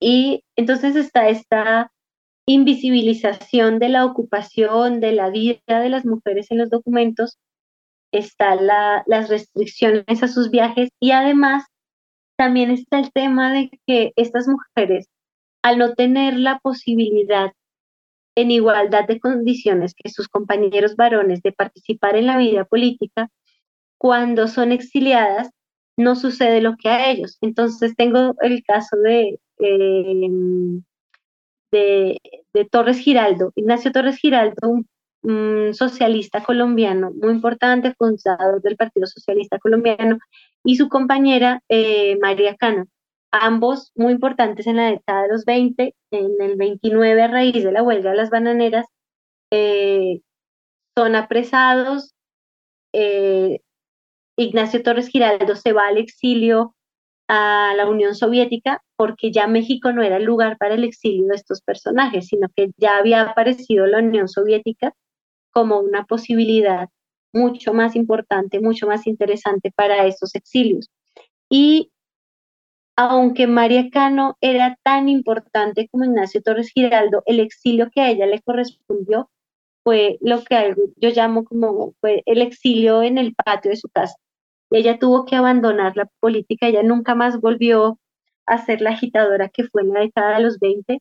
Y 0.00 0.44
entonces 0.56 0.96
está 0.96 1.28
esta 1.28 1.92
invisibilización 2.46 3.78
de 3.78 3.90
la 3.90 4.06
ocupación, 4.06 4.98
de 5.00 5.12
la 5.12 5.28
vida 5.28 5.60
de 5.66 5.90
las 5.90 6.06
mujeres 6.06 6.50
en 6.52 6.56
los 6.56 6.70
documentos, 6.70 7.36
está 8.12 8.56
las 8.56 9.28
restricciones 9.28 10.22
a 10.22 10.28
sus 10.28 10.50
viajes 10.50 10.88
y 11.00 11.10
además 11.10 11.64
también 12.38 12.70
está 12.70 12.98
el 12.98 13.12
tema 13.12 13.52
de 13.52 13.78
que 13.86 14.14
estas 14.16 14.48
mujeres 14.48 15.10
al 15.64 15.78
no 15.78 15.94
tener 15.94 16.38
la 16.38 16.58
posibilidad 16.58 17.52
en 18.36 18.50
igualdad 18.50 19.06
de 19.08 19.18
condiciones 19.18 19.94
que 19.94 20.10
sus 20.10 20.28
compañeros 20.28 20.94
varones 20.94 21.40
de 21.42 21.52
participar 21.52 22.16
en 22.16 22.26
la 22.26 22.36
vida 22.36 22.66
política, 22.66 23.30
cuando 23.98 24.46
son 24.46 24.72
exiliadas, 24.72 25.48
no 25.96 26.16
sucede 26.16 26.60
lo 26.60 26.76
que 26.76 26.90
a 26.90 27.10
ellos. 27.10 27.38
Entonces 27.40 27.94
tengo 27.96 28.34
el 28.42 28.62
caso 28.62 28.96
de, 28.98 29.38
em, 29.58 30.82
de, 31.72 32.20
Torres 32.70 32.98
Giraldo, 32.98 33.52
Ignacio 33.56 33.90
Torres 33.90 34.18
Giraldo, 34.18 34.54
un, 35.22 35.72
socialista 35.72 36.44
colombiano 36.44 37.10
muy 37.12 37.32
importante, 37.32 37.94
fundador 37.94 38.60
del 38.60 38.76
Partido 38.76 39.06
Socialista 39.06 39.58
Colombiano, 39.58 40.18
y 40.62 40.76
su 40.76 40.90
compañera 40.90 41.62
eh, 41.70 42.18
María 42.20 42.54
Cano 42.56 42.86
ambos 43.40 43.90
muy 43.96 44.12
importantes 44.12 44.66
en 44.66 44.76
la 44.76 44.90
década 44.90 45.22
de 45.22 45.28
los 45.28 45.44
20, 45.44 45.94
en 46.12 46.30
el 46.40 46.56
29 46.56 47.22
a 47.22 47.28
raíz 47.28 47.64
de 47.64 47.72
la 47.72 47.82
huelga 47.82 48.10
de 48.10 48.16
las 48.16 48.30
bananeras, 48.30 48.86
eh, 49.50 50.20
son 50.96 51.16
apresados, 51.16 52.14
eh, 52.92 53.60
Ignacio 54.36 54.82
Torres 54.82 55.08
Giraldo 55.08 55.56
se 55.56 55.72
va 55.72 55.88
al 55.88 55.98
exilio 55.98 56.74
a 57.28 57.72
la 57.76 57.88
Unión 57.88 58.14
Soviética 58.14 58.82
porque 58.96 59.32
ya 59.32 59.46
México 59.46 59.92
no 59.92 60.02
era 60.02 60.18
el 60.18 60.24
lugar 60.24 60.56
para 60.58 60.74
el 60.74 60.84
exilio 60.84 61.26
de 61.26 61.36
estos 61.36 61.60
personajes, 61.62 62.28
sino 62.28 62.48
que 62.54 62.70
ya 62.76 62.98
había 62.98 63.22
aparecido 63.22 63.86
la 63.86 63.98
Unión 63.98 64.28
Soviética 64.28 64.94
como 65.50 65.80
una 65.80 66.04
posibilidad 66.04 66.88
mucho 67.32 67.74
más 67.74 67.96
importante, 67.96 68.60
mucho 68.60 68.86
más 68.86 69.06
interesante 69.06 69.72
para 69.74 70.06
estos 70.06 70.34
exilios. 70.36 70.88
Y 71.48 71.90
aunque 72.96 73.46
María 73.46 73.90
Cano 73.90 74.36
era 74.40 74.78
tan 74.82 75.08
importante 75.08 75.88
como 75.88 76.04
Ignacio 76.04 76.42
Torres 76.42 76.70
Giraldo, 76.70 77.22
el 77.26 77.40
exilio 77.40 77.90
que 77.90 78.00
a 78.00 78.10
ella 78.10 78.26
le 78.26 78.40
correspondió 78.42 79.30
fue 79.82 80.18
lo 80.20 80.42
que 80.44 80.74
yo 80.96 81.10
llamo 81.10 81.44
como 81.44 81.94
el 82.02 82.42
exilio 82.42 83.02
en 83.02 83.18
el 83.18 83.34
patio 83.34 83.70
de 83.70 83.76
su 83.76 83.88
casa. 83.88 84.16
Ella 84.70 84.98
tuvo 84.98 85.24
que 85.26 85.36
abandonar 85.36 85.96
la 85.96 86.06
política, 86.20 86.68
ella 86.68 86.82
nunca 86.82 87.14
más 87.14 87.40
volvió 87.40 87.98
a 88.46 88.64
ser 88.64 88.80
la 88.80 88.90
agitadora 88.90 89.48
que 89.48 89.64
fue 89.64 89.82
en 89.82 89.92
la 89.92 90.00
década 90.00 90.36
de 90.36 90.42
los 90.42 90.58
20, 90.58 91.00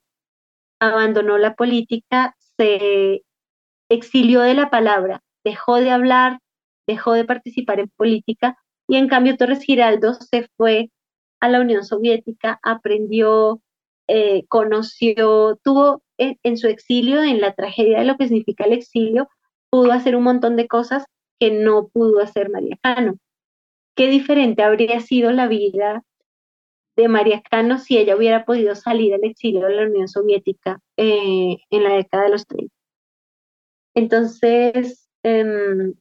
abandonó 0.80 1.38
la 1.38 1.56
política, 1.56 2.36
se 2.58 3.24
exilió 3.90 4.42
de 4.42 4.54
la 4.54 4.70
palabra, 4.70 5.22
dejó 5.44 5.78
de 5.78 5.92
hablar, 5.92 6.40
dejó 6.88 7.14
de 7.14 7.26
participar 7.26 7.80
en 7.80 7.90
política 7.96 8.58
y 8.88 8.98
en 8.98 9.08
cambio 9.08 9.38
Torres 9.38 9.64
Giraldo 9.64 10.14
se 10.16 10.48
fue 10.58 10.90
a 11.44 11.50
la 11.50 11.60
Unión 11.60 11.84
Soviética, 11.84 12.58
aprendió, 12.64 13.62
eh, 14.08 14.46
conoció, 14.48 15.60
tuvo 15.62 16.02
en, 16.18 16.58
su 16.58 16.68
exilio, 16.68 17.22
en 17.22 17.42
la 17.42 17.54
tragedia 17.54 18.00
de 18.00 18.06
lo 18.06 18.16
que 18.16 18.30
significa 18.30 18.64
el 18.64 18.72
exilio, 18.72 19.28
pudo 19.70 19.92
hacer 19.92 20.16
un 20.16 20.24
montón 20.24 20.56
de 20.56 20.70
cosas 20.70 21.04
que 21.42 21.52
no 21.52 21.90
pudo 21.90 22.22
hacer 22.22 22.50
María 22.50 22.78
Cano. 22.82 23.18
Qué 23.94 24.08
diferente 24.08 24.64
habría 24.64 25.02
sido 25.02 25.34
la 25.34 25.48
vida 25.48 26.04
de 26.96 27.10
María 27.10 27.42
Cano 27.42 27.78
si 27.78 27.98
ella 27.98 28.16
hubiera 28.16 28.46
podido 28.46 28.74
salir 28.76 29.14
al 29.14 29.26
exilio 29.26 29.66
de 29.66 29.76
la 29.76 29.84
Unión 29.84 30.08
Soviética 30.08 30.80
eh, 30.96 31.58
en 31.70 31.84
la 31.84 31.96
década 31.96 32.24
de 32.24 32.30
los 32.30 32.48
30. 32.48 32.74
Entonces, 33.96 35.10
em, 35.24 35.94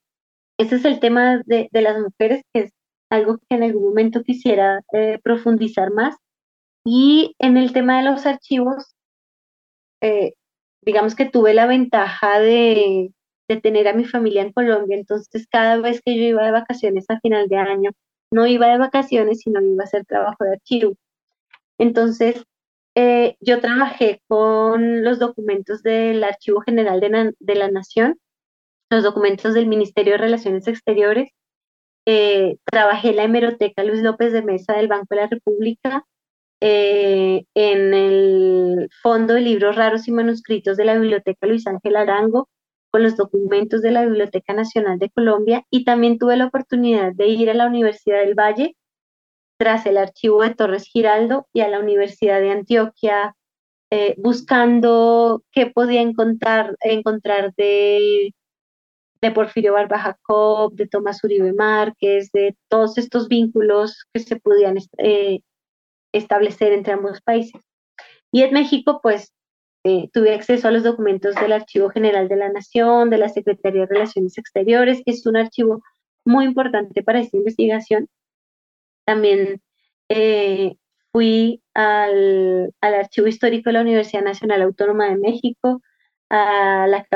ese 0.56 0.76
es 0.76 0.84
el 0.84 1.00
tema 1.00 1.42
de, 1.46 1.68
las 1.72 1.98
mujeres, 1.98 2.44
que 2.54 2.60
es 2.60 2.72
algo 3.12 3.38
que 3.38 3.56
en 3.56 3.62
algún 3.62 3.84
momento 3.84 4.22
quisiera 4.22 4.80
eh, 4.92 5.20
profundizar 5.22 5.92
más. 5.92 6.16
Y 6.84 7.34
en 7.38 7.56
el 7.56 7.72
tema 7.72 7.98
de 7.98 8.10
los 8.10 8.26
archivos, 8.26 8.94
eh, 10.00 10.34
digamos 10.82 11.14
que 11.14 11.26
tuve 11.26 11.54
la 11.54 11.66
ventaja 11.66 12.40
de, 12.40 13.12
de, 13.48 13.60
tener 13.60 13.86
a 13.88 13.92
mi 13.92 14.04
familia 14.04 14.42
en 14.42 14.52
Colombia, 14.52 14.96
entonces 14.96 15.46
cada 15.48 15.76
vez 15.76 16.00
que 16.04 16.16
yo 16.16 16.24
iba 16.24 16.44
de 16.44 16.52
vacaciones 16.52 17.04
a 17.10 17.20
final 17.20 17.48
de 17.48 17.56
año, 17.56 17.90
no 18.32 18.46
iba 18.46 18.66
de 18.68 18.78
vacaciones, 18.78 19.40
sino 19.40 19.60
iba 19.60 19.84
a 19.84 19.86
hacer 19.86 20.04
trabajo 20.06 20.44
de 20.44 20.52
archivo. 20.54 20.94
Entonces, 21.78 22.44
eh, 22.94 23.36
yo 23.40 23.60
trabajé 23.60 24.22
con 24.26 25.04
los 25.04 25.18
documentos 25.18 25.82
del 25.82 26.24
Archivo 26.24 26.62
General 26.62 27.00
de, 27.00 27.54
la 27.54 27.70
Nación, 27.70 28.18
los 28.90 29.02
documentos 29.04 29.54
del 29.54 29.66
Ministerio 29.66 30.12
de 30.14 30.18
Relaciones 30.18 30.66
Exteriores, 30.66 31.30
eh, 32.06 32.56
trabajé 32.64 33.12
la 33.12 33.24
hemeroteca 33.24 33.84
Luis 33.84 34.02
López 34.02 34.32
de 34.32 34.42
Mesa 34.42 34.74
del 34.74 34.88
Banco 34.88 35.06
de 35.10 35.16
la 35.16 35.26
República, 35.28 36.04
eh, 36.60 37.44
en 37.54 37.94
el 37.94 38.88
Fondo 39.02 39.34
de 39.34 39.40
Libros 39.40 39.76
Raros 39.76 40.06
y 40.06 40.12
Manuscritos 40.12 40.76
de 40.76 40.84
la 40.84 40.94
Biblioteca 40.94 41.46
Luis 41.46 41.66
Ángel 41.66 41.96
Arango, 41.96 42.48
con 42.92 43.02
los 43.02 43.16
documentos 43.16 43.82
de 43.82 43.90
la 43.90 44.04
Biblioteca 44.04 44.52
Nacional 44.52 44.98
de 44.98 45.10
Colombia 45.10 45.64
y 45.70 45.84
también 45.84 46.18
tuve 46.18 46.36
la 46.36 46.46
oportunidad 46.46 47.12
de 47.14 47.28
ir 47.28 47.50
a 47.50 47.54
la 47.54 47.66
Universidad 47.66 48.18
del 48.20 48.34
Valle 48.34 48.76
tras 49.58 49.86
el 49.86 49.96
archivo 49.96 50.42
de 50.42 50.54
Torres 50.54 50.84
Giraldo 50.84 51.46
y 51.52 51.60
a 51.62 51.68
la 51.68 51.80
Universidad 51.80 52.40
de 52.40 52.50
Antioquia, 52.50 53.34
eh, 53.90 54.14
buscando 54.18 55.42
qué 55.52 55.66
podía 55.66 56.00
encontrar, 56.00 56.76
encontrar 56.80 57.54
de, 57.56 58.34
de 59.22 59.30
Porfirio 59.30 59.74
Barba 59.74 59.98
Jacob, 59.98 60.74
de 60.74 60.88
Tomás 60.88 61.22
Uribe 61.24 61.52
Márquez, 61.52 62.30
de 62.32 62.56
todos 62.68 62.98
estos 62.98 63.28
vínculos 63.28 64.04
que 64.12 64.20
se 64.20 64.36
podían 64.36 64.78
eh, 64.98 65.40
establecer 66.12 66.72
entre 66.72 66.92
ambos 66.92 67.20
países. 67.22 67.62
Y 68.32 68.42
en 68.42 68.52
México, 68.52 69.00
pues, 69.02 69.32
eh, 69.84 70.08
tuve 70.12 70.34
acceso 70.34 70.68
a 70.68 70.70
los 70.70 70.82
documentos 70.82 71.34
del 71.36 71.52
Archivo 71.52 71.90
General 71.90 72.28
de 72.28 72.36
la 72.36 72.50
Nación, 72.50 73.10
de 73.10 73.18
la 73.18 73.28
Secretaría 73.28 73.82
de 73.82 73.86
Relaciones 73.86 74.36
Exteriores, 74.38 75.02
que 75.04 75.12
es 75.12 75.26
un 75.26 75.36
archivo 75.36 75.82
muy 76.24 76.44
importante 76.44 77.02
para 77.02 77.20
esta 77.20 77.36
investigación, 77.36 78.08
también 79.04 79.60
eh, 80.08 80.76
fui 81.12 81.62
al, 81.74 82.72
Archivo 82.80 83.26
Histórico 83.26 83.70
de 83.70 83.74
la 83.74 83.80
Universidad 83.82 84.22
Nacional 84.22 84.62
Autónoma 84.62 85.08
de 85.08 85.16
México, 85.16 85.82
a 86.32 86.86
la, 86.86 87.06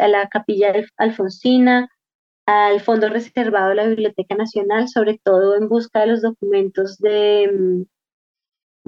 a 0.00 0.08
la 0.08 0.28
Capilla 0.28 0.72
Alfonsina, 0.96 1.88
al 2.46 2.80
Fondo 2.80 3.08
Reservado 3.08 3.70
de 3.70 3.76
la 3.76 3.86
Biblioteca 3.86 4.34
Nacional, 4.34 4.88
sobre 4.88 5.18
todo 5.22 5.56
en 5.56 5.68
busca 5.68 6.00
de 6.00 6.08
los 6.08 6.22
documentos 6.22 6.98
de, 6.98 7.50
mm, 7.52 7.82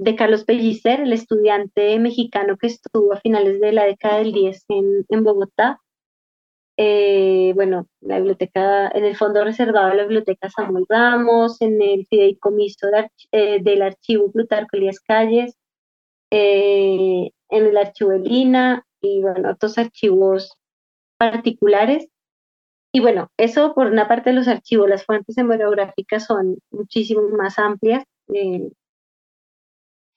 de 0.03 0.15
Carlos 0.15 0.43
Pellicer, 0.45 1.01
el 1.01 1.13
estudiante 1.13 1.97
mexicano 1.99 2.57
que 2.57 2.67
estuvo 2.67 3.13
a 3.13 3.21
finales 3.21 3.59
de 3.61 3.71
la 3.71 3.85
década 3.85 4.19
del 4.19 4.33
10 4.33 4.65
en, 4.69 5.05
en 5.09 5.23
Bogotá, 5.23 5.79
eh, 6.79 7.53
bueno, 7.55 7.87
la 8.01 8.17
biblioteca, 8.17 8.89
en 8.89 9.03
el 9.05 9.15
fondo 9.15 9.43
reservado 9.43 9.89
de 9.89 9.95
la 9.95 10.03
biblioteca 10.03 10.49
Samuel 10.49 10.85
Ramos, 10.87 11.59
en 11.61 11.81
el 11.81 12.05
fideicomiso 12.07 12.87
eh, 13.31 13.59
del 13.63 13.81
archivo 13.81 14.31
Plutarco 14.31 14.77
Elías 14.77 14.99
Calles, 14.99 15.55
eh, 16.31 17.31
en 17.49 17.65
el 17.65 17.77
archivo 17.77 18.11
de 18.11 18.19
y 19.07 19.21
bueno, 19.21 19.51
otros 19.51 19.77
archivos 19.77 20.53
particulares. 21.17 22.07
Y 22.93 22.99
bueno, 22.99 23.29
eso 23.37 23.73
por 23.73 23.87
una 23.87 24.07
parte 24.07 24.29
de 24.29 24.35
los 24.35 24.47
archivos, 24.47 24.89
las 24.89 25.05
fuentes 25.05 25.37
hemerográficas 25.37 26.25
son 26.25 26.57
muchísimo 26.71 27.27
más 27.29 27.59
amplias, 27.59 28.03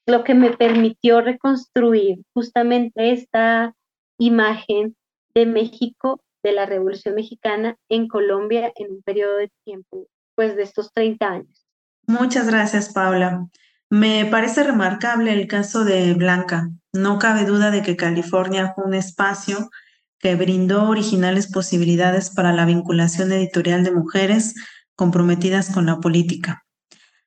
lo 0.07 0.25
que 0.25 0.35
me 0.35 0.57
permitió 0.57 1.21
reconstruir 1.21 2.23
justamente 2.33 3.13
esta 3.13 3.75
imagen 4.19 4.97
de 5.35 5.47
México 5.47 6.21
de 6.43 6.53
la 6.53 6.67
Revolución 6.67 7.15
Mexicana 7.15 7.77
en 7.89 8.09
Colombia 8.09 8.73
en 8.77 8.93
un 8.93 9.03
periodo 9.03 9.37
de 9.37 9.51
tiempo, 9.65 10.07
pues 10.35 10.57
de 10.57 10.63
estos 10.63 10.93
30 10.93 11.27
años. 11.27 11.67
Muchas 12.07 12.49
gracias, 12.49 12.93
Paula. 12.93 13.47
Me 13.93 14.25
parece 14.25 14.63
remarcable 14.63 15.33
el 15.33 15.49
caso 15.49 15.85
de 15.85 16.15
Blanca. 16.15 16.71
No 16.93 17.19
cabe 17.19 17.45
duda 17.45 17.73
de 17.73 17.83
que 17.83 17.97
California 17.97 18.73
fue 18.73 18.85
un 18.85 18.95
espacio 18.95 19.69
que 20.21 20.37
brindó 20.37 20.89
originales 20.89 21.51
posibilidades 21.51 22.31
para 22.31 22.53
la 22.53 22.67
vinculación 22.67 23.33
editorial 23.33 23.83
de 23.83 23.91
mujeres 23.91 24.55
comprometidas 24.95 25.71
con 25.71 25.87
la 25.87 25.99
política. 25.99 26.65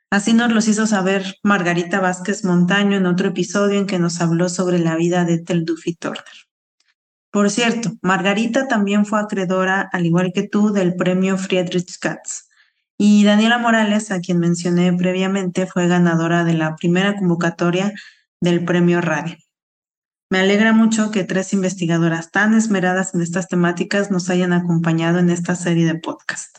Así 0.09 0.31
nos 0.31 0.53
los 0.53 0.69
hizo 0.69 0.87
saber 0.87 1.35
Margarita 1.43 1.99
Vázquez 1.99 2.45
Montaño 2.45 2.95
en 2.95 3.07
otro 3.07 3.27
episodio 3.29 3.79
en 3.79 3.85
que 3.85 3.99
nos 3.99 4.21
habló 4.21 4.47
sobre 4.47 4.79
la 4.79 4.95
vida 4.95 5.25
de 5.25 5.39
Tel 5.39 5.65
Duffy 5.65 5.95
Turner. 5.95 6.23
Por 7.29 7.49
cierto, 7.49 7.91
Margarita 8.01 8.69
también 8.69 9.05
fue 9.05 9.19
acreedora, 9.19 9.89
al 9.91 10.05
igual 10.05 10.31
que 10.33 10.47
tú, 10.47 10.71
del 10.71 10.95
premio 10.95 11.37
Friedrich 11.37 11.99
Katz. 11.99 12.47
Y 12.97 13.23
Daniela 13.23 13.57
Morales, 13.57 14.11
a 14.11 14.19
quien 14.19 14.39
mencioné 14.39 14.93
previamente, 14.93 15.65
fue 15.65 15.87
ganadora 15.87 16.43
de 16.43 16.53
la 16.53 16.75
primera 16.75 17.15
convocatoria 17.15 17.93
del 18.39 18.63
premio 18.63 19.01
Radio. 19.01 19.35
Me 20.29 20.39
alegra 20.39 20.73
mucho 20.73 21.11
que 21.11 21.23
tres 21.23 21.53
investigadoras 21.53 22.31
tan 22.31 22.55
esmeradas 22.55 23.13
en 23.13 23.21
estas 23.21 23.47
temáticas 23.47 24.09
nos 24.09 24.29
hayan 24.29 24.53
acompañado 24.53 25.19
en 25.19 25.29
esta 25.29 25.55
serie 25.55 25.85
de 25.85 25.95
podcast. 25.95 26.57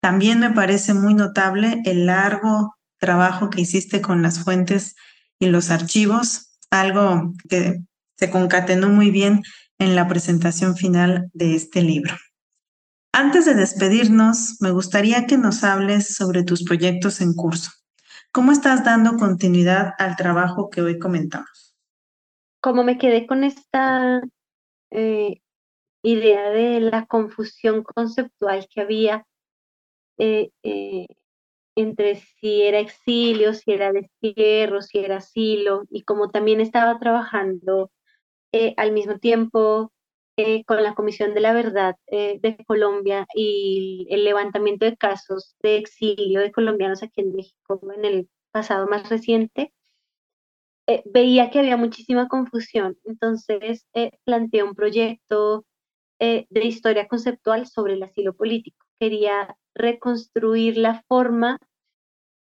También 0.00 0.38
me 0.38 0.50
parece 0.50 0.94
muy 0.94 1.14
notable 1.14 1.82
el 1.84 2.06
largo 2.06 2.74
trabajo 2.98 3.50
que 3.50 3.60
hiciste 3.60 4.00
con 4.00 4.22
las 4.22 4.38
fuentes 4.38 4.94
y 5.38 5.46
los 5.46 5.70
archivos, 5.70 6.56
algo 6.70 7.34
que 7.48 7.82
se 8.16 8.30
concatenó 8.30 8.88
muy 8.88 9.10
bien 9.10 9.42
en 9.78 9.94
la 9.94 10.08
presentación 10.08 10.76
final 10.76 11.28
de 11.34 11.56
este 11.56 11.82
libro. 11.82 12.14
Antes 13.18 13.46
de 13.46 13.54
despedirnos, 13.54 14.58
me 14.60 14.72
gustaría 14.72 15.26
que 15.26 15.38
nos 15.38 15.64
hables 15.64 16.14
sobre 16.14 16.44
tus 16.44 16.62
proyectos 16.62 17.22
en 17.22 17.32
curso. 17.32 17.70
¿Cómo 18.30 18.52
estás 18.52 18.84
dando 18.84 19.16
continuidad 19.16 19.94
al 19.96 20.16
trabajo 20.16 20.68
que 20.68 20.82
hoy 20.82 20.98
comentamos? 20.98 21.74
Como 22.60 22.84
me 22.84 22.98
quedé 22.98 23.26
con 23.26 23.42
esta 23.42 24.20
eh, 24.90 25.40
idea 26.02 26.50
de 26.50 26.80
la 26.80 27.06
confusión 27.06 27.84
conceptual 27.84 28.68
que 28.68 28.82
había 28.82 29.26
eh, 30.18 30.50
eh, 30.62 31.06
entre 31.74 32.16
si 32.16 32.64
era 32.64 32.80
exilio, 32.80 33.54
si 33.54 33.72
era 33.72 33.92
destierro, 33.92 34.82
si 34.82 34.98
era 34.98 35.16
asilo, 35.16 35.84
y 35.88 36.02
como 36.02 36.28
también 36.28 36.60
estaba 36.60 36.98
trabajando 36.98 37.90
al 38.76 38.92
mismo 38.92 39.18
tiempo 39.18 39.90
eh, 40.38 40.64
con 40.64 40.82
la 40.82 40.94
Comisión 40.94 41.32
de 41.32 41.40
la 41.40 41.54
Verdad 41.54 41.96
eh, 42.08 42.38
de 42.42 42.62
Colombia 42.66 43.26
y 43.34 44.06
el 44.10 44.22
levantamiento 44.24 44.84
de 44.84 44.96
casos 44.96 45.56
de 45.62 45.78
exilio 45.78 46.40
de 46.40 46.52
colombianos 46.52 47.02
aquí 47.02 47.22
en 47.22 47.34
México 47.34 47.80
en 47.94 48.04
el 48.04 48.28
pasado 48.50 48.86
más 48.86 49.08
reciente, 49.08 49.72
eh, 50.86 51.02
veía 51.06 51.50
que 51.50 51.58
había 51.60 51.78
muchísima 51.78 52.28
confusión. 52.28 52.98
Entonces 53.04 53.86
planteé 54.24 54.62
un 54.62 54.74
proyecto 54.74 55.64
de 56.18 56.46
historia 56.64 57.08
conceptual 57.08 57.66
sobre 57.66 57.94
el 57.94 58.02
asilo 58.02 58.34
político. 58.34 58.86
Quería 59.00 59.56
reconstruir 59.74 60.76
la 60.78 61.02
forma 61.08 61.58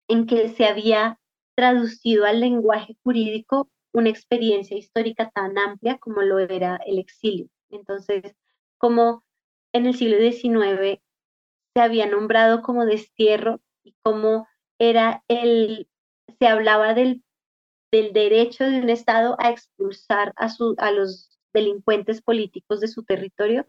en 0.08 0.26
que 0.26 0.50
se 0.50 0.66
había 0.66 1.20
traducido 1.56 2.26
al 2.26 2.40
lenguaje 2.40 2.98
jurídico 3.04 3.70
una 3.94 4.10
experiencia 4.10 4.78
histórica 4.78 5.30
tan 5.30 5.58
amplia 5.58 5.98
como 6.00 6.22
lo 6.22 6.40
era 6.40 6.80
el 6.86 7.00
exilio. 7.00 7.50
Entonces, 7.70 8.36
como 8.78 9.24
en 9.74 9.86
el 9.86 9.96
siglo 9.96 10.18
XIX 10.18 11.02
se 11.74 11.82
había 11.82 12.08
nombrado 12.08 12.62
como 12.62 12.86
destierro 12.86 13.62
y 13.84 13.96
como 14.02 14.48
era 14.80 15.24
el, 15.28 15.90
se 16.40 16.48
hablaba 16.48 16.94
del, 16.94 17.24
del 17.92 18.14
derecho 18.14 18.64
de 18.66 18.80
un 18.80 18.90
Estado 18.90 19.36
a 19.40 19.50
expulsar 19.50 20.34
a, 20.38 20.50
su, 20.50 20.76
a 20.78 20.92
los 20.92 21.38
delincuentes 21.54 22.22
políticos 22.22 22.80
de 22.80 22.88
su 22.88 23.04
territorio 23.04 23.68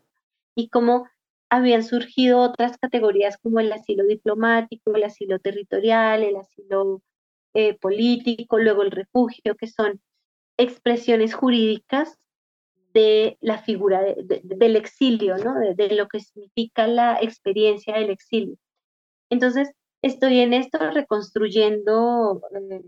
y 0.54 0.68
cómo 0.68 1.08
habían 1.48 1.84
surgido 1.84 2.40
otras 2.40 2.78
categorías 2.78 3.38
como 3.38 3.60
el 3.60 3.72
asilo 3.72 4.04
diplomático, 4.04 4.94
el 4.94 5.04
asilo 5.04 5.38
territorial, 5.38 6.22
el 6.22 6.36
asilo 6.36 7.02
eh, 7.54 7.78
político, 7.78 8.58
luego 8.58 8.82
el 8.82 8.90
refugio, 8.90 9.54
que 9.56 9.68
son 9.68 10.00
expresiones 10.56 11.34
jurídicas 11.34 12.18
de 12.96 13.36
la 13.42 13.58
figura 13.58 14.00
del 14.24 14.74
exilio, 14.74 15.36
¿no? 15.36 15.54
De, 15.76 15.94
lo 15.94 16.08
que 16.08 16.20
significa 16.20 16.86
la 16.86 17.18
experiencia 17.20 17.98
del 17.98 18.08
exilio. 18.08 18.56
Entonces, 19.30 19.70
estoy 20.00 20.40
en 20.40 20.54
esto 20.54 20.78
reconstruyendo 20.78 22.40
eh, 22.54 22.80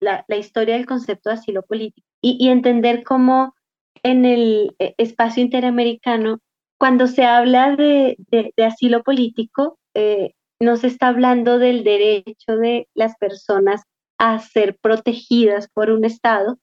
la, 0.00 0.36
historia 0.36 0.74
del 0.74 0.86
concepto 0.86 1.30
de 1.30 1.36
asilo 1.36 1.62
político 1.62 2.04
y, 2.20 2.48
entender 2.48 3.04
cómo 3.04 3.54
en 4.02 4.24
el 4.24 4.74
eh, 4.80 4.94
espacio 4.98 5.40
interamericano, 5.44 6.40
cuando 6.76 7.06
se 7.06 7.24
habla 7.24 7.76
de, 7.76 8.16
asilo 8.56 9.04
político, 9.04 9.78
eh, 9.94 10.32
no 10.60 10.76
se 10.76 10.88
está 10.88 11.08
hablando 11.08 11.60
del 11.60 11.84
derecho 11.84 12.56
de 12.56 12.88
las 12.94 13.16
personas 13.18 13.82
a 14.18 14.40
ser 14.40 14.76
protegidas 14.82 15.68
por 15.72 15.90
un 15.90 16.04
Estado, 16.04 16.58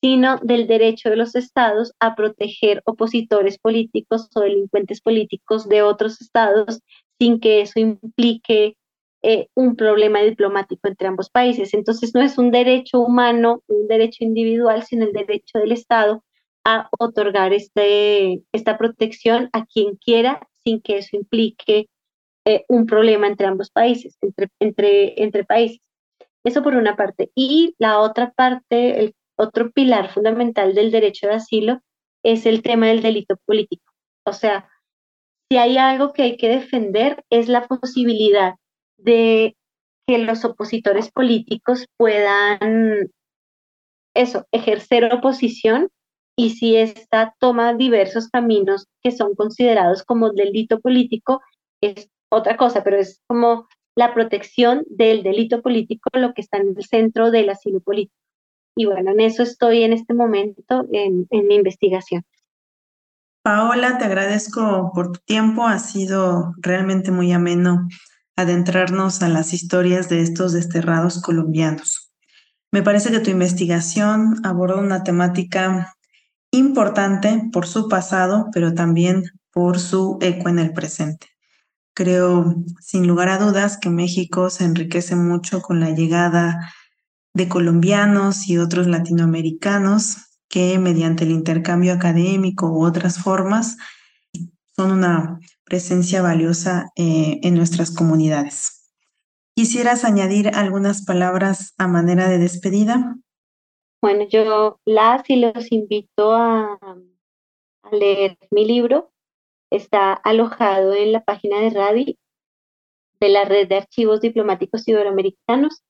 sino 0.00 0.38
del 0.38 0.66
derecho 0.66 1.10
de 1.10 1.16
los 1.16 1.34
estados 1.34 1.92
a 2.00 2.14
proteger 2.14 2.82
opositores 2.86 3.58
políticos 3.58 4.28
o 4.34 4.40
delincuentes 4.40 5.00
políticos 5.00 5.68
de 5.68 5.82
otros 5.82 6.20
estados 6.20 6.80
sin 7.18 7.38
que 7.38 7.60
eso 7.60 7.78
implique 7.80 8.76
eh, 9.22 9.48
un 9.54 9.76
problema 9.76 10.20
diplomático 10.22 10.88
entre 10.88 11.08
ambos 11.08 11.28
países. 11.28 11.74
Entonces 11.74 12.12
no 12.14 12.22
es 12.22 12.38
un 12.38 12.50
derecho 12.50 13.00
humano, 13.00 13.62
un 13.66 13.86
derecho 13.88 14.24
individual, 14.24 14.82
sino 14.82 15.04
el 15.04 15.12
derecho 15.12 15.58
del 15.58 15.72
Estado 15.72 16.24
a 16.64 16.88
otorgar 16.98 17.52
este, 17.52 18.42
esta 18.52 18.78
protección 18.78 19.50
a 19.52 19.66
quien 19.66 19.96
quiera 19.96 20.46
sin 20.64 20.80
que 20.80 20.98
eso 20.98 21.16
implique 21.16 21.88
eh, 22.46 22.64
un 22.68 22.86
problema 22.86 23.26
entre 23.26 23.46
ambos 23.46 23.70
países, 23.70 24.16
entre, 24.22 24.48
entre, 24.60 25.22
entre 25.22 25.44
países. 25.44 25.80
Eso 26.42 26.62
por 26.62 26.74
una 26.74 26.96
parte. 26.96 27.30
Y 27.34 27.74
la 27.78 28.00
otra 28.00 28.32
parte, 28.32 29.00
el 29.00 29.14
otro 29.40 29.70
pilar 29.70 30.12
fundamental 30.12 30.74
del 30.74 30.90
derecho 30.90 31.26
de 31.28 31.34
asilo 31.34 31.80
es 32.22 32.46
el 32.46 32.62
tema 32.62 32.88
del 32.88 33.02
delito 33.02 33.36
político. 33.46 33.92
O 34.26 34.32
sea, 34.32 34.68
si 35.50 35.56
hay 35.58 35.78
algo 35.78 36.12
que 36.12 36.22
hay 36.22 36.36
que 36.36 36.48
defender 36.48 37.24
es 37.30 37.48
la 37.48 37.66
posibilidad 37.66 38.54
de 38.98 39.56
que 40.06 40.18
los 40.18 40.44
opositores 40.44 41.10
políticos 41.10 41.86
puedan, 41.96 43.10
eso, 44.14 44.46
ejercer 44.52 45.12
oposición 45.12 45.88
y 46.36 46.50
si 46.50 46.76
esta 46.76 47.34
toma 47.38 47.74
diversos 47.74 48.28
caminos 48.28 48.86
que 49.02 49.10
son 49.10 49.34
considerados 49.34 50.02
como 50.02 50.32
delito 50.32 50.80
político, 50.80 51.40
es 51.82 52.08
otra 52.30 52.56
cosa, 52.56 52.84
pero 52.84 52.98
es 52.98 53.22
como 53.26 53.68
la 53.96 54.14
protección 54.14 54.84
del 54.88 55.22
delito 55.22 55.62
político 55.62 56.10
lo 56.14 56.32
que 56.34 56.42
está 56.42 56.58
en 56.58 56.74
el 56.76 56.84
centro 56.84 57.30
del 57.30 57.50
asilo 57.50 57.80
político. 57.80 58.14
Y 58.76 58.86
bueno, 58.86 59.10
en 59.10 59.20
eso 59.20 59.42
estoy 59.42 59.82
en 59.82 59.92
este 59.92 60.14
momento 60.14 60.86
en, 60.92 61.26
mi 61.30 61.54
investigación. 61.54 62.24
Paola, 63.42 63.98
te 63.98 64.04
agradezco 64.04 64.92
por 64.94 65.12
tu 65.12 65.20
tiempo. 65.24 65.66
Ha 65.66 65.78
sido 65.78 66.54
realmente 66.58 67.10
muy 67.10 67.32
ameno 67.32 67.88
adentrarnos 68.36 69.22
a 69.22 69.28
las 69.28 69.52
historias 69.52 70.08
de 70.08 70.22
estos 70.22 70.52
desterrados 70.52 71.20
colombianos. 71.20 72.12
Me 72.72 72.82
parece 72.82 73.10
que 73.10 73.20
tu 73.20 73.30
investigación 73.30 74.36
aborda 74.44 74.76
una 74.76 75.02
temática 75.02 75.94
importante 76.52 77.42
por 77.52 77.66
su 77.66 77.88
pasado, 77.88 78.48
pero 78.52 78.74
también 78.74 79.24
por 79.52 79.78
su 79.78 80.18
eco 80.20 80.48
en 80.48 80.58
el 80.58 80.72
presente. 80.72 81.26
Creo, 81.94 82.54
sin 82.80 83.06
lugar 83.06 83.28
a 83.28 83.38
dudas, 83.38 83.78
que 83.78 83.90
México 83.90 84.48
se 84.50 84.64
enriquece 84.64 85.16
mucho 85.16 85.60
con 85.60 85.80
la 85.80 85.90
llegada 85.90 86.72
de 87.34 87.48
colombianos 87.48 88.48
y 88.48 88.58
otros 88.58 88.86
latinoamericanos 88.86 90.30
que 90.48 90.78
mediante 90.78 91.24
el 91.24 91.30
intercambio 91.30 91.92
académico 91.92 92.70
u 92.70 92.84
otras 92.84 93.22
formas 93.22 93.76
son 94.76 94.92
una 94.92 95.38
presencia 95.64 96.22
valiosa 96.22 96.90
eh, 96.96 97.38
en 97.42 97.54
nuestras 97.54 97.94
comunidades. 97.94 98.90
¿Quisieras 99.54 100.04
añadir 100.04 100.48
algunas 100.48 101.04
palabras 101.04 101.74
a 101.78 101.86
manera 101.86 102.28
de 102.28 102.38
despedida? 102.38 103.16
Bueno, 104.02 104.26
yo 104.28 104.80
las 104.84 105.28
y 105.28 105.36
los 105.36 105.70
invito 105.70 106.32
a, 106.32 106.78
a 107.82 107.94
leer 107.94 108.38
mi 108.50 108.66
libro. 108.66 109.12
Está 109.70 110.14
alojado 110.14 110.94
en 110.94 111.12
la 111.12 111.22
página 111.22 111.60
de 111.60 111.70
RADI 111.70 112.18
de 113.20 113.28
la 113.28 113.44
Red 113.44 113.68
de 113.68 113.76
Archivos 113.76 114.20
Diplomáticos 114.20 114.88
Iberoamericanos 114.88 115.82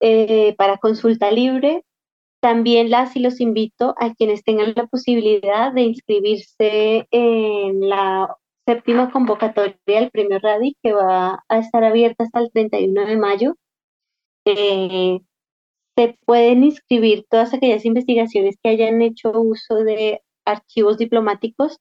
eh, 0.00 0.54
para 0.56 0.78
consulta 0.78 1.30
libre. 1.30 1.84
También 2.40 2.90
las 2.90 3.16
y 3.16 3.20
los 3.20 3.40
invito 3.40 3.94
a 3.98 4.14
quienes 4.14 4.44
tengan 4.44 4.74
la 4.76 4.86
posibilidad 4.86 5.72
de 5.72 5.82
inscribirse 5.82 7.06
en 7.10 7.88
la 7.88 8.36
séptima 8.66 9.10
convocatoria 9.10 9.78
del 9.86 10.10
Premio 10.10 10.38
Radi, 10.38 10.76
que 10.82 10.92
va 10.92 11.42
a 11.48 11.58
estar 11.58 11.84
abierta 11.84 12.24
hasta 12.24 12.40
el 12.40 12.50
31 12.52 13.06
de 13.06 13.16
mayo. 13.16 13.56
Eh, 14.46 15.20
se 15.96 16.18
pueden 16.26 16.64
inscribir 16.64 17.24
todas 17.30 17.54
aquellas 17.54 17.84
investigaciones 17.84 18.56
que 18.62 18.70
hayan 18.70 19.00
hecho 19.00 19.30
uso 19.32 19.76
de 19.76 20.22
archivos 20.44 20.98
diplomáticos 20.98 21.78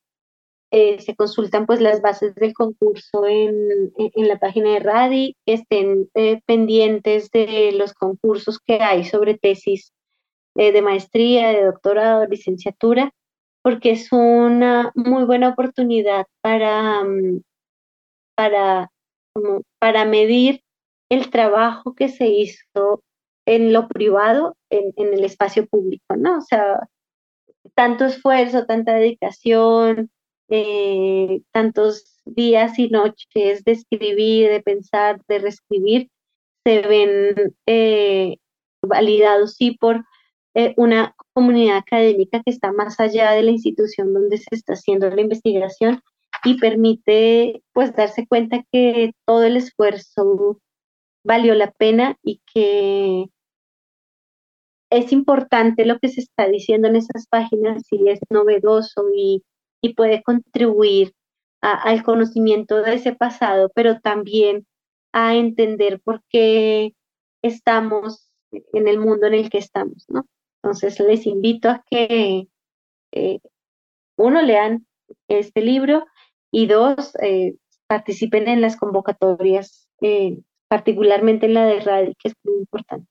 eh, 0.76 1.00
se 1.02 1.16
consultan 1.16 1.68
pues 1.68 1.82
las 1.82 2.02
bases 2.02 2.34
del 2.34 2.56
concurso 2.56 3.28
en, 3.28 3.94
la 4.16 4.40
página 4.40 4.72
de 4.72 4.80
RADI, 4.80 5.38
estén 5.46 6.10
eh, 6.16 6.42
pendientes 6.48 7.30
de 7.30 7.74
los 7.74 7.94
concursos 7.94 8.58
que 8.58 8.82
hay 8.82 9.06
sobre 9.06 9.38
tesis 9.38 9.94
eh, 10.56 10.72
de 10.72 10.82
maestría, 10.82 11.50
de 11.50 11.66
doctorado, 11.66 12.26
licenciatura, 12.26 13.12
porque 13.62 13.92
es 13.92 14.12
una 14.12 14.92
muy 14.96 15.26
buena 15.26 15.50
oportunidad 15.50 16.26
para, 16.42 17.04
mm, 17.04 17.44
para, 18.36 18.90
para 19.78 20.06
medir 20.06 20.62
el 21.10 21.30
trabajo 21.30 21.94
que 21.94 22.10
se 22.10 22.30
hizo 22.30 23.04
en 23.46 23.74
lo 23.74 23.88
privado, 23.88 24.58
en, 24.72 24.92
en 24.96 25.14
el 25.14 25.24
espacio 25.24 25.68
público, 25.68 26.16
¿no? 26.18 26.40
O 26.40 26.42
sea, 26.42 26.80
tanto 27.76 28.06
esfuerzo, 28.06 28.66
tanta 28.66 28.96
dedicación, 28.96 30.10
eh, 30.50 31.42
tantos 31.52 32.22
días 32.26 32.78
y 32.80 32.90
noches 32.90 33.64
de 33.64 33.72
escribir, 33.72 34.50
de 34.50 34.62
pensar, 34.62 35.22
de 35.28 35.40
reescribir, 35.40 36.10
se 36.64 36.82
ven 36.82 37.56
eh, 37.66 38.38
validados 38.82 39.56
sí 39.56 39.72
por 39.72 40.06
eh, 40.56 40.74
una 40.78 41.16
comunidad 41.34 41.78
académica 41.78 42.42
que 42.44 42.52
está 42.52 42.72
más 42.72 43.00
allá 43.00 43.32
de 43.32 43.44
la 43.44 43.52
institución 43.52 44.14
donde 44.14 44.38
se 44.38 44.48
está 44.52 44.74
haciendo 44.74 45.10
la 45.10 45.22
investigación 45.22 46.02
y 46.44 46.60
permite 46.60 47.64
pues 47.74 47.96
darse 47.96 48.28
cuenta 48.28 48.64
que 48.72 49.14
todo 49.26 49.44
el 49.44 49.58
esfuerzo 49.58 50.60
valió 51.24 51.56
la 51.56 51.72
pena 51.72 52.18
y 52.22 52.42
que 52.54 53.26
es 54.92 55.12
importante 55.12 55.86
lo 55.86 55.98
que 55.98 56.10
se 56.10 56.22
está 56.22 56.48
diciendo 56.48 56.88
en 56.88 56.98
esas 56.98 57.26
páginas 57.28 57.82
y 57.90 58.10
es 58.10 58.20
novedoso 58.30 59.06
y 59.16 59.42
y 59.84 59.94
puede 59.94 60.24
contribuir 60.24 61.14
al 61.62 62.04
conocimiento 62.04 62.82
de 62.82 62.96
ese 62.96 63.14
pasado, 63.14 63.72
pero 63.76 64.00
también 64.00 64.66
a 65.14 65.36
entender 65.36 66.02
por 66.02 66.22
qué 66.30 66.94
estamos 67.42 68.32
en 68.52 68.88
el 68.88 69.00
mundo 69.00 69.28
en 69.28 69.36
el 69.36 69.50
que 69.50 69.60
estamos, 69.60 70.06
¿no? 70.10 70.26
Entonces 70.62 71.00
les 71.00 71.26
invito 71.26 71.70
a 71.70 71.84
que 71.90 72.48
eh, 73.12 73.40
uno, 74.18 74.42
lean 74.42 74.86
este 75.28 75.62
libro 75.62 76.06
y 76.52 76.68
dos, 76.68 77.14
eh, 77.22 77.56
participen 77.88 78.48
en 78.48 78.62
las 78.62 78.78
convocatorias, 78.78 79.88
eh, 80.02 80.40
particularmente 80.70 81.46
en 81.46 81.56
la 81.56 81.66
de 81.66 81.80
RADI, 81.82 82.16
que 82.16 82.30
es 82.30 82.36
muy 82.44 82.60
importante. 82.60 83.08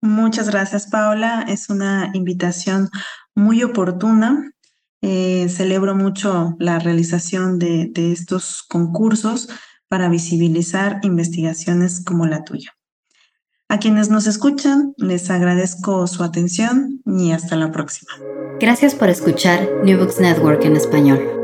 Muchas 0.00 0.50
gracias, 0.50 0.88
Paula. 0.90 1.44
Es 1.48 1.70
una 1.70 2.10
invitación 2.14 2.88
muy 3.34 3.62
oportuna. 3.62 4.52
Eh, 5.02 5.48
celebro 5.48 5.94
mucho 5.94 6.56
la 6.58 6.78
realización 6.78 7.58
de, 7.58 7.90
de 7.92 8.12
estos 8.12 8.64
concursos 8.68 9.48
para 9.88 10.08
visibilizar 10.08 11.00
investigaciones 11.02 12.04
como 12.04 12.26
la 12.26 12.44
tuya. 12.44 12.74
A 13.68 13.78
quienes 13.78 14.08
nos 14.08 14.26
escuchan, 14.26 14.94
les 14.96 15.30
agradezco 15.30 16.06
su 16.06 16.22
atención 16.24 17.02
y 17.04 17.32
hasta 17.32 17.54
la 17.54 17.70
próxima. 17.70 18.12
Gracias 18.60 18.94
por 18.94 19.08
escuchar 19.08 19.68
New 19.84 19.98
Books 19.98 20.20
Network 20.20 20.64
en 20.64 20.76
español. 20.76 21.37